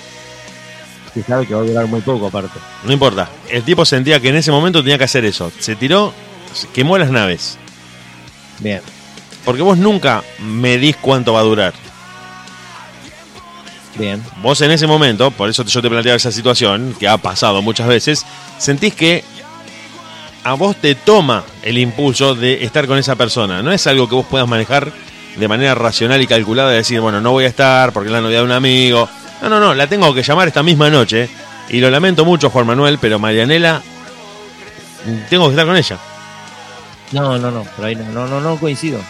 [1.14, 2.58] Que sabe que va a durar muy poco, aparte.
[2.84, 3.30] No importa.
[3.48, 5.50] El tipo sentía que en ese momento tenía que hacer eso.
[5.58, 6.12] Se tiró,
[6.74, 7.56] quemó las naves.
[8.58, 8.82] Bien.
[9.46, 11.72] Porque vos nunca medís cuánto va a durar.
[13.98, 14.22] Bien.
[14.42, 17.88] Vos en ese momento, por eso yo te planteaba esa situación, que ha pasado muchas
[17.88, 18.26] veces,
[18.58, 19.24] sentís que
[20.44, 23.62] a vos te toma el impulso de estar con esa persona.
[23.62, 24.92] No es algo que vos puedas manejar
[25.36, 28.38] de manera racional y calculada de decir, bueno, no voy a estar porque la novia
[28.38, 29.08] de un amigo.
[29.42, 31.28] No, no, no, la tengo que llamar esta misma noche.
[31.68, 33.82] Y lo lamento mucho, Juan Manuel, pero Marianela,
[35.28, 35.98] tengo que estar con ella.
[37.12, 39.00] No, no, no, por ahí no, no, no, no coincido.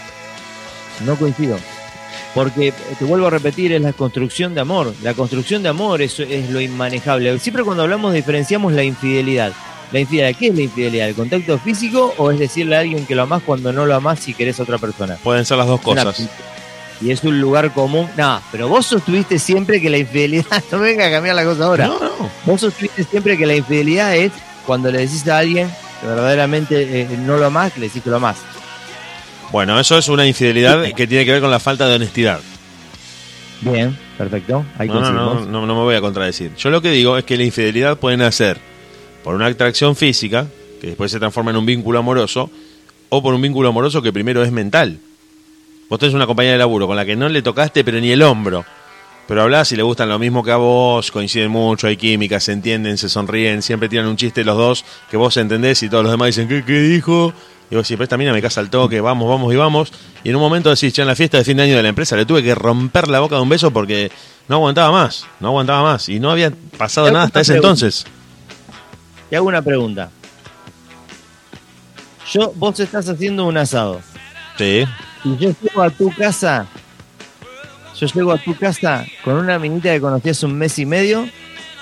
[1.00, 1.58] No coincido.
[2.36, 4.92] Porque, eh, te vuelvo a repetir, es la construcción de amor.
[5.02, 7.38] La construcción de amor es, es lo inmanejable.
[7.38, 9.54] Siempre cuando hablamos diferenciamos la infidelidad.
[9.90, 11.08] La infidelidad, ¿qué es la infidelidad?
[11.08, 14.20] ¿El contacto físico o es decirle a alguien que lo amás cuando no lo amás
[14.20, 15.16] si querés a otra persona?
[15.24, 16.28] Pueden ser las dos cosas.
[17.00, 18.06] Y es un lugar común.
[18.18, 20.62] No, pero vos sostuviste siempre que la infidelidad.
[20.70, 21.86] No venga a cambiar la cosa ahora.
[21.86, 22.30] No, no.
[22.44, 24.32] Vos sostuviste siempre que la infidelidad es
[24.66, 25.70] cuando le decís a alguien
[26.02, 28.36] que verdaderamente eh, no lo amás, le decís que lo amás.
[29.52, 32.40] Bueno, eso es una infidelidad que tiene que ver con la falta de honestidad.
[33.60, 34.64] Bien, perfecto.
[34.78, 35.00] Ahí No,
[35.46, 36.54] no, no, me voy a contradecir.
[36.56, 38.58] Yo lo que digo es que la infidelidad puede nacer
[39.24, 40.46] por una atracción física,
[40.80, 42.50] que después se transforma en un vínculo amoroso,
[43.08, 44.98] o por un vínculo amoroso que primero es mental.
[45.88, 48.22] Vos tenés una compañía de laburo con la que no le tocaste pero ni el
[48.22, 48.64] hombro.
[49.28, 52.52] Pero hablás y le gustan lo mismo que a vos, coinciden mucho, hay química, se
[52.52, 56.12] entienden, se sonríen, siempre tiran un chiste los dos que vos entendés y todos los
[56.12, 57.32] demás dicen, ¿qué, qué dijo?
[57.70, 59.92] Y vos decís, pero esta mina me casa al toque, vamos, vamos y vamos.
[60.22, 61.88] Y en un momento decís, ya en la fiesta de fin de año de la
[61.88, 64.10] empresa le tuve que romper la boca de un beso porque
[64.48, 66.08] no aguantaba más, no aguantaba más.
[66.08, 67.68] Y no había pasado nada hasta ese pregunta.
[67.68, 68.06] entonces.
[69.28, 70.10] Te hago una pregunta.
[72.32, 74.00] Yo, vos estás haciendo un asado.
[74.58, 74.84] Sí.
[75.24, 76.66] Y yo llego a tu casa.
[77.98, 81.28] Yo llego a tu casa con una minita que conocí hace un mes y medio.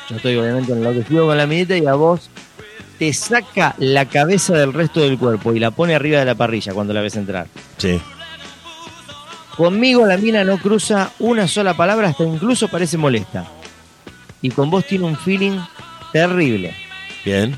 [0.09, 2.31] Yo estoy obviamente enloquecido con la minita y a vos
[2.99, 6.73] te saca la cabeza del resto del cuerpo y la pone arriba de la parrilla
[6.73, 7.47] cuando la ves entrar.
[7.79, 8.01] Sí.
[9.57, 13.47] Conmigo la mina no cruza una sola palabra, hasta incluso parece molesta.
[14.43, 15.59] Y con vos tiene un feeling
[16.13, 16.77] terrible.
[17.25, 17.57] Bien.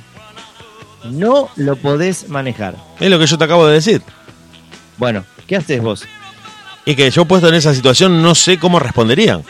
[1.04, 2.74] No lo podés manejar.
[3.00, 4.02] Es lo que yo te acabo de decir.
[4.98, 6.04] Bueno, ¿qué haces vos?
[6.84, 9.42] Y que yo puesto en esa situación no sé cómo responderían.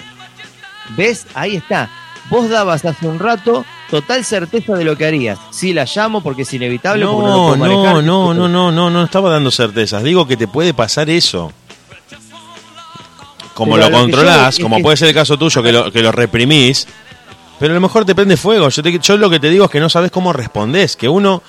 [0.96, 1.26] ¿Ves?
[1.34, 1.90] Ahí está.
[2.30, 5.38] Vos dabas hace un rato total certeza de lo que harías.
[5.50, 7.04] Sí, la llamo porque es inevitable.
[7.06, 7.94] porque no, lo No, manejar.
[7.94, 10.02] no, no, no, no, no, no estaba dando certezas.
[10.02, 11.52] Digo que te puede pasar eso.
[13.54, 16.12] como Pero lo controlás, como que- puede ser el caso tuyo, que lo, que lo
[16.12, 16.86] reprimís,
[17.58, 18.68] pero a lo mejor te prende fuego.
[18.68, 21.42] Yo, te- yo lo que te digo es que no sabes cómo respondés, que uno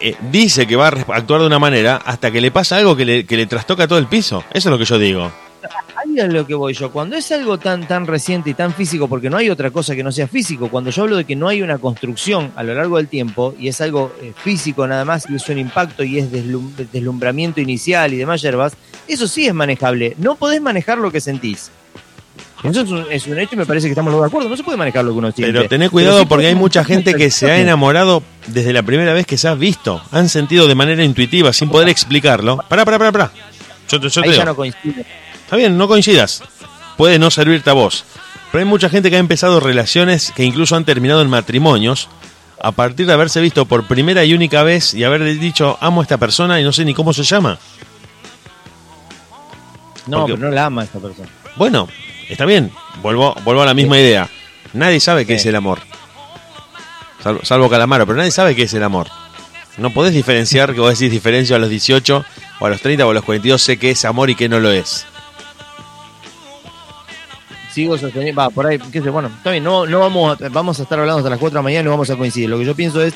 [0.00, 3.04] eh, dice que va a actuar de una manera hasta que le pasa algo que
[3.04, 4.42] le, que le trastoca todo el piso.
[4.50, 5.30] Eso es lo que yo digo.
[5.96, 6.90] Ahí es lo que voy yo.
[6.92, 10.02] Cuando es algo tan, tan reciente y tan físico, porque no hay otra cosa que
[10.02, 12.96] no sea físico, cuando yo hablo de que no hay una construcción a lo largo
[12.98, 16.30] del tiempo y es algo eh, físico nada más y es un impacto y es
[16.30, 18.74] deslum- deslumbramiento inicial y demás yerbas,
[19.08, 20.14] eso sí es manejable.
[20.18, 21.70] No podés manejar lo que sentís.
[22.64, 24.48] Eso es un, es un hecho y me parece que estamos de acuerdo.
[24.48, 25.52] No se puede manejar lo que uno siente.
[25.52, 28.82] Pero tené Pero cuidado sí porque hay mucha gente que se ha enamorado desde la
[28.82, 30.02] primera vez que se ha visto.
[30.10, 32.56] Han sentido de manera intuitiva, sin poder explicarlo.
[32.68, 33.30] Pará, pará, pará, pará.
[33.88, 34.42] Yo, te- yo te Ahí digo.
[34.42, 35.06] ya no coincide.
[35.48, 36.42] Está bien, no coincidas.
[36.98, 38.04] Puede no servirte a vos.
[38.52, 42.08] Pero hay mucha gente que ha empezado relaciones que incluso han terminado en matrimonios
[42.60, 46.04] a partir de haberse visto por primera y única vez y haber dicho amo a
[46.04, 47.58] esta persona y no sé ni cómo se llama.
[50.06, 51.28] No, Porque- pero no la ama esta persona.
[51.56, 51.88] Bueno,
[52.28, 52.70] está bien.
[53.02, 54.28] Vuelvo, vuelvo a la misma idea.
[54.72, 55.40] Nadie sabe qué Sí.
[55.40, 55.80] es el amor.
[57.22, 59.08] Salvo, salvo Calamaro, pero nadie sabe qué es el amor.
[59.76, 62.24] No podés diferenciar que vos decís diferencio a los 18
[62.60, 64.58] o a los 30 o a los 42, sé qué es amor y qué no
[64.60, 65.06] lo es.
[67.82, 70.78] Sigo sosteniendo, va, por ahí, qué sé, bueno, está bien, no, no vamos, a, vamos
[70.80, 72.48] a estar hablando hasta las 4 de la mañana y no vamos a coincidir.
[72.50, 73.14] Lo que yo pienso es,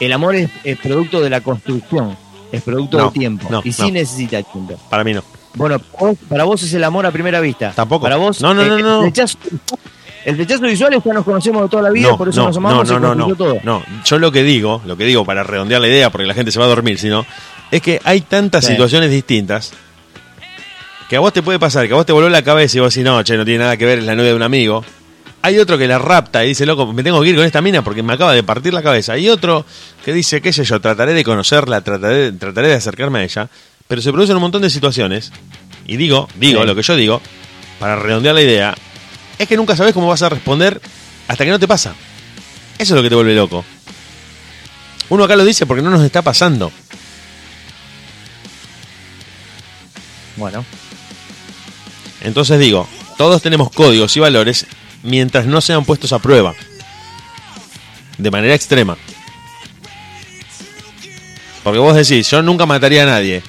[0.00, 2.16] el amor es, es producto de la construcción,
[2.52, 3.90] es producto No, del tiempo, no, y sí no.
[3.92, 4.78] necesita tiempo.
[4.90, 5.22] Para mí no.
[5.54, 7.72] Bueno, vos- para vos es el amor a primera vista.
[7.74, 8.02] Tampoco.
[8.04, 8.98] Para vos, No, no, eh, no, no.
[9.00, 9.38] El rechazo,
[10.24, 12.48] el rechazo visual es que nos conocemos de toda la vida, no, por eso no,
[12.48, 13.60] nos amamos no, y no, no, construyó todo.
[13.64, 13.82] no.
[14.04, 16.58] Yo lo que digo, lo que digo para redondear la idea, porque la gente se
[16.58, 17.24] va a dormir, sino
[17.70, 18.72] es que hay tantas Sí.
[18.72, 19.72] situaciones distintas
[21.08, 22.92] que a vos te puede pasar, que a vos te voló la cabeza y vos
[22.94, 24.84] decís, no, che, no tiene nada que ver, es la novia de un amigo.
[25.42, 27.84] Hay otro que la rapta y dice, loco, me tengo que ir con esta mina
[27.84, 29.12] porque me acaba de partir la cabeza.
[29.12, 29.64] Hay otro
[30.04, 33.48] que dice, qué sé yo, trataré de conocerla, trataré, trataré de acercarme a ella.
[33.86, 35.30] Pero se producen un montón de situaciones.
[35.86, 36.66] Y digo, digo, Sí.
[36.66, 37.22] lo que yo digo,
[37.78, 38.74] para redondear la idea,
[39.38, 40.80] es que nunca sabes cómo vas a responder
[41.28, 41.94] hasta que no te pasa.
[42.78, 43.64] Eso es lo que te vuelve loco.
[45.10, 46.72] Uno acá lo dice porque no nos está pasando.
[50.36, 50.64] Bueno,
[52.26, 54.66] Entonces digo, todos tenemos códigos y valores
[55.04, 56.54] mientras no sean puestos a prueba.
[58.18, 58.96] De manera extrema.
[61.62, 63.44] Porque vos decís, yo nunca mataría a nadie.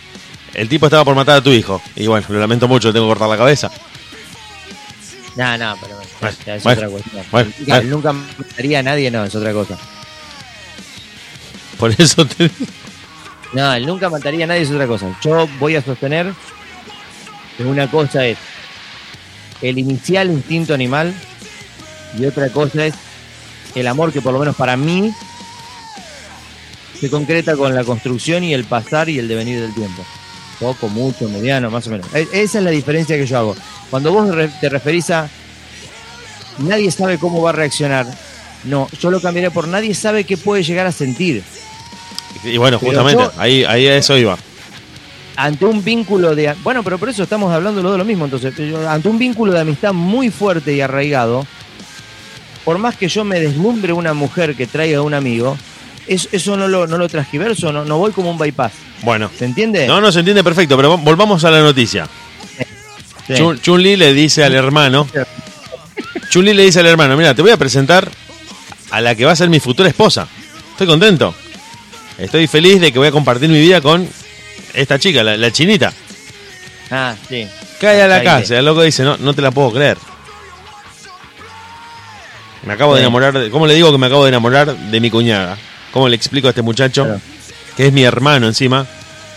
[0.53, 1.81] El tipo estaba por matar a tu hijo.
[1.95, 3.71] Y bueno, lo lamento mucho, tengo que cortar la cabeza.
[5.35, 7.25] no, no, pero Bueno, ya es bueno, otra cuestión.
[7.31, 7.51] bueno.
[7.85, 9.75] Nunca mataría a nadie, no, es otra cosa.
[11.79, 12.51] Por eso te...
[13.53, 15.07] No, él nunca mataría a nadie es otra cosa.
[15.23, 16.31] Yo voy a sostener
[17.57, 18.37] que una cosa es
[19.61, 21.13] el inicial instinto animal
[22.19, 22.93] y otra cosa es
[23.75, 25.11] el amor que por lo menos para mí
[26.99, 30.03] se concreta con la construcción y el pasar y el devenir del tiempo.
[30.59, 32.07] Poco, mucho, mediano, más o menos.
[32.15, 33.55] E- Esa es la diferencia que yo hago.
[33.91, 34.27] Cuando vos
[34.59, 35.29] te referís a
[36.57, 38.07] nadie sabe cómo va a reaccionar,
[38.63, 41.43] no, yo lo cambiaría por nadie sabe qué puede llegar a sentir.
[42.43, 44.35] Y bueno, justamente, yo- ahí, ahí a eso iba.
[45.37, 48.53] Ante un vínculo de bueno pero por eso estamos hablando de lo mismo entonces
[48.87, 51.45] ante un vínculo de amistad muy fuerte y arraigado
[52.65, 55.57] por más que yo me deslumbre una mujer que traiga a un amigo
[56.07, 58.71] es- eso no lo, no lo transgiverso no, no voy como un bypass
[59.03, 59.29] Bueno.
[59.37, 59.85] ¿se entiende?
[59.87, 62.07] No, no se entiende perfecto, pero volvamos a la noticia.
[63.27, 63.33] Sí.
[63.61, 65.05] Chun- le dice al hermano.
[66.31, 68.09] Chun-Li le dice al hermano: Mira, te voy a presentar
[68.89, 70.27] a la que va a ser mi futura esposa.
[70.71, 71.35] Estoy contento.
[72.17, 74.07] Estoy feliz de que voy a compartir mi vida con
[74.81, 75.91] esta chica, la, la chinita.
[76.91, 77.47] ah sí
[77.79, 78.57] Cae a la casa.
[78.57, 79.97] El loco dice: No, no te la puedo creer.
[82.65, 83.37] Me acabo de enamorar.
[83.37, 85.57] De, ¿Cómo le digo que me acabo de enamorar de mi cuñada?
[85.93, 87.21] ¿Cómo le explico a este muchacho, Claro.
[87.75, 88.85] que es mi hermano encima,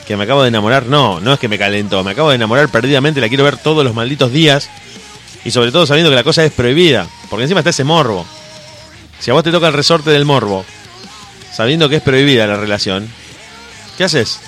[0.06, 0.86] que me acabo de enamorar?
[0.86, 2.02] No, no es que me calentó.
[2.02, 3.20] Me acabo de enamorar perdidamente.
[3.20, 4.70] La quiero ver todos los malditos días.
[5.44, 7.06] Y sobre todo sabiendo que la cosa es prohibida.
[7.28, 8.26] Porque encima está ese morbo.
[9.20, 10.64] Si a vos te toca el resorte del morbo,
[11.52, 13.06] sabiendo que es prohibida la relación,
[13.98, 14.40] ¿qué haces?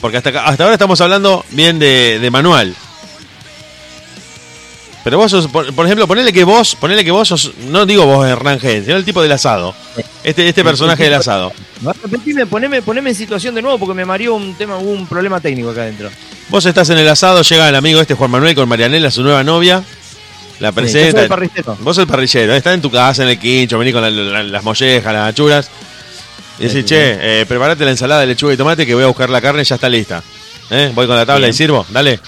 [0.00, 2.74] Porque hasta, hasta ahora estamos hablando bien de, de manual.
[5.02, 8.04] Pero vos sos, por, por ejemplo, ponele que vos, ponele que vos sos, no digo
[8.04, 9.74] vos Hernán G, sino el tipo del asado.
[10.22, 11.52] Este, este personaje del asado.
[12.02, 15.40] Repetime, poneme, poneme en situación de nuevo porque me mareó un tema hubo un problema
[15.40, 16.10] técnico acá adentro
[16.50, 19.42] Vos estás en el asado, llega el amigo este Juan Manuel con Marianela, su nueva
[19.42, 19.82] novia.
[20.58, 21.22] La Sí, yo soy presenta.
[21.22, 21.76] el parrillero.
[21.80, 24.62] Vos el parrillero, está en tu casa, en el quincho, venís con la- la- las
[24.62, 25.70] mollejas, las achuras.
[26.60, 29.06] Y decís, sí, che, eh, preparate la ensalada de lechuga y tomate que voy a
[29.06, 30.22] buscar la carne y ya está lista.
[30.70, 30.92] ¿Eh?
[30.94, 31.50] Voy con la tabla Bien.
[31.50, 32.20] y sirvo, dale.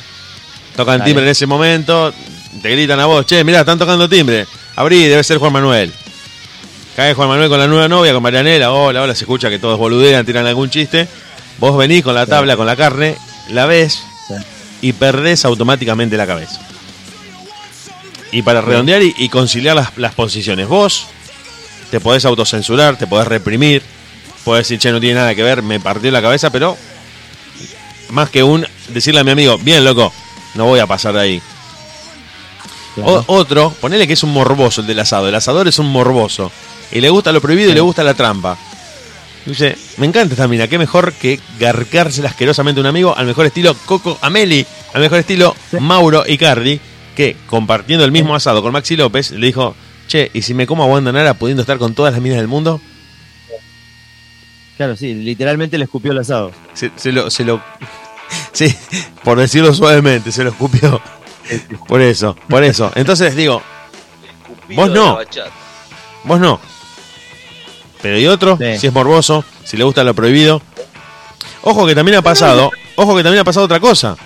[0.74, 1.08] Tocan Dale.
[1.10, 2.12] timbre en ese momento,
[2.62, 4.46] te gritan a vos, che, mirá, están tocando timbre.
[4.74, 5.92] Abrí, debe ser Juan Manuel.
[6.96, 9.78] Cae Juan Manuel con la nueva novia, con Marianela, hola, hola, se escucha que todos
[9.78, 11.06] boludean, tiran algún chiste.
[11.58, 13.16] Vos venís con la tabla, con la carne,
[13.50, 14.02] la ves,
[14.80, 16.58] y perdés automáticamente la cabeza.
[18.30, 21.06] Y para redondear y, y conciliar las, las posiciones, vos
[21.90, 23.82] te podés autocensurar, te podés reprimir,
[24.44, 26.76] podés decir, che, no tiene nada que ver, me partió la cabeza, pero
[28.10, 30.12] más que un decirle a mi amigo, bien loco,
[30.54, 31.42] no voy a pasar de ahí.
[33.02, 35.28] O- otro, ponele que es un morboso el del asado.
[35.28, 36.52] El asador es un morboso.
[36.90, 38.58] Y le gusta lo prohibido y le gusta la trampa.
[39.46, 43.46] Dice, me encanta esta mina, qué mejor que garcársela asquerosamente a un amigo al mejor
[43.46, 44.64] estilo Coco Ameli,
[44.94, 46.78] al mejor estilo Mauro Icardi,
[47.16, 49.74] que compartiendo el mismo asado con Maxi López, le dijo,
[50.06, 52.46] che, ¿y si me como a Wanda Nara pudiendo estar con todas las minas del
[52.46, 52.80] mundo?
[54.76, 56.50] Claro, sí, literalmente le escupió el asado.
[56.74, 57.60] Se, se lo, se lo,
[58.52, 58.74] sí,
[59.22, 61.00] por decirlo suavemente, se lo escupió.
[61.88, 62.90] Por eso, por eso.
[62.94, 63.62] Entonces digo,
[64.74, 65.18] Vos no.
[66.24, 66.60] Vos no.
[68.00, 68.78] Pero hay otro, Sí.
[68.78, 70.62] si es morboso, si le gusta lo prohibido.
[71.62, 74.16] Ojo que también ha pasado, ojo que también ha pasado otra cosa.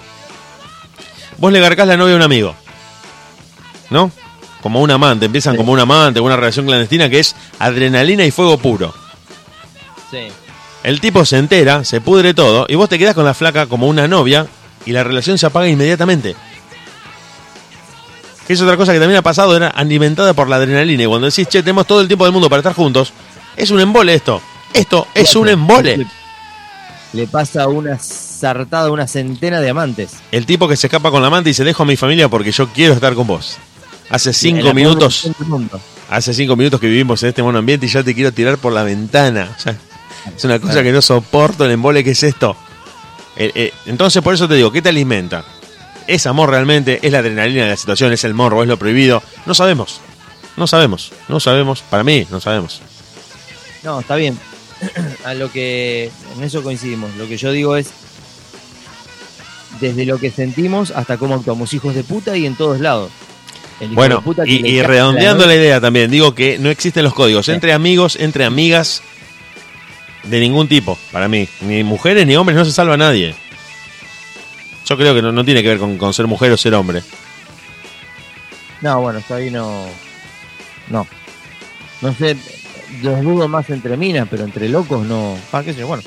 [1.39, 2.55] Vos le garcás la novia a un amigo.
[3.90, 4.10] ¿No?
[4.62, 5.59] Como un amante, empiezan Sí.
[5.59, 8.94] como un amante, una relación clandestina que es adrenalina y fuego puro.
[10.11, 10.28] Sí.
[10.83, 13.89] El tipo se entera, se pudre todo, y vos te quedás con la flaca como
[13.89, 14.47] una novia
[14.85, 16.37] y la relación se apaga inmediatamente.
[18.47, 21.03] Que es otra cosa que también ha pasado, era alimentada por la adrenalina.
[21.03, 23.12] Y cuando decís, che, tenemos todo el tiempo del mundo para estar juntos,
[23.57, 24.41] es un embole esto.
[24.73, 26.07] Esto es un embole.
[27.12, 30.12] Le, pasa una sartada, una centena de amantes.
[30.31, 32.53] El tipo que se escapa con la amante y se dejo a mi familia porque
[32.53, 33.57] yo quiero estar con vos.
[34.09, 35.28] Hace cinco minutos,
[36.09, 38.73] hace cinco minutos que vivimos en este mono ambiente y ya te quiero tirar por
[38.73, 39.53] la ventana.
[39.57, 39.77] O sea,
[40.35, 42.57] es una cosa que no soporto el embole que es esto.
[43.36, 45.44] Eh, eh, entonces, por eso te digo, ¿qué te alimenta?
[46.07, 47.01] ¿Es amor realmente?
[47.03, 48.12] ¿Es la adrenalina de la situación?
[48.12, 48.62] ¿Es el morro?
[48.62, 49.23] ¿Es lo prohibido?
[49.44, 50.01] No sabemos.
[50.57, 51.12] No sabemos.
[51.28, 51.82] No sabemos.
[51.82, 52.81] Para mí, no sabemos.
[53.82, 54.39] No, está bien.
[55.24, 57.15] A lo que en eso coincidimos.
[57.16, 57.90] Lo que yo digo es
[59.81, 63.11] desde lo que sentimos hasta cómo actuamos hijos de puta y en todos lados.
[63.81, 66.59] El hijo Bueno, de puta que y, y redondeando la la idea también, digo que
[66.59, 69.03] no existen los códigos entre amigos, entre amigas,
[70.28, 71.48] de ningún tipo, para mí.
[71.62, 73.35] Ni mujeres ni hombres, no se salva nadie.
[74.86, 77.03] Yo creo que no, no tiene que ver con, con ser mujer o ser hombre.
[78.81, 79.86] No, bueno, está ahí no.
[80.89, 81.07] No.
[82.03, 82.36] No sé,
[83.03, 85.36] los dudo más entre minas, pero entre locos no.
[85.53, 86.03] Ah, qué sé yo, bueno.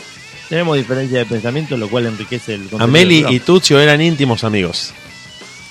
[0.47, 4.93] Tenemos diferencia de pensamiento, lo cual enriquece el contenido Ameli y Tuccio eran íntimos amigos.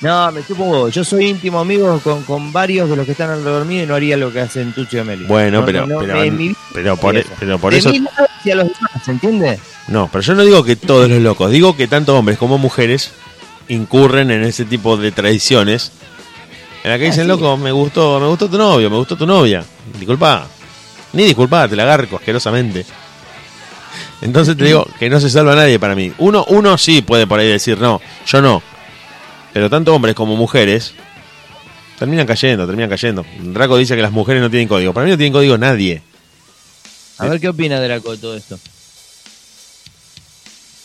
[0.00, 0.88] No, me huevo.
[0.90, 3.96] Yo soy íntimo amigo con, con varios de los que están alrededor mío y no
[3.96, 5.24] haría lo que hacen Tucci y Ameli.
[5.24, 5.98] Bueno, No, pero, no,
[6.72, 7.90] pero, por, haría pero por de eso...
[8.38, 9.58] hacia los demás, ¿se entiende?
[9.88, 13.12] No, pero yo no digo que todos los locos, digo que tanto hombres como mujeres
[13.68, 15.92] incurren en ese tipo de tradiciones
[16.84, 19.64] en la que dicen, loco, me gustó, me gustó tu novio, me gustó tu novia.
[19.98, 20.46] Disculpa.
[21.12, 22.86] Ni disculpa, te la garco asquerosamente.
[24.20, 26.12] Entonces te digo que no se salva nadie para mí.
[26.18, 28.62] Uno, uno sí puede por ahí decir, no, yo no.
[29.52, 30.94] Pero tanto hombres como mujeres
[31.98, 33.24] terminan cayendo, terminan cayendo.
[33.40, 34.92] Draco dice que las mujeres no tienen código.
[34.92, 36.02] Para mí no tienen código nadie.
[37.18, 38.58] A ver qué opina Draco de todo esto.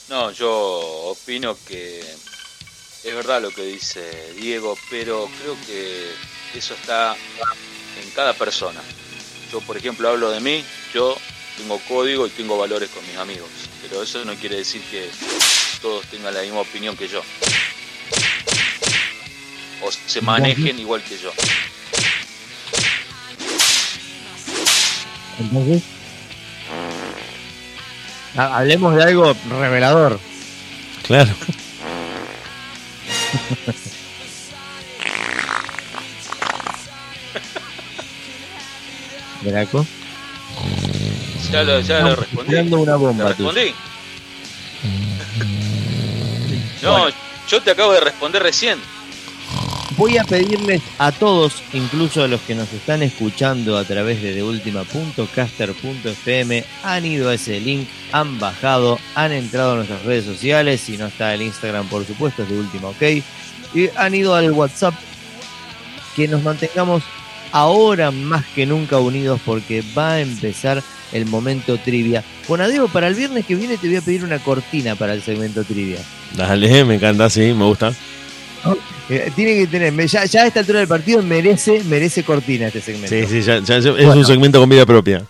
[0.10, 6.12] No, yo opino que es verdad lo que dice Diego, pero creo que
[6.56, 8.82] eso está en cada persona.
[9.52, 11.16] Yo, por ejemplo, hablo de mí, yo
[11.58, 13.50] tengo código y tengo valores con mis amigos,
[13.82, 15.10] pero eso no quiere decir que
[15.82, 17.22] todos tengan la misma opinión que yo.
[19.84, 21.32] O se manejen igual que yo.
[25.40, 25.93] Entonces.
[28.36, 30.20] Ha- Hablemos de algo revelador.
[31.04, 31.32] Claro.
[39.42, 39.86] Draco.
[41.52, 42.56] Ya lo, ya lo respondí.
[42.56, 42.64] Una
[42.94, 43.34] ¿Te bomba.
[43.36, 43.52] tú.
[43.52, 43.74] respondí?
[46.82, 47.08] No,
[47.50, 48.80] yo te acabo de responder recién.
[49.98, 54.34] Voy a pedirles a todos, incluso a los que nos están escuchando a través de
[54.34, 60.98] deultima.caster.fm, han ido a ese link, han bajado, han entrado a nuestras redes sociales, si
[60.98, 63.02] no está el Instagram por supuesto es de última, ok,
[63.76, 64.96] y han ido al WhatsApp,
[66.16, 67.04] que nos mantengamos
[67.52, 72.24] ahora más que nunca unidos porque va a empezar el momento trivia.
[72.48, 75.22] Bueno, Diego, para el viernes que viene te voy a pedir una cortina para el
[75.22, 76.00] segmento trivia.
[76.36, 77.94] Dale, me encanta, sí, me gusta.
[79.10, 82.80] Eh, tiene que tener, ya, ya a esta altura del partido merece, merece cortina este
[82.82, 83.10] segmento.
[83.16, 84.14] Sí, sí, ya, ya- ya- es Bueno.
[84.14, 85.24] un segmento con vida propia.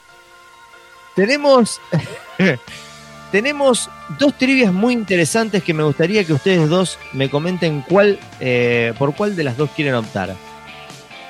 [1.15, 1.79] Tenemos,
[3.31, 3.89] tenemos
[4.19, 9.15] dos trivias muy interesantes que me gustaría que ustedes dos me comenten cuál, eh, por
[9.15, 10.35] cuál de las dos quieren optar.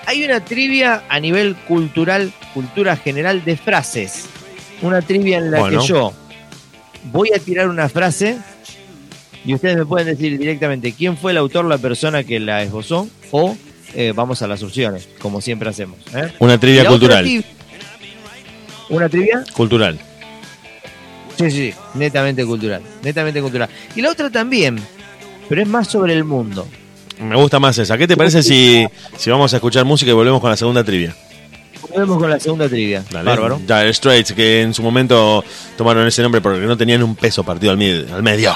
[0.06, 4.26] Hay una trivia a nivel cultural, cultura general de frases.
[4.82, 5.80] Una trivia en la Bueno.
[5.82, 6.14] que yo
[7.06, 8.38] voy a tirar una frase
[9.46, 13.08] Y ustedes me pueden decir directamente quién fue el autor, la persona que la esbozó,
[13.32, 13.58] o
[13.94, 15.98] eh, vamos a las opciones, como siempre hacemos.
[16.16, 16.32] ¿eh?
[16.40, 17.26] Una trivia cultural.
[17.26, 17.44] tri-
[18.90, 19.44] ¿Una trivia?
[19.54, 20.00] Cultural.
[21.38, 22.82] Sí, sí, netamente cultural.
[23.02, 23.68] Netamente cultural.
[23.96, 24.80] Y la otra también,
[25.50, 26.68] pero es más sobre el mundo.
[27.20, 27.98] Me gusta más esa.
[27.98, 28.86] ¿Qué te parece si,
[29.18, 31.16] si vamos a escuchar música y volvemos con la segunda trivia?
[31.90, 33.04] Volvemos con la segunda trivia.
[33.12, 33.30] Dale.
[33.30, 33.60] Bárbaro.
[33.60, 35.44] Dire Straits, que en su momento
[35.78, 38.56] tomaron ese nombre porque no tenían un peso partido al medio.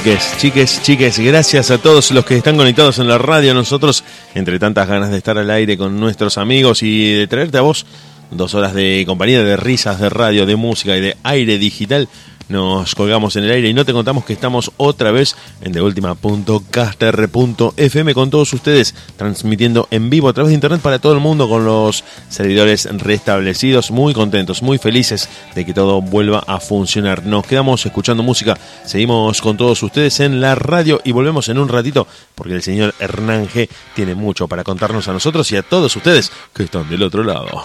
[0.00, 3.52] Chiques, chiques, chiques, gracias a todos los que están conectados en la radio.
[3.52, 4.02] Nosotros,
[4.34, 7.84] entre tantas ganas de estar al aire con nuestros amigos y de traerte a vos
[8.30, 12.08] dos horas de compañía, de risas, de radio, de música y de aire digital,
[12.50, 18.14] nos colgamos en el aire y no te contamos que estamos otra vez en deultima.caster.fm
[18.14, 21.64] con todos ustedes, transmitiendo en vivo a través de internet para todo el mundo con
[21.64, 27.24] los servidores restablecidos, muy contentos, muy felices de que todo vuelva a funcionar.
[27.24, 31.68] Nos quedamos escuchando música, seguimos con todos ustedes en la radio y volvemos en un
[31.68, 35.94] ratito porque el señor Hernán G tiene mucho para contarnos a nosotros y a todos
[35.94, 37.62] ustedes que están del otro lado.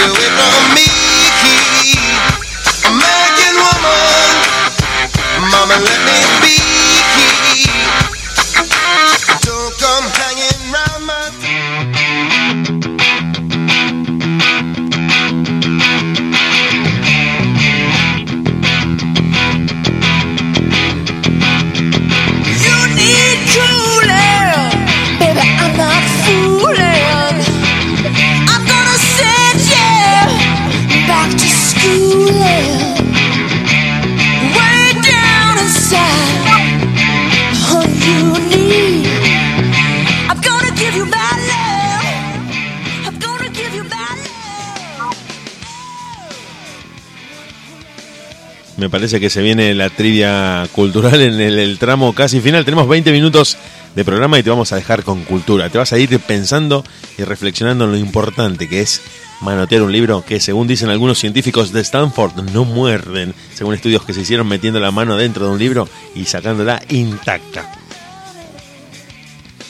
[0.00, 0.88] Away from me.
[2.90, 4.38] American woman,
[5.50, 6.03] mama, let
[48.76, 52.64] Me parece que se viene la trivia cultural en el, tramo casi final.
[52.64, 53.56] Tenemos 20 minutos
[53.94, 55.70] de programa y te vamos a dejar con cultura.
[55.70, 56.84] Te vas a ir pensando
[57.16, 59.00] y reflexionando en lo importante que es
[59.42, 64.12] manotear un libro que, según dicen algunos científicos de Stanford, no muerden, según estudios que
[64.12, 67.70] se hicieron metiendo la mano dentro de un libro y sacándola intacta.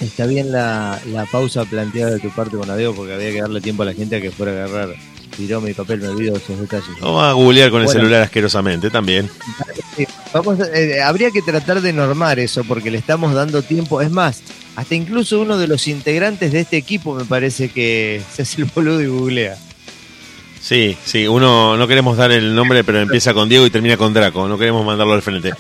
[0.01, 3.61] Está bien la, la pausa planteada de tu parte con Adeo porque había que darle
[3.61, 4.97] tiempo a la gente a que fuera a agarrar
[5.37, 6.89] tiró mi papel, me olvido de esos detalles.
[7.01, 9.31] Vamos a googlear con el celular asquerosamente también.
[10.33, 14.01] Vamos eh, habría que tratar de normar eso porque le estamos dando tiempo.
[14.01, 14.43] Es más,
[14.77, 18.71] hasta incluso uno de los integrantes de este equipo me parece que se hace el
[18.75, 19.57] boludo y googlea.
[20.61, 24.15] Sí, sí, uno no queremos dar el nombre, pero empieza con Diego y termina con
[24.15, 24.49] Draco.
[24.49, 25.53] No queremos mandarlo al frente.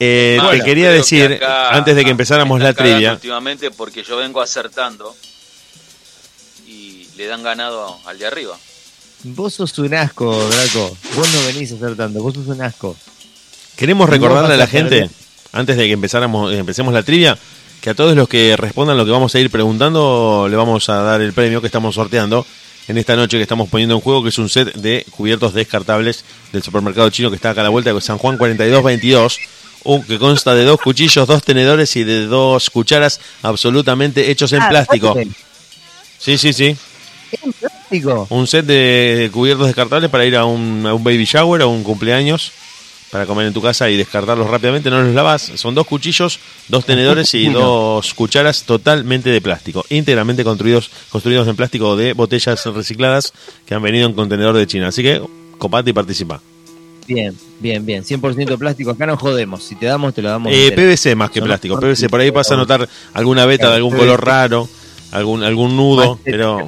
[0.00, 4.02] Eh, Bueno, te quería que decir, acá antes de que empezáramos la trivia, Últimamente porque
[4.02, 5.14] yo vengo acertando
[7.20, 8.56] le dan ganado al de arriba.
[9.24, 10.96] Vos sos un asco, Draco.
[11.14, 12.96] Vos no venís a hacer tanto, vos sos un asco.
[13.76, 15.02] queremos recordarle a la a perder.
[15.02, 15.14] gente,
[15.52, 17.36] antes de que empezáramos, eh, empecemos la trivia,
[17.82, 20.96] que a todos los que respondan lo que vamos a ir preguntando, le vamos a
[21.02, 22.46] dar el premio que estamos sorteando
[22.88, 26.24] en esta noche que estamos poniendo en juego, que es un set de cubiertos descartables
[26.52, 29.38] del supermercado chino que está acá a la vuelta, de San Juan 4222.
[29.84, 34.60] un- que consta de dos cuchillos, dos tenedores y de dos cucharas absolutamente hechos en
[34.60, 35.16] Ah, plástico.
[36.18, 36.76] Sí, sí, sí.
[38.28, 41.82] Un set de cubiertos descartables para ir a un, a un baby shower o un
[41.82, 42.52] cumpleaños
[43.10, 44.90] para comer en tu casa y descartarlos rápidamente.
[44.90, 45.52] No los lavas.
[45.56, 46.38] Son dos cuchillos,
[46.68, 49.84] dos tenedores y dos cucharas totalmente de plástico.
[49.90, 53.32] Íntegramente construidos, construidos en plástico de botellas recicladas
[53.66, 54.88] que han venido en contenedor de China.
[54.88, 55.20] Así que
[55.58, 56.40] copate y participa.
[57.06, 58.04] Bien, bien, bien.
[58.04, 58.92] 100% plástico.
[58.92, 59.64] Acá no jodemos.
[59.64, 60.52] Si te damos, te lo damos.
[60.54, 60.70] Eh.
[60.70, 61.80] PVC más que Son plástico.
[61.80, 62.08] PVC.
[62.08, 64.68] Por ahí vas a notar alguna beta de algún color raro,
[65.10, 66.64] algún, algún nudo, pero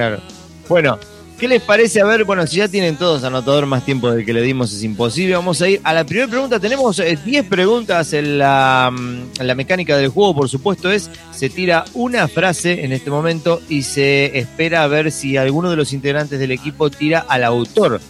[0.00, 0.18] Claro.
[0.66, 0.98] Bueno,
[1.38, 2.00] ¿qué les parece?
[2.00, 4.82] A ver, bueno, si ya tienen todos anotador más tiempo del que le dimos es
[4.82, 5.34] imposible.
[5.34, 6.58] Vamos a ir a la primera pregunta.
[6.58, 11.10] Tenemos eh, 10 preguntas en la, mm, en la mecánica del juego, por supuesto, es
[11.32, 15.76] se tira una frase en este momento y se espera a ver si alguno de
[15.76, 18.00] los integrantes del equipo tira al autor,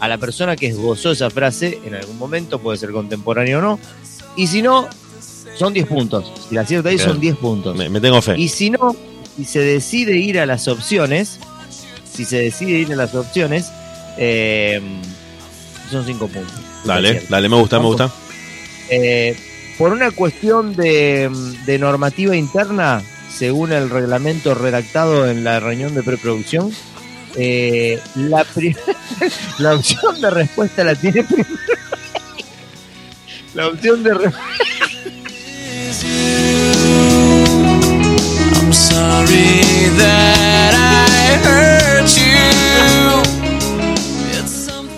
[0.00, 3.80] a la persona que esbozó esa frase en algún momento, puede ser contemporáneo o no.
[4.36, 4.86] Y si no,
[5.56, 6.30] son 10 puntos.
[6.46, 7.08] Si la acierta ahí Bien.
[7.08, 7.74] son 10 puntos.
[7.74, 8.34] me, me tengo fe.
[8.38, 8.94] Y si no,
[9.38, 11.38] si se decide ir a las opciones,
[12.12, 13.70] si se decide ir a las opciones,
[14.16, 14.80] eh,
[15.92, 16.60] son cinco puntos.
[16.84, 18.12] Dale, dale, me gusta, me gusta.
[18.90, 19.36] Eh,
[19.78, 21.30] por una cuestión de,
[21.64, 23.00] de normativa interna,
[23.32, 26.72] según el reglamento redactado en la reunión de preproducción,
[27.36, 28.44] eh, la,
[29.58, 31.48] la opción de respuesta la tiene primero.
[33.54, 34.64] La opción de respuesta.
[38.78, 43.22] I'm sorry that I hurt you.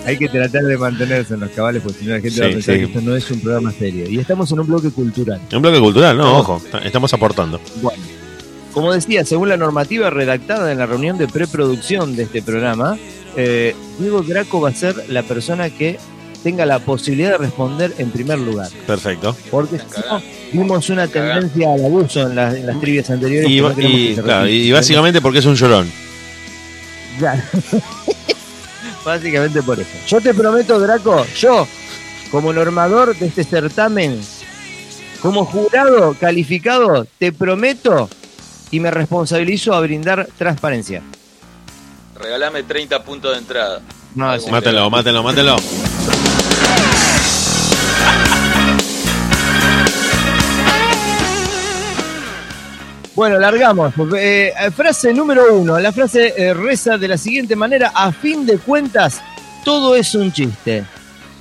[0.05, 2.49] Hay que tratar de mantenerse en los cabales, porque si no la gente va a
[2.51, 2.81] pensar sí.
[2.81, 4.07] que esto no es un programa serio.
[4.07, 5.41] Y estamos en un bloque cultural.
[5.51, 7.59] Un bloque cultural, no, ojo, estamos aportando.
[7.81, 8.03] Bueno,
[8.71, 12.99] como decía, según la normativa redactada en la reunión de preproducción de este programa,
[13.35, 15.97] eh, Diego Graco va a ser la persona que
[16.43, 18.69] tenga la posibilidad de responder en primer lugar.
[18.87, 19.35] Perfecto.
[19.49, 20.21] Porque si no,
[20.53, 23.49] vimos una tendencia al abuso en, las- en las trivias anteriores.
[23.49, 25.91] Y, que no y, claro, y básicamente porque es un llorón.
[27.19, 27.41] Claro.
[29.05, 29.89] Básicamente por eso.
[30.07, 31.67] Yo te prometo, Draco, yo,
[32.29, 34.21] como normador de este certamen,
[35.21, 38.07] como jurado calificado, te prometo
[38.69, 41.01] y me responsabilizo a brindar transparencia.
[42.15, 43.81] Regalame 30 puntos de entrada.
[44.13, 44.27] No.
[44.51, 45.55] Mátelo, mátelo, mátelo.
[53.21, 53.93] Bueno, largamos.
[54.17, 55.79] Eh, eh, frase número uno.
[55.79, 57.91] La frase eh, reza de la siguiente manera.
[57.93, 59.21] A fin de cuentas,
[59.63, 60.83] todo es un chiste.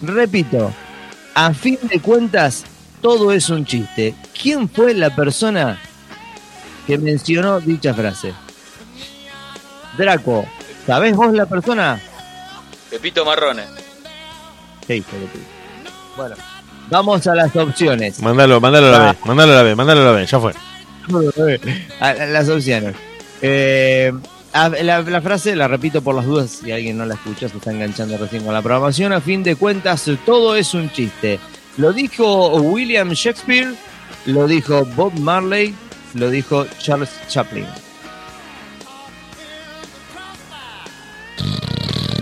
[0.02, 0.74] Repito.
[1.32, 2.64] A fin de cuentas,
[3.00, 4.14] todo es un chiste.
[4.38, 5.80] ¿Quién fue la persona
[6.86, 8.34] que mencionó dicha frase?
[9.96, 10.44] Draco,
[10.86, 11.98] ¿sabés vos la persona?
[12.90, 13.62] Pepito Marrone.
[14.86, 15.44] ¿Qué hijo de puta?
[16.14, 16.34] Bueno,
[16.90, 18.20] vamos a las opciones.
[18.20, 19.12] Mándalo, mándalo a la.
[19.12, 20.52] B, mándalo a la B, mándalo a la B, ya fue.
[22.00, 22.94] A- a las opciones.
[23.42, 24.12] Eh,
[24.52, 27.56] a- la, la frase la repito por las dudas, si alguien no la escucha, se
[27.56, 29.12] está enganchando recién con la programación.
[29.12, 31.38] A fin de cuentas, todo es un chiste.
[31.76, 33.74] Lo dijo William Shakespeare,
[34.26, 35.74] lo dijo Bob Marley,
[36.14, 37.66] lo dijo Charles Chaplin.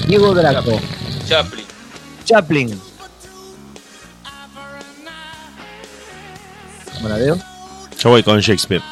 [0.07, 0.81] Diego Draco,
[1.27, 1.65] Chaplin.
[2.25, 2.81] Chaplin.
[7.03, 7.39] Monadeo.
[7.99, 8.83] Yo voy con Shakespeare.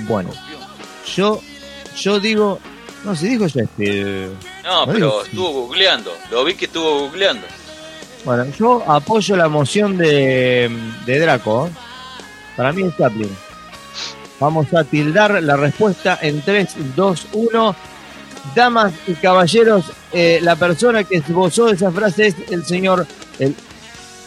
[0.00, 0.30] Bueno,
[1.14, 1.40] yo,
[1.96, 2.58] yo digo,
[3.04, 4.30] no, si dijo Shakespeare.
[4.64, 6.12] No, No pero digo- estuvo googleando.
[6.30, 7.46] Lo vi que estuvo googleando.
[8.24, 10.70] Bueno, yo apoyo la moción de,
[11.06, 11.66] de Draco.
[11.66, 11.70] ¿eh?
[12.56, 13.30] Para mí es Chaplin.
[14.40, 17.76] Vamos a tildar la respuesta en 3, 2, 1.
[18.54, 23.06] Damas y caballeros, eh, la persona que esbozó esa frase es el señor,
[23.38, 23.54] el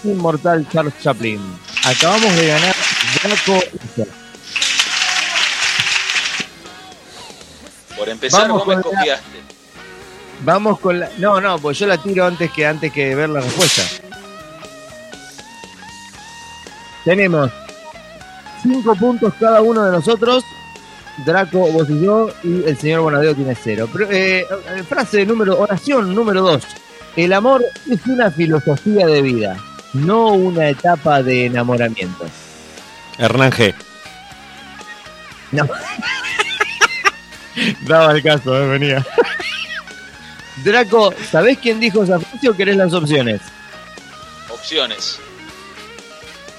[0.04, 1.40] inmortal Charles Chaplin.
[1.88, 2.76] Acabamos de ganar
[3.24, 3.64] Draco.
[7.98, 9.38] Por empezar, Vamos vos me la- copiaste.
[10.42, 11.10] Vamos con la.
[11.18, 13.82] No, no, pues yo la tiro antes que antes que ver la respuesta.
[17.06, 17.50] Tenemos
[18.62, 20.44] cinco puntos cada uno de nosotros.
[21.26, 23.90] Draco, vos y yo, y el señor Bonadeo tiene cero.
[23.92, 24.46] Pero, eh,
[24.76, 26.64] eh, frase número, oración número dos.
[27.16, 29.58] El amor es una filosofía de vida,
[30.06, 32.26] no una etapa de enamoramiento.
[33.18, 33.74] Hernán G.
[35.52, 35.64] No.
[37.88, 39.06] Daba el caso, eh, venía.
[40.64, 43.42] Draco, ¿sabés quién dijo esa frase o querés las opciones?
[44.50, 45.20] Opciones.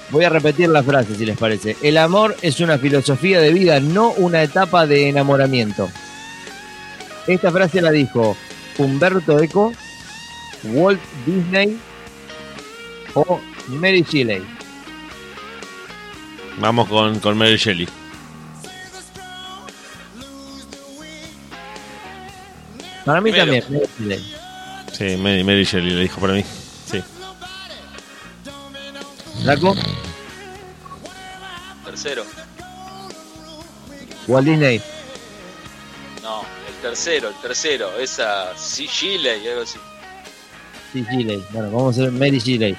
[0.09, 1.77] Voy a repetir la frase si les parece.
[1.83, 5.89] El amor es una filosofía de vida, no una etapa de enamoramiento.
[7.27, 8.35] Esta frase la dijo
[8.77, 9.73] Humberto Eco,
[10.63, 11.77] Walt Disney
[13.13, 14.43] o Mary Shelley.
[16.57, 17.87] Vamos con, con Mary Shelley.
[23.05, 24.33] Para mí también, Mary Shelley.
[24.91, 26.43] Sí, Mary, Mary Shelley le dijo para mí.
[26.85, 27.01] Sí.
[29.43, 29.75] ¿Draco?
[31.85, 32.25] Tercero.
[34.27, 34.81] Walt Disney.
[36.21, 37.97] No, el tercero, el tercero.
[37.97, 39.79] Esa Chile y algo así.
[40.91, 41.41] Sí, Chile.
[41.51, 42.75] Bueno, vamos a hacer Mary Shelley.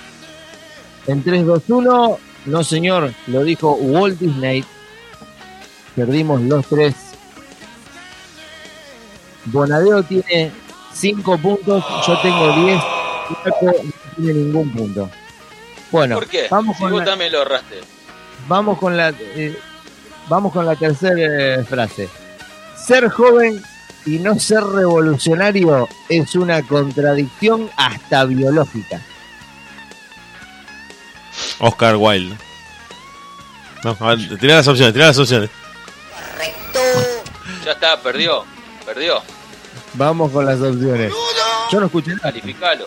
[1.06, 2.18] En 3, 2, 1.
[2.47, 3.12] No, señor.
[3.27, 4.64] Lo dijo Walt Disney.
[5.97, 6.94] Perdimos los tres.
[9.47, 10.52] Bonadeo tiene
[10.93, 11.85] 5 puntos.
[12.06, 12.81] Yo tengo 10.
[13.44, 15.10] Draco no tiene ningún punto.
[15.90, 16.47] Bueno, ¿Por qué?
[16.51, 17.81] vamos si con vos la- también lo ahorraste.
[18.48, 19.56] Vamos con la eh,
[20.28, 22.09] vamos con la tercera eh, frase.
[22.77, 23.60] Ser joven
[24.06, 29.01] y no ser revolucionario es una contradicción hasta biológica.
[31.61, 32.37] Oscar Wilde.
[33.85, 35.51] No, a ver, tirá las opciones, tirá las opciones.
[37.65, 38.45] Ya está, perdió.
[38.87, 39.23] Perdió.
[39.95, 41.12] Vamos con las opciones.
[41.70, 42.23] Yo no escuché nada.
[42.23, 42.87] Calificalo.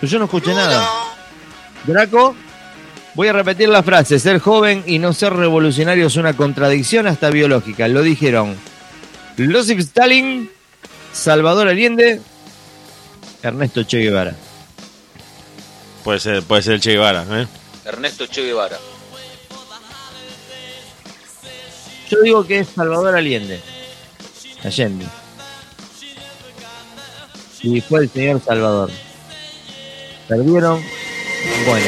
[0.00, 0.88] Yo no escuché nada.
[1.84, 2.36] Draco,
[3.14, 4.18] voy a repetir la frase.
[4.18, 7.88] Ser joven y no ser revolucionario es una contradicción hasta biológica.
[7.88, 8.56] Lo dijeron
[9.36, 10.50] Joseph Stalin,
[11.12, 12.20] Salvador Allende,
[13.42, 14.34] Ernesto Che Guevara.
[16.04, 17.46] Puede ser, puede ser el Che Guevara, ¿eh?
[17.86, 18.78] Ernesto Che Guevara.
[22.10, 23.60] Yo digo que es Salvador Allende.
[24.64, 25.06] Allende.
[27.62, 28.90] Y fue el señor Salvador.
[30.26, 30.82] Perdieron.
[31.64, 31.86] Bueno.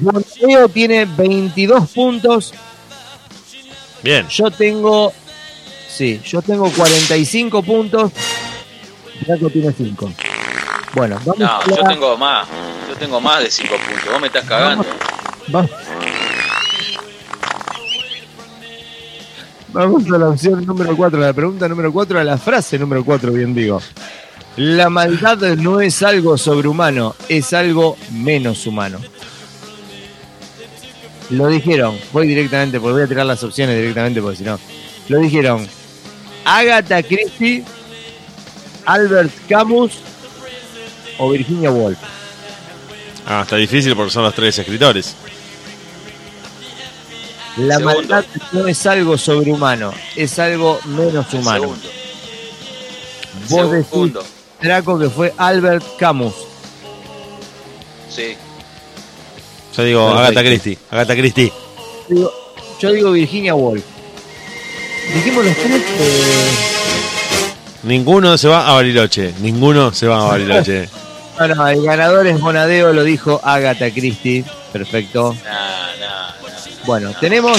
[0.00, 2.54] Moneo tiene 22 puntos.
[4.02, 4.26] Bien.
[4.28, 5.12] Yo tengo.
[5.86, 8.10] Sí, yo tengo 45 puntos.
[9.26, 10.12] Draco tiene 5.
[10.94, 12.48] Bueno, vamos No, a yo la- tengo más.
[12.88, 14.12] Yo tengo más de 5 puntos.
[14.12, 14.84] Vos me estás cagando.
[15.48, 15.70] Vamos.
[19.72, 23.04] Vamos a la opción número 4, a la pregunta número 4, a la frase número
[23.04, 23.80] 4, bien digo.
[24.56, 28.98] La maldad no es algo sobrehumano, es algo menos humano.
[31.30, 34.58] Lo dijeron, voy directamente, porque voy a tirar las opciones directamente, porque si no.
[35.08, 35.68] Lo dijeron
[36.44, 37.64] Agatha Christie,
[38.86, 39.92] Albert Camus
[41.20, 41.98] o Virginia Woolf.
[43.26, 45.14] Ah, está difícil porque son los tres escritores.
[47.56, 47.94] La Segundo.
[47.98, 51.60] maldad no es algo sobrehumano, es algo menos humano.
[51.60, 51.88] Segundo.
[53.48, 54.24] Vos decís, Segundo.
[54.62, 56.34] Draco, que fue Albert Camus.
[58.08, 58.34] Sí.
[59.76, 60.20] Yo digo Perfecto.
[60.28, 60.78] Agatha Christie.
[60.90, 61.52] Agatha Christie.
[62.08, 62.32] Digo-
[62.80, 63.84] yo digo Virginia Woolf.
[65.14, 65.82] Dijimos los tres.
[65.98, 66.50] eh,
[67.82, 69.34] Ninguno se va a Bariloche.
[69.40, 70.88] Ninguno se va a Bariloche.
[71.40, 74.44] bueno, el ganador es Bonadeo, lo dijo Agatha Christie.
[74.74, 75.34] Perfecto.
[76.84, 77.58] Bueno, tenemos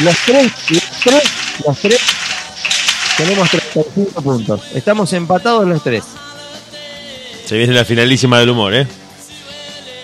[0.00, 1.22] los tres, los tres,
[1.66, 2.00] los tres.
[3.18, 4.62] Tenemos 35 puntos.
[4.74, 6.04] Estamos empatados los tres.
[7.44, 8.86] Se viene la finalísima del humor, ¿eh?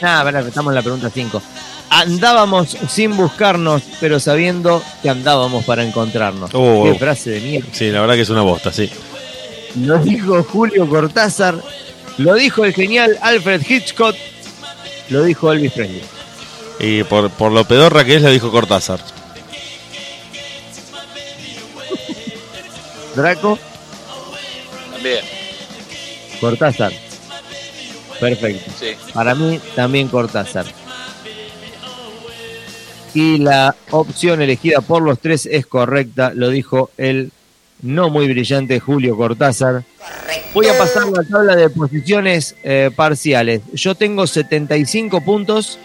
[0.02, 1.43] Nada, verdad, estamos en la pregunta 5.
[1.89, 6.51] Andábamos sin buscarnos, pero sabiendo que andábamos para encontrarnos.
[6.52, 6.85] Oh.
[6.85, 7.69] Qué frase de mierda.
[7.73, 8.90] Sí, la verdad que es una bosta, sí.
[9.77, 11.56] Lo dijo Julio Cortázar,
[12.18, 14.16] lo dijo el genial Alfred Hitchcock,
[15.09, 16.02] lo dijo Elvis Presley.
[16.78, 19.01] Y por, por lo pedorra que es, la dijo Cortázar.
[23.14, 23.59] Draco,
[24.93, 25.24] También.
[26.40, 26.93] Cortázar.
[28.18, 28.70] Perfecto.
[28.78, 28.93] Sí.
[29.12, 30.66] Para mí también Cortázar.
[33.14, 37.30] Y la opción elegida por los tres es correcta, lo dijo el
[37.82, 39.84] no muy brillante Julio Cortázar.
[40.54, 43.60] Voy a pasar la tabla de posiciones eh, parciales.
[43.72, 45.78] Yo tengo 75 puntos.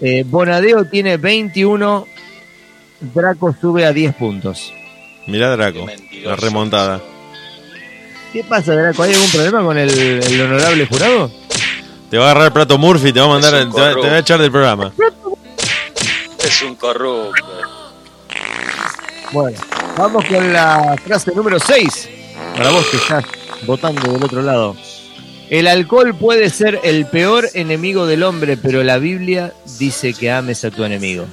[0.00, 2.06] Eh, Bonadeo tiene 21.
[3.14, 4.72] Draco sube a 10 puntos.
[5.26, 5.86] Mirá Draco,
[6.24, 7.00] la remontada.
[8.32, 9.02] ¿Qué pasa, Draco?
[9.02, 11.30] ¿Hay algún problema con el, el honorable jurado?
[12.10, 14.08] Te va a agarrar el plato Murphy, te va a mandar, te va, te corrupto.
[14.08, 14.92] va a echar del programa.
[16.44, 17.32] Es un corrupto.
[19.32, 19.58] Bueno,
[19.96, 22.08] vamos con la frase número 6.
[22.56, 23.24] Para vos que estás
[23.66, 24.74] votando del otro lado.
[25.50, 30.64] El alcohol puede ser el peor enemigo del hombre, pero la Biblia dice que ames
[30.64, 31.26] a tu enemigo.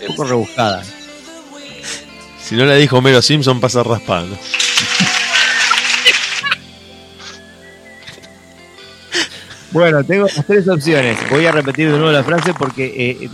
[0.00, 0.82] Un poco rebuscada.
[2.42, 4.36] Si no la dijo Homero Simpson, pasa raspando.
[9.70, 11.18] Bueno, tengo las tres opciones.
[11.30, 13.30] Voy a repetir de nuevo la frase porque eh,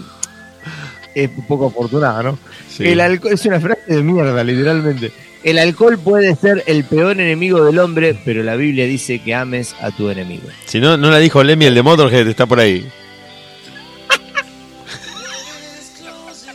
[1.15, 2.39] es un poco afortunada, ¿no?
[2.69, 2.85] Sí.
[2.85, 5.13] El alcohol es una frase de mierda, literalmente.
[5.43, 9.75] El alcohol puede ser el peor enemigo del hombre, pero la Biblia dice que ames
[9.81, 10.49] a tu enemigo.
[10.65, 12.91] Si no, no la dijo Lemmy, el de Motorhead, está por ahí.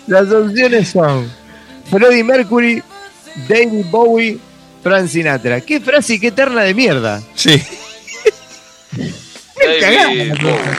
[0.07, 1.31] Las opciones son
[1.91, 2.81] Freddie Mercury,
[3.47, 4.39] David Bowie,
[4.81, 5.61] Frank Sinatra.
[5.61, 7.21] Qué frase y qué terna de mierda.
[7.35, 7.61] Sí.
[9.81, 10.77] David Bowie.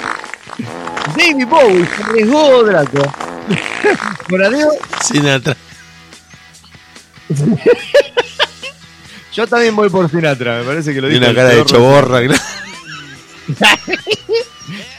[1.16, 3.30] David Bowie se arriesgó Draco.
[4.29, 4.75] Por adiós,
[5.05, 5.57] Sinatra.
[9.35, 11.21] yo también voy por Sinatra, me parece que lo Y dijo.
[11.23, 12.21] una el cara de choborra.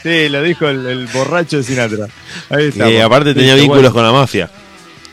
[0.02, 2.08] Sí, lo dijo el, el borracho de Sinatra.
[2.50, 2.90] Ahí está.
[2.90, 4.50] Y aparte tenía vínculos con la mafia.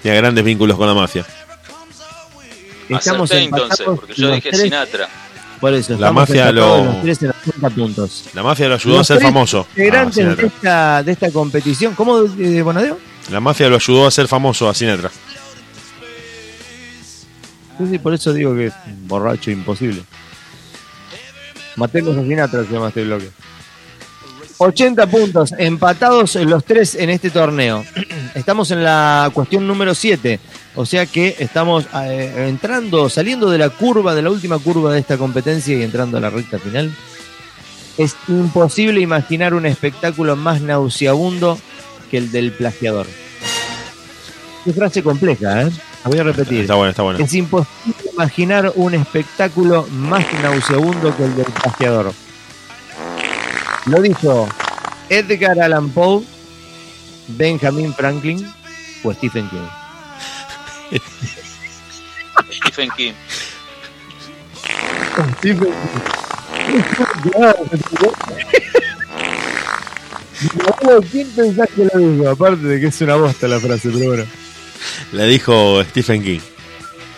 [0.01, 1.23] Tenía grandes vínculos con la mafia.
[2.89, 4.63] Estamos Acerté entonces, porque yo dije tres.
[4.63, 5.07] Sinatra.
[5.61, 8.23] Por eso, La mafia lo- los tres en los 30 puntos.
[8.33, 9.67] La mafia lo ayudó a ser tres famoso.
[9.69, 10.47] Ah, Integrantes de, Sinatra.
[10.47, 11.93] esta, de esta competición.
[11.95, 12.97] ¿Cómo, eh, Bonadeo?
[13.31, 15.11] La mafia lo ayudó a ser famoso a Sinatra.
[17.77, 18.73] Sí, sí, por eso digo que es
[19.07, 20.03] borracho imposible.
[21.75, 23.29] Matemos a Sinatra se llama este bloque.
[24.57, 27.85] 80 puntos, empatados los tres en este torneo.
[28.35, 30.37] Estamos en la cuestión número 7.
[30.75, 34.99] O sea que estamos eh, entrando, saliendo de la curva, de la última curva de
[34.99, 36.93] esta competencia y entrando a la recta final.
[37.97, 41.57] Es imposible imaginar un espectáculo más nauseabundo
[42.09, 43.07] que el del plagiador.
[44.63, 45.71] Qué frase compleja, ¿eh?
[46.03, 46.61] La voy a repetir.
[46.61, 47.19] Está bueno, está bueno.
[47.19, 52.13] Es imposible imaginar un espectáculo más nauseabundo que el del plagiador.
[53.85, 54.47] Lo dijo
[55.09, 56.23] Edgar Allan Poe,
[57.27, 58.45] Benjamin Franklin
[59.03, 60.99] o Stephen King.
[62.51, 63.13] Stephen King.
[65.37, 65.73] Stephen King.
[71.11, 72.29] ¿Quién pensás que lo dijo?
[72.29, 74.25] Aparte de que es una bosta la frase, pero bueno.
[75.11, 76.39] La dijo Stephen King.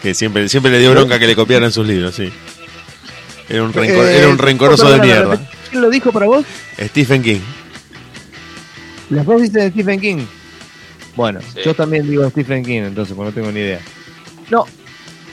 [0.02, 2.32] Que siempre, siempre le dio bronca que le copiaran sus libros, sí.
[3.48, 5.40] Era un, rencor- Eh, era un rencoroso de mierda.
[5.70, 6.46] ¿Quién lo dijo para vos?
[6.80, 7.40] Stephen King.
[9.12, 10.26] Las dos dicen Stephen King.
[11.16, 11.60] Bueno, Sí.
[11.66, 13.82] yo también digo Stephen King, entonces, porque no tengo ni idea.
[14.50, 14.66] No,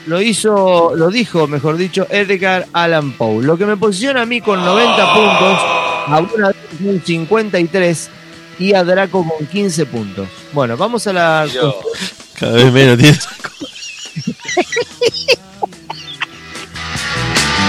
[0.05, 3.43] lo hizo, lo dijo, mejor dicho, Edgar Allan Poe.
[3.43, 5.59] Lo que me posiciona a mí con 90 puntos,
[6.09, 8.09] a una con 53
[8.59, 10.27] y a Draco con 15 puntos.
[10.53, 11.45] Bueno, vamos a la.
[11.45, 11.79] Yo,
[12.39, 13.17] Cada vez menos tiene.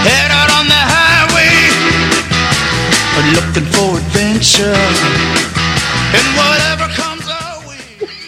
[0.04, 1.52] Head out on the highway,
[3.34, 4.74] looking for adventure.
[6.12, 7.78] And whatever comes our way,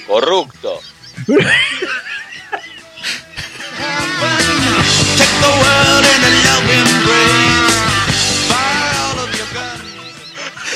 [0.07, 0.81] corrupto.
[5.17, 7.42] take the world in a love embrace.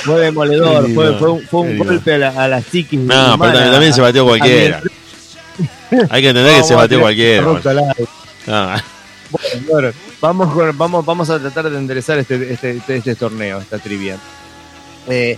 [0.06, 3.00] Fue demoledor, fue, un, fue un golpe a la, a la psiquis.
[3.00, 4.80] No, pero también, también se bateó cualquiera.
[6.10, 7.46] Hay que entender que se bateó cualquiera.
[8.48, 8.82] Ah,
[9.30, 9.88] Bueno, bueno,
[10.20, 14.16] vamos, con- vamos, vamos a tratar de enderezar este, este, este, este torneo, esta trivia.
[15.08, 15.36] Eh,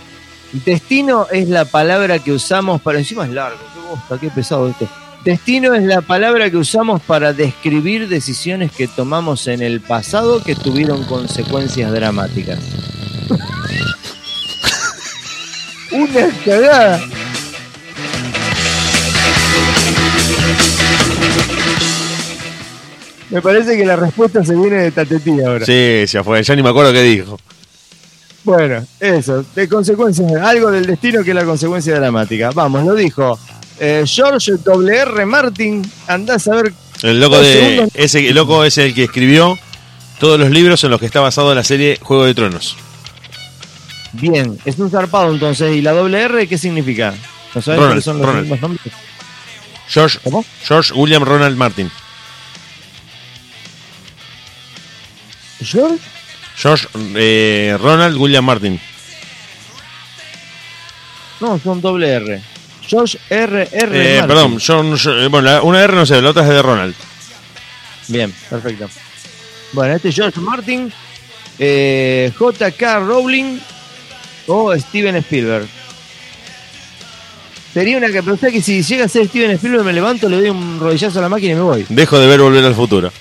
[0.65, 2.99] destino es la palabra que usamos para.
[2.99, 4.87] Encima es largo, qué bosta, qué pesado esto.
[5.25, 10.55] Destino es la palabra que usamos para describir decisiones que tomamos en el pasado que
[10.55, 12.59] tuvieron consecuencias dramáticas.
[15.91, 17.01] Una cagada.
[23.29, 25.65] Me parece que la respuesta se viene de Tatetí ahora.
[25.65, 26.41] sí, ya fue.
[26.43, 27.39] Ya ni me acuerdo qué dijo.
[28.43, 32.51] Bueno, eso, de consecuencias, algo del destino que es la consecuencia dramática.
[32.51, 33.37] Vamos, lo dijo
[33.79, 35.25] eh, George W.R.
[35.25, 35.89] Martin.
[36.07, 36.73] Andás a ver.
[37.03, 37.89] El loco de segundos.
[37.93, 39.57] ese el loco es el que escribió
[40.19, 42.75] todos los libros en los que está basado la serie Juego de Tronos.
[44.13, 45.75] Bien, es un zarpado entonces.
[45.75, 47.13] ¿Y la WR qué significa?
[47.53, 48.43] ¿No sabes Ronald, son los Ronald.
[48.43, 48.93] mismos nombres?
[49.87, 50.45] George, ¿Cómo?
[50.63, 51.91] George William Ronald Martin.
[55.61, 55.99] ¿George?
[56.57, 58.79] George eh, Ronald William Martin.
[61.39, 62.41] No, son doble R.
[62.87, 63.69] George R.
[63.71, 64.17] R.
[64.17, 66.95] Eh, perdón, John- eh, bueno, la- una R no sé, la otra es de Ronald.
[68.07, 68.89] Bien, perfecto.
[69.73, 70.91] Bueno, este es George Martin,
[71.59, 72.99] eh, J.K.
[72.99, 73.59] Rowling
[74.51, 75.67] o Steven Spielberg.
[77.73, 80.49] Sería una que, usted que si llega a ser Steven Spielberg me levanto, le doy
[80.49, 81.85] un rodillazo a la máquina y me voy.
[81.87, 83.11] Dejo de ver Volver al Futuro.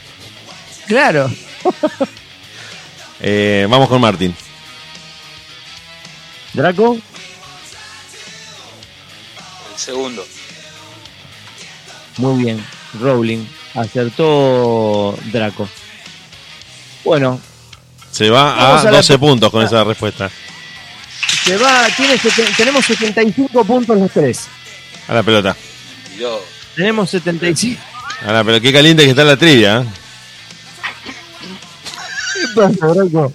[0.86, 1.30] Claro.
[3.20, 4.34] Eh, vamos con Martin.
[6.54, 7.02] Draco, El
[9.78, 10.24] segundo.
[12.16, 12.64] muy bien.
[13.00, 13.44] Rowling,
[13.74, 15.68] acertó Draco.
[17.04, 17.38] Bueno,
[18.10, 20.30] Se va a a la- 12 puntos con esa respuesta.
[21.48, 22.14] Se va, tiene,
[22.56, 24.46] tenemos 75 puntos los tres.
[25.08, 25.56] A la pelota.
[26.18, 26.42] Yo,
[26.76, 27.80] Tenemos 75.
[28.26, 28.62] A la pelota.
[28.62, 29.78] Qué caliente que está la trivia.
[29.82, 29.84] ¿eh?
[32.34, 33.32] ¿Qué pasa, Draco?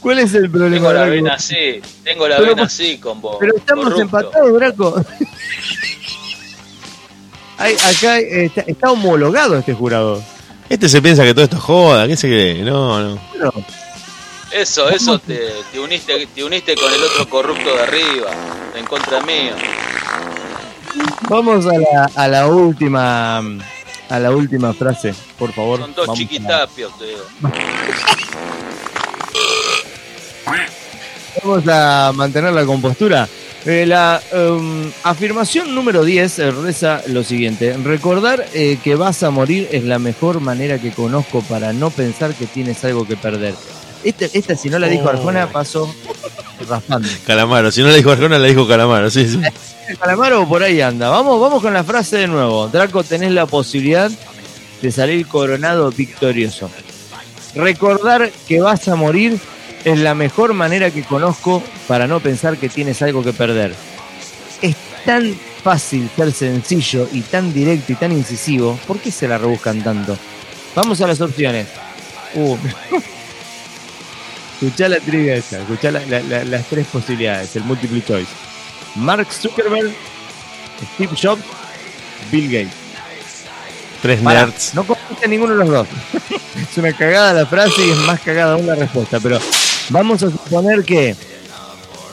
[0.00, 1.12] ¿Cuál es el problema, tengo la Draco?
[1.14, 1.80] vena así.
[2.02, 3.36] Tengo la Pero- vena así con vos.
[3.40, 4.02] Pero estamos corrupto.
[4.02, 5.04] empatados, Draco.
[7.58, 10.22] hay- acá está, está homologado este jurado.
[10.68, 12.62] Este se piensa que todo esto es joda, ¿qué se cree?
[12.62, 13.20] No, no.
[13.30, 13.52] Bueno,
[14.54, 18.30] Eso, eso te, te uniste, te uniste con el otro corrupto de arriba,
[18.76, 19.52] en contra mío.
[21.28, 23.38] vamos a la, a la última
[24.08, 25.80] a la última frase, por favor.
[25.80, 27.24] Son dos Vamos a la- chiquitapios, te digo.
[31.42, 33.28] Vamos a mantener la compostura.
[33.66, 37.76] Eh, la em, afirmación número 10 eh, reza lo siguiente.
[37.82, 42.34] Recordar eh, que vas a morir es la mejor manera que conozco para no pensar
[42.34, 43.54] que tienes algo que perder.
[44.04, 45.08] Esta, esta si no la dijo.
[45.08, 45.92] Arjona, paso
[46.68, 47.08] raspando.
[47.26, 49.40] Calamaro, si no la dijo Arjona, la dijo Calamaro, sí, sí.
[50.00, 51.08] Calamaro por ahí anda.
[51.08, 52.68] Vamos, vamos con la frase de nuevo.
[52.68, 54.10] Draco, tenés la posibilidad
[54.80, 56.70] de salir coronado victorioso.
[57.54, 59.38] Recordar que vas a morir
[59.84, 63.74] es la mejor manera que conozco para no pensar que tienes algo que perder.
[64.62, 68.78] Es tan fácil ser sencillo y tan directo y tan incisivo.
[68.86, 70.16] ¿Por qué se la rebuscan tanto?
[70.74, 71.66] Vamos a las opciones.
[72.34, 72.56] Uh.
[74.60, 78.30] Escuchá la trivia esa, escuchá la- la- la- las tres posibilidades, el multiple choice.
[78.96, 79.92] Mark Zuckerberg,
[80.94, 81.42] Steve Jobs,
[82.30, 82.74] Bill Gates.
[84.00, 84.74] Tres Pará, nerds.
[84.74, 85.88] no contesta ninguno de los dos.
[86.70, 89.18] es una cagada la frase y es más cagada aún la respuesta.
[89.20, 89.38] Pero
[89.88, 91.16] vamos a suponer que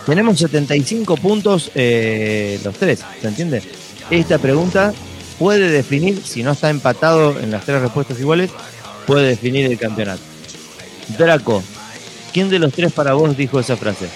[0.06, 3.62] tenemos 75 puntos eh, los tres, ¿se entiende?
[4.10, 4.94] Esta pregunta
[5.38, 8.50] puede definir, si no está empatado en las tres respuestas iguales,
[9.06, 10.22] puede definir el campeonato.
[11.18, 11.62] Draco,
[12.34, 14.08] ¿quién de los tres para vos dijo esa frase?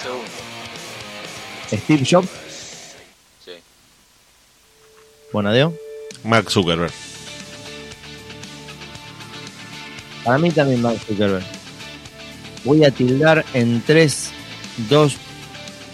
[0.00, 0.24] Segundo.
[1.70, 2.28] ¿Steve Jobs?
[3.44, 3.52] Sí.
[5.32, 5.74] ¿Bonadeo?
[6.24, 6.92] Mark Zuckerberg.
[10.24, 11.44] Para mí también Mark Zuckerberg.
[12.64, 14.30] Voy a tildar en 3,
[14.88, 15.16] 2,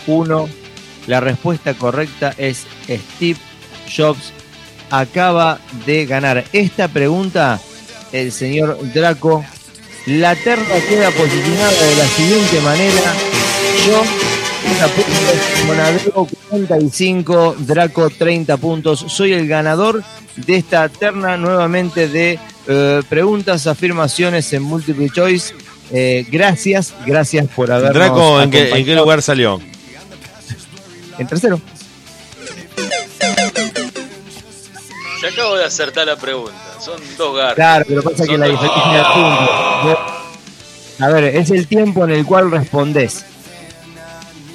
[0.06, 0.48] 1.
[1.06, 3.38] La respuesta correcta es Steve
[3.94, 4.32] Jobs.
[4.90, 7.60] Acaba de ganar esta pregunta
[8.12, 9.44] el señor Draco.
[10.06, 13.14] La terna queda posicionada de la siguiente manera.
[13.86, 14.02] Yo
[14.62, 19.04] 30 puntos, Monadeo 45, Draco 30 puntos.
[19.08, 20.02] Soy el ganador
[20.36, 25.54] de esta terna nuevamente de eh, preguntas, afirmaciones en multiple choice.
[25.92, 29.60] Eh, gracias, gracias por habernos Draco, ¿en qué, ¿en qué lugar salió?
[31.18, 31.60] En tercero.
[35.20, 36.71] Te acabo de acertar la pregunta.
[36.84, 37.54] Son dos garras.
[37.54, 38.98] Claro, pero pasa que la dos- diferencia
[40.98, 41.04] de.
[41.04, 43.24] A ver, es el tiempo en el cual respondes.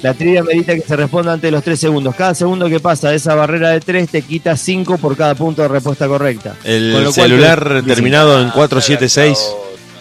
[0.02, 2.14] La trivia medita que se responda antes de los 3 segundos.
[2.14, 5.62] Cada segundo que pasa de esa barrera de 3 te quita 5 por cada punto
[5.62, 6.54] de respuesta correcta.
[6.62, 9.38] Con El lo cual celular te- terminado en Ah, 476.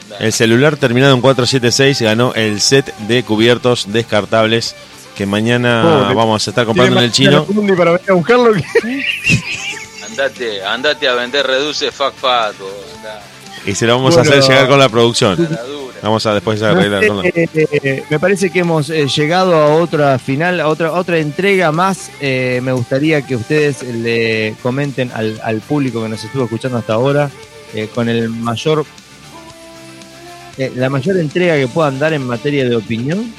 [0.03, 0.17] anda.
[0.19, 4.75] El celular terminado en 476 ganó el set de cubiertos descartables
[5.15, 6.13] que mañana Pobre.
[6.15, 7.43] vamos a estar comprando en el chino.
[7.45, 8.51] Para venir a buscarlo
[10.21, 12.55] Andate, andate a vender reduce fuck fat,
[13.67, 14.31] Y se lo vamos Bueno.
[14.31, 15.47] a hacer llegar con la producción.
[16.01, 19.53] Vamos a después arreglar sé, con la- eh, eh, me parece que hemos eh, llegado
[19.55, 22.09] a otra final, a otra, otra entrega más.
[22.19, 26.93] Eh, me gustaría que ustedes le comenten al, al público que nos estuvo escuchando hasta
[26.93, 27.29] ahora
[27.75, 28.85] eh, con el mayor,
[30.57, 33.31] eh, la mayor entrega que puedan dar en materia de opinión,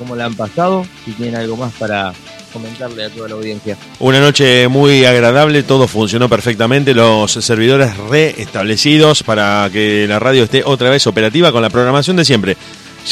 [0.00, 2.12] cómo la han pasado, si tienen algo más para
[2.54, 3.76] comentarle a toda la audiencia.
[3.98, 10.62] Una noche muy agradable, todo funcionó perfectamente, los servidores reestablecidos para que la radio esté
[10.64, 12.56] otra vez operativa con la programación de siempre.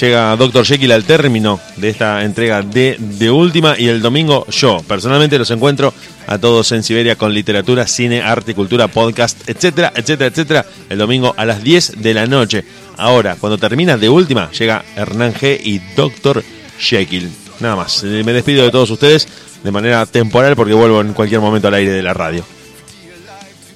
[0.01, 0.65] Llega Dr.
[0.65, 5.51] Jekyll al término de esta entrega de, de última y el domingo yo personalmente los
[5.51, 5.93] encuentro
[6.27, 11.35] a todos en Siberia con literatura, cine, arte, cultura, podcast, etcétera, etcétera, etcétera, el domingo
[11.37, 12.65] a las 10 de la noche.
[12.97, 16.43] Ahora, cuando termina de última, llega Hernán G y Dr.
[16.79, 17.42] Jekyll.
[17.63, 19.29] Nada más, Eh, me despido de todos ustedes
[19.63, 22.45] de manera temporal porque vuelvo en cualquier momento al aire de la radio.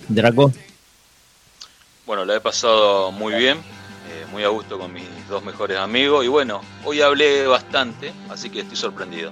[0.08, 0.52] Draco,
[2.04, 6.24] Bueno, la he pasado muy bien, eh, muy a gusto con mis dos mejores amigos
[6.24, 9.30] y bueno, hoy hablé bastante, así que estoy sorprendido.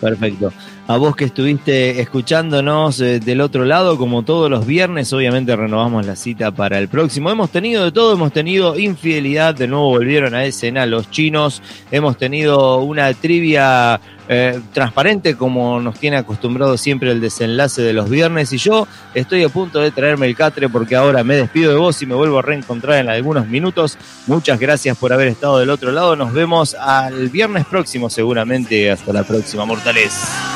[0.00, 0.52] Perfecto.
[0.88, 6.06] A vos que estuviste escuchándonos eh, del otro lado, como todos los viernes, obviamente renovamos
[6.06, 7.28] la cita para el próximo.
[7.28, 11.60] Hemos tenido de todo, hemos tenido infidelidad, de nuevo volvieron a escena los chinos,
[11.90, 18.08] hemos tenido una trivia eh, transparente como nos tiene acostumbrado siempre el desenlace de los
[18.08, 21.78] viernes y yo estoy a punto de traerme el catre porque ahora me despido de
[21.78, 23.98] vos y me vuelvo a reencontrar en algunos minutos.
[24.28, 26.14] Muchas gracias por haber estado del otro lado.
[26.14, 28.88] Nos vemos al viernes próximo seguramente.
[28.88, 30.55] Hasta la próxima, mortales.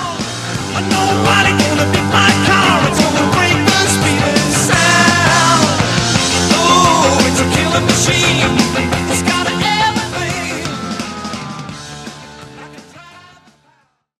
[8.10, 8.59] machine.